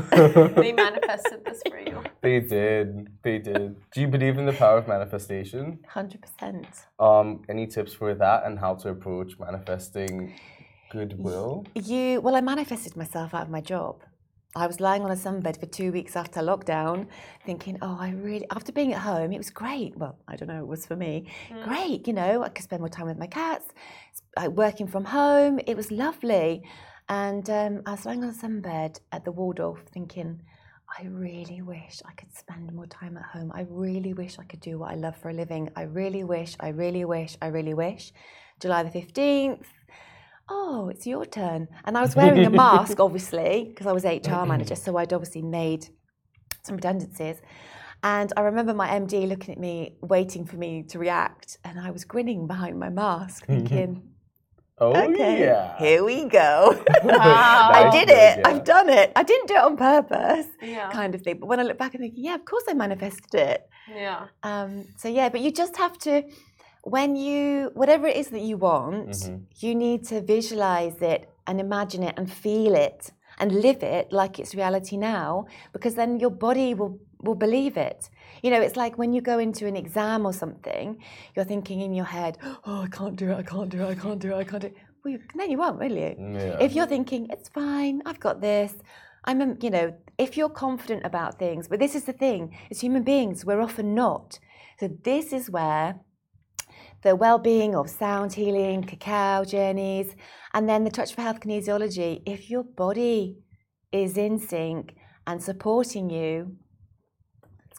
They 0.55 0.71
manifested 0.71 1.43
this 1.45 1.61
for 1.69 1.79
you. 1.79 2.01
They 2.21 2.39
did. 2.39 3.07
They 3.23 3.37
did. 3.37 3.75
Do 3.93 4.01
you 4.01 4.07
believe 4.07 4.37
in 4.37 4.45
the 4.45 4.53
power 4.53 4.77
of 4.79 4.87
manifestation? 4.87 5.79
100%. 5.93 6.65
Um, 6.99 7.43
any 7.49 7.67
tips 7.67 7.93
for 7.93 8.13
that 8.15 8.45
and 8.45 8.57
how 8.57 8.73
to 8.75 8.89
approach 8.89 9.37
manifesting 9.39 10.33
goodwill? 10.91 11.65
You 11.75 12.21
well, 12.21 12.35
I 12.35 12.41
manifested 12.41 12.95
myself 12.95 13.33
out 13.33 13.43
of 13.43 13.49
my 13.49 13.61
job. 13.61 14.03
I 14.57 14.67
was 14.67 14.79
lying 14.79 15.01
on 15.03 15.11
a 15.11 15.15
sunbed 15.15 15.59
for 15.59 15.65
two 15.65 15.91
weeks 15.91 16.15
after 16.15 16.39
lockdown, 16.39 17.07
thinking, 17.45 17.77
oh, 17.81 17.97
I 17.99 18.11
really, 18.11 18.45
after 18.51 18.71
being 18.71 18.93
at 18.93 19.01
home, 19.01 19.33
it 19.33 19.37
was 19.37 19.49
great. 19.49 19.97
Well, 19.97 20.17
I 20.29 20.37
don't 20.37 20.47
know, 20.47 20.59
it 20.59 20.67
was 20.67 20.85
for 20.85 20.95
me. 20.95 21.27
Mm. 21.49 21.63
Great, 21.65 22.07
you 22.07 22.13
know, 22.13 22.41
I 22.41 22.47
could 22.47 22.63
spend 22.63 22.79
more 22.79 22.87
time 22.87 23.07
with 23.07 23.17
my 23.17 23.27
cats, 23.27 23.65
working 24.49 24.87
from 24.87 25.05
home. 25.05 25.59
It 25.65 25.75
was 25.75 25.91
lovely. 25.91 26.63
And 27.07 27.49
um, 27.49 27.81
I 27.85 27.91
was 27.91 28.05
lying 28.05 28.23
on 28.23 28.29
a 28.29 28.33
sunbed 28.33 28.99
at 29.11 29.25
the 29.25 29.31
Waldorf 29.31 29.79
thinking, 29.93 30.41
I 30.97 31.05
really 31.05 31.61
wish 31.61 32.01
I 32.05 32.13
could 32.13 32.33
spend 32.33 32.71
more 32.73 32.87
time 32.87 33.17
at 33.17 33.23
home. 33.23 33.51
I 33.53 33.65
really 33.69 34.13
wish 34.13 34.39
I 34.39 34.43
could 34.43 34.61
do 34.61 34.79
what 34.79 34.91
I 34.91 34.95
love 34.95 35.15
for 35.17 35.29
a 35.29 35.33
living. 35.33 35.69
I 35.75 35.83
really 35.83 36.23
wish, 36.23 36.55
I 36.59 36.69
really 36.69 37.05
wish, 37.05 37.37
I 37.41 37.47
really 37.47 37.73
wish. 37.73 38.13
July 38.61 38.83
the 38.83 38.89
15th, 38.89 39.65
oh, 40.47 40.89
it's 40.89 41.05
your 41.05 41.25
turn. 41.25 41.67
And 41.83 41.97
I 41.97 42.01
was 42.01 42.15
wearing 42.15 42.45
a 42.45 42.49
mask, 42.49 42.99
obviously, 42.99 43.65
because 43.69 43.87
I 43.87 43.91
was 43.91 44.03
HR 44.05 44.45
manager. 44.45 44.75
So 44.75 44.95
I'd 44.97 45.11
obviously 45.11 45.41
made 45.41 45.87
some 46.63 46.75
redundancies. 46.75 47.37
And 48.03 48.31
I 48.37 48.41
remember 48.41 48.73
my 48.73 48.87
MD 48.87 49.27
looking 49.27 49.55
at 49.55 49.59
me, 49.59 49.97
waiting 50.01 50.45
for 50.45 50.57
me 50.57 50.83
to 50.83 50.99
react. 50.99 51.57
And 51.63 51.79
I 51.79 51.91
was 51.91 52.05
grinning 52.05 52.47
behind 52.47 52.79
my 52.79 52.89
mask, 52.89 53.45
thinking, 53.47 54.01
Oh, 54.77 54.89
okay, 54.89 55.39
yeah. 55.39 55.77
here 55.77 56.03
we 56.03 56.25
go. 56.25 56.77
I 57.03 57.89
did 57.91 58.09
it. 58.09 58.39
Yeah. 58.39 58.41
I've 58.43 58.65
done 58.65 58.89
it. 58.89 59.13
I 59.15 59.23
didn't 59.23 59.47
do 59.47 59.55
it 59.55 59.63
on 59.63 59.77
purpose, 59.77 60.47
yeah. 60.61 60.91
kind 60.91 61.15
of 61.15 61.21
thing. 61.21 61.39
But 61.39 61.47
when 61.47 61.61
I 61.61 61.63
look 61.63 61.77
back, 61.77 61.95
I'm 61.95 62.01
thinking, 62.01 62.23
yeah, 62.25 62.35
of 62.35 62.43
course 62.43 62.65
I 62.67 62.73
manifested 62.73 63.35
it. 63.35 63.69
Yeah. 63.89 64.27
Um, 64.43 64.85
so, 64.97 65.07
yeah, 65.07 65.29
but 65.29 65.39
you 65.39 65.51
just 65.51 65.77
have 65.77 65.97
to 65.99 66.23
when 66.85 67.15
you 67.15 67.71
whatever 67.73 68.05
it 68.05 68.15
is 68.15 68.27
that 68.27 68.41
you 68.41 68.57
want 68.57 69.09
mm-hmm. 69.09 69.37
you 69.57 69.73
need 69.73 70.05
to 70.05 70.21
visualize 70.21 71.01
it 71.01 71.27
and 71.47 71.59
imagine 71.59 72.03
it 72.03 72.13
and 72.15 72.31
feel 72.31 72.75
it 72.75 73.11
and 73.39 73.51
live 73.51 73.81
it 73.81 74.11
like 74.11 74.37
it's 74.39 74.53
reality 74.53 74.95
now 74.95 75.47
because 75.73 75.95
then 75.95 76.19
your 76.19 76.29
body 76.29 76.75
will 76.75 76.99
will 77.21 77.35
believe 77.35 77.77
it 77.77 78.09
you 78.43 78.49
know 78.51 78.61
it's 78.61 78.75
like 78.75 78.97
when 78.97 79.13
you 79.13 79.21
go 79.21 79.39
into 79.39 79.65
an 79.65 79.75
exam 79.75 80.25
or 80.25 80.33
something 80.33 80.97
you're 81.35 81.45
thinking 81.45 81.81
in 81.81 81.93
your 81.93 82.05
head 82.05 82.37
oh 82.65 82.81
i 82.81 82.87
can't 82.87 83.15
do 83.15 83.31
it 83.31 83.35
i 83.35 83.43
can't 83.43 83.69
do 83.69 83.81
it 83.81 83.87
i 83.87 83.95
can't 83.95 84.19
do 84.19 84.31
it 84.31 84.35
i 84.35 84.43
can't 84.43 84.61
do 84.61 84.67
it 84.67 84.75
well, 85.03 85.13
you, 85.13 85.19
then 85.35 85.51
you 85.51 85.57
won't 85.57 85.79
will 85.79 85.91
you 85.91 86.15
yeah. 86.17 86.57
if 86.59 86.73
you're 86.73 86.87
thinking 86.87 87.27
it's 87.29 87.49
fine 87.49 88.01
i've 88.05 88.19
got 88.19 88.41
this 88.41 88.73
i'm 89.25 89.41
a, 89.41 89.55
you 89.61 89.69
know 89.69 89.93
if 90.17 90.37
you're 90.37 90.49
confident 90.49 91.05
about 91.05 91.39
things 91.39 91.67
but 91.67 91.79
this 91.79 91.95
is 91.95 92.03
the 92.03 92.13
thing 92.13 92.57
as 92.71 92.81
human 92.81 93.03
beings 93.03 93.45
we're 93.45 93.61
often 93.61 93.93
not 93.93 94.39
so 94.79 94.89
this 95.03 95.31
is 95.31 95.49
where 95.49 95.99
the 97.05 97.15
well-being 97.15 97.75
of 97.75 97.87
sound 97.87 98.33
healing, 98.33 98.83
cacao 98.83 99.43
journeys, 99.43 100.15
and 100.55 100.67
then 100.67 100.83
the 100.83 100.89
touch 100.89 101.13
for 101.13 101.21
health 101.21 101.39
kinesiology. 101.39 102.23
If 102.25 102.49
your 102.49 102.63
body 102.63 103.37
is 103.91 104.17
in 104.17 104.39
sync 104.39 104.95
and 105.27 105.41
supporting 105.41 106.09
you, 106.09 106.57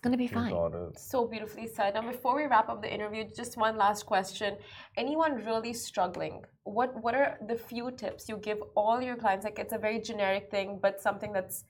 going 0.07 0.19
to 0.19 0.25
be 0.27 0.35
fine. 0.41 0.55
So 0.97 1.27
beautifully 1.27 1.69
said. 1.77 1.97
And 1.97 2.07
before 2.15 2.35
we 2.37 2.45
wrap 2.45 2.69
up 2.73 2.81
the 2.87 2.93
interview, 2.97 3.25
just 3.41 3.57
one 3.57 3.77
last 3.77 4.07
question: 4.13 4.51
Anyone 4.97 5.33
really 5.49 5.75
struggling? 5.89 6.37
What 6.65 6.91
What 7.05 7.15
are 7.21 7.39
the 7.51 7.59
few 7.71 7.87
tips 8.03 8.29
you 8.31 8.37
give 8.49 8.61
all 8.75 8.99
your 9.09 9.17
clients? 9.23 9.45
Like 9.45 9.59
it's 9.65 9.77
a 9.81 9.83
very 9.87 10.01
generic 10.11 10.45
thing, 10.51 10.79
but 10.85 11.01
something 11.01 11.33
that's 11.33 11.65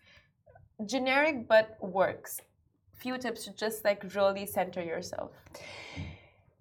generic 0.95 1.37
but 1.49 1.67
works. 1.81 2.41
Few 3.05 3.17
tips 3.25 3.45
to 3.45 3.51
just 3.65 3.85
like 3.85 4.01
really 4.15 4.47
center 4.47 4.83
yourself 4.83 5.33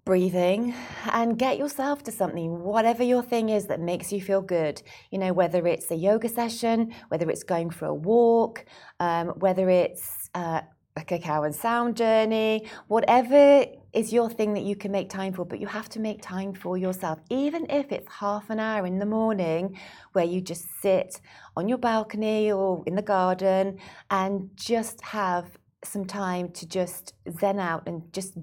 breathing 0.06 0.72
and 1.12 1.38
get 1.38 1.58
yourself 1.58 2.04
to 2.04 2.12
something, 2.12 2.62
whatever 2.62 3.04
your 3.04 3.24
thing 3.24 3.50
is 3.50 3.66
that 3.66 3.80
makes 3.80 4.14
you 4.14 4.22
feel 4.22 4.42
good. 4.42 4.82
You 5.10 5.18
know, 5.18 5.34
whether 5.34 5.66
it's 5.66 5.90
a 5.90 5.96
yoga 5.96 6.30
session, 6.30 6.94
whether 7.10 7.28
it's 7.28 7.44
going 7.44 7.72
for 7.72 7.88
a 7.88 7.94
walk, 7.94 8.66
um, 9.00 9.30
whether 9.30 9.68
it's 9.68 10.30
uh, 10.36 10.62
a 10.98 11.04
cacao 11.04 11.44
and 11.44 11.54
sound 11.54 11.98
journey, 11.98 12.70
whatever 12.88 13.66
is 13.92 14.14
your 14.14 14.30
thing 14.30 14.54
that 14.54 14.64
you 14.64 14.78
can 14.78 14.92
make 14.94 15.10
time 15.10 15.34
for, 15.34 15.46
but 15.46 15.60
you 15.60 15.68
have 15.68 15.90
to 15.90 16.00
make 16.00 16.22
time 16.22 16.54
for 16.54 16.78
yourself, 16.78 17.20
even 17.30 17.70
if 17.70 17.92
it's 17.92 18.08
half 18.10 18.50
an 18.50 18.60
hour 18.60 18.86
in 18.86 19.00
the 19.00 19.06
morning 19.06 19.78
where 20.14 20.24
you 20.24 20.40
just 20.40 20.66
sit 20.82 21.20
on 21.58 21.68
your 21.68 21.78
balcony 21.78 22.50
or 22.50 22.82
in 22.86 22.96
the 22.96 23.02
garden 23.02 23.78
and 24.10 24.50
just 24.56 25.02
have 25.02 25.58
some 25.84 26.06
time 26.06 26.50
to 26.50 26.66
just 26.66 27.14
zen 27.40 27.60
out 27.60 27.84
and 27.88 28.14
just 28.14 28.38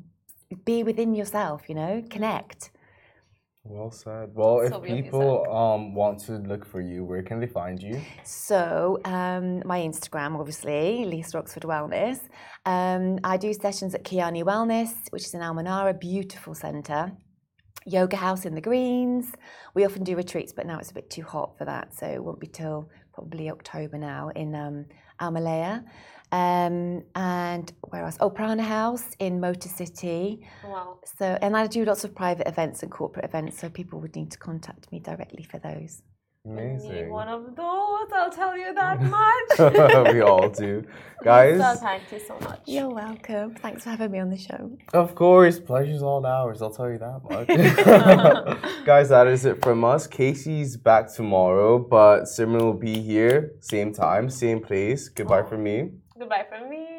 be 0.67 0.83
within 0.83 1.15
yourself, 1.15 1.63
you 1.71 1.75
know, 1.75 2.03
connect. 2.11 2.72
Well 3.65 3.93
said. 3.93 4.31
Well, 4.35 4.61
so 4.69 4.83
if 4.83 5.05
people 5.05 5.49
um, 5.53 5.95
want 5.95 6.19
to 6.27 6.33
look 6.33 6.65
for 6.65 6.81
you, 6.81 7.05
where 7.05 7.23
can 7.23 7.39
they 7.39 7.47
find 7.47 7.81
you? 7.81 8.01
So, 8.25 8.99
um, 9.05 9.63
my 9.65 9.81
Instagram, 9.81 10.37
obviously, 10.37 11.05
Lisa 11.05 11.39
Oxford 11.39 11.63
Wellness. 11.63 12.19
Um, 12.67 13.21
I 13.23 13.37
do 13.37 13.53
sessions 13.55 13.95
at 13.95 14.03
Kyani 14.03 14.43
Wellness, 14.43 14.93
which 15.11 15.25
is 15.25 15.35
in 15.35 15.43
Al 15.43 15.55
Manara, 15.55 15.95
beautiful 15.95 16.55
centre. 16.55 17.13
Yoga 17.87 18.17
House 18.17 18.45
in 18.45 18.55
the 18.55 18.61
Greens. 18.61 19.33
We 19.75 19.85
often 19.85 20.03
do 20.03 20.17
retreats, 20.17 20.53
but 20.53 20.67
now 20.67 20.79
it's 20.79 20.91
a 20.91 20.95
bit 20.95 21.09
too 21.11 21.23
hot 21.23 21.57
for 21.57 21.65
that, 21.65 21.95
so 21.95 22.07
it 22.07 22.23
won't 22.23 22.41
be 22.41 22.47
till 22.47 22.89
probably 23.13 23.51
October 23.51 23.99
now 23.99 24.31
in 24.35 24.55
um, 24.55 24.87
Almalaya. 25.21 25.85
Um, 26.33 27.05
and 27.15 27.71
where 27.83 28.05
else? 28.05 28.17
Oh, 28.19 28.31
Prana 28.31 28.63
House 28.63 29.05
in 29.19 29.39
Motor 29.39 29.69
City. 29.69 30.41
Wow. 30.65 30.99
So, 31.19 31.39
and 31.43 31.55
I 31.55 31.67
do 31.67 31.85
lots 31.85 32.05
of 32.05 32.15
private 32.15 32.49
events 32.49 32.83
and 32.83 32.91
corporate 32.91 33.27
events, 33.27 33.61
so 33.61 33.69
people 33.69 34.01
would 34.01 34.17
need 34.17 34.31
to 34.31 34.39
contact 34.39 34.91
me 34.91 34.99
directly 34.99 35.45
for 35.45 35.59
those. 35.59 36.03
Amazing. 36.45 37.09
one 37.09 37.29
of 37.29 37.55
those, 37.55 38.09
I'll 38.13 38.33
tell 38.33 38.57
you 38.57 38.75
that 38.75 39.01
much. 39.61 40.13
we 40.13 40.23
all 40.23 40.49
do. 40.49 40.85
Guys. 41.23 41.61
So, 41.61 41.81
thank 41.81 42.11
you 42.11 42.19
so 42.19 42.37
much. 42.41 42.63
You're 42.67 42.89
welcome. 42.89 43.55
Thanks 43.55 43.85
for 43.85 43.91
having 43.91 44.11
me 44.11 44.19
on 44.19 44.31
the 44.31 44.39
show. 44.39 44.77
Of 44.93 45.15
course. 45.15 45.61
Pleasure's 45.61 46.03
all 46.03 46.25
ours. 46.27 46.63
I'll 46.63 46.71
tell 46.71 46.91
you 46.91 46.99
that 46.99 47.21
much. 47.31 48.85
Guys, 48.87 49.11
that 49.11 49.29
is 49.29 49.45
it 49.45 49.63
from 49.63 49.85
us. 49.85 50.07
Casey's 50.07 50.77
back 50.77 51.13
tomorrow, 51.13 51.79
but 51.79 52.23
Simran 52.23 52.63
will 52.63 52.73
be 52.73 53.01
here, 53.01 53.53
same 53.61 53.93
time, 53.93 54.29
same 54.31 54.61
place. 54.61 55.11
Goodbye 55.11 55.43
oh. 55.43 55.47
from 55.47 55.63
me. 55.63 55.91
Goodbye 56.23 56.47
from 56.49 56.71
me. 56.71 56.92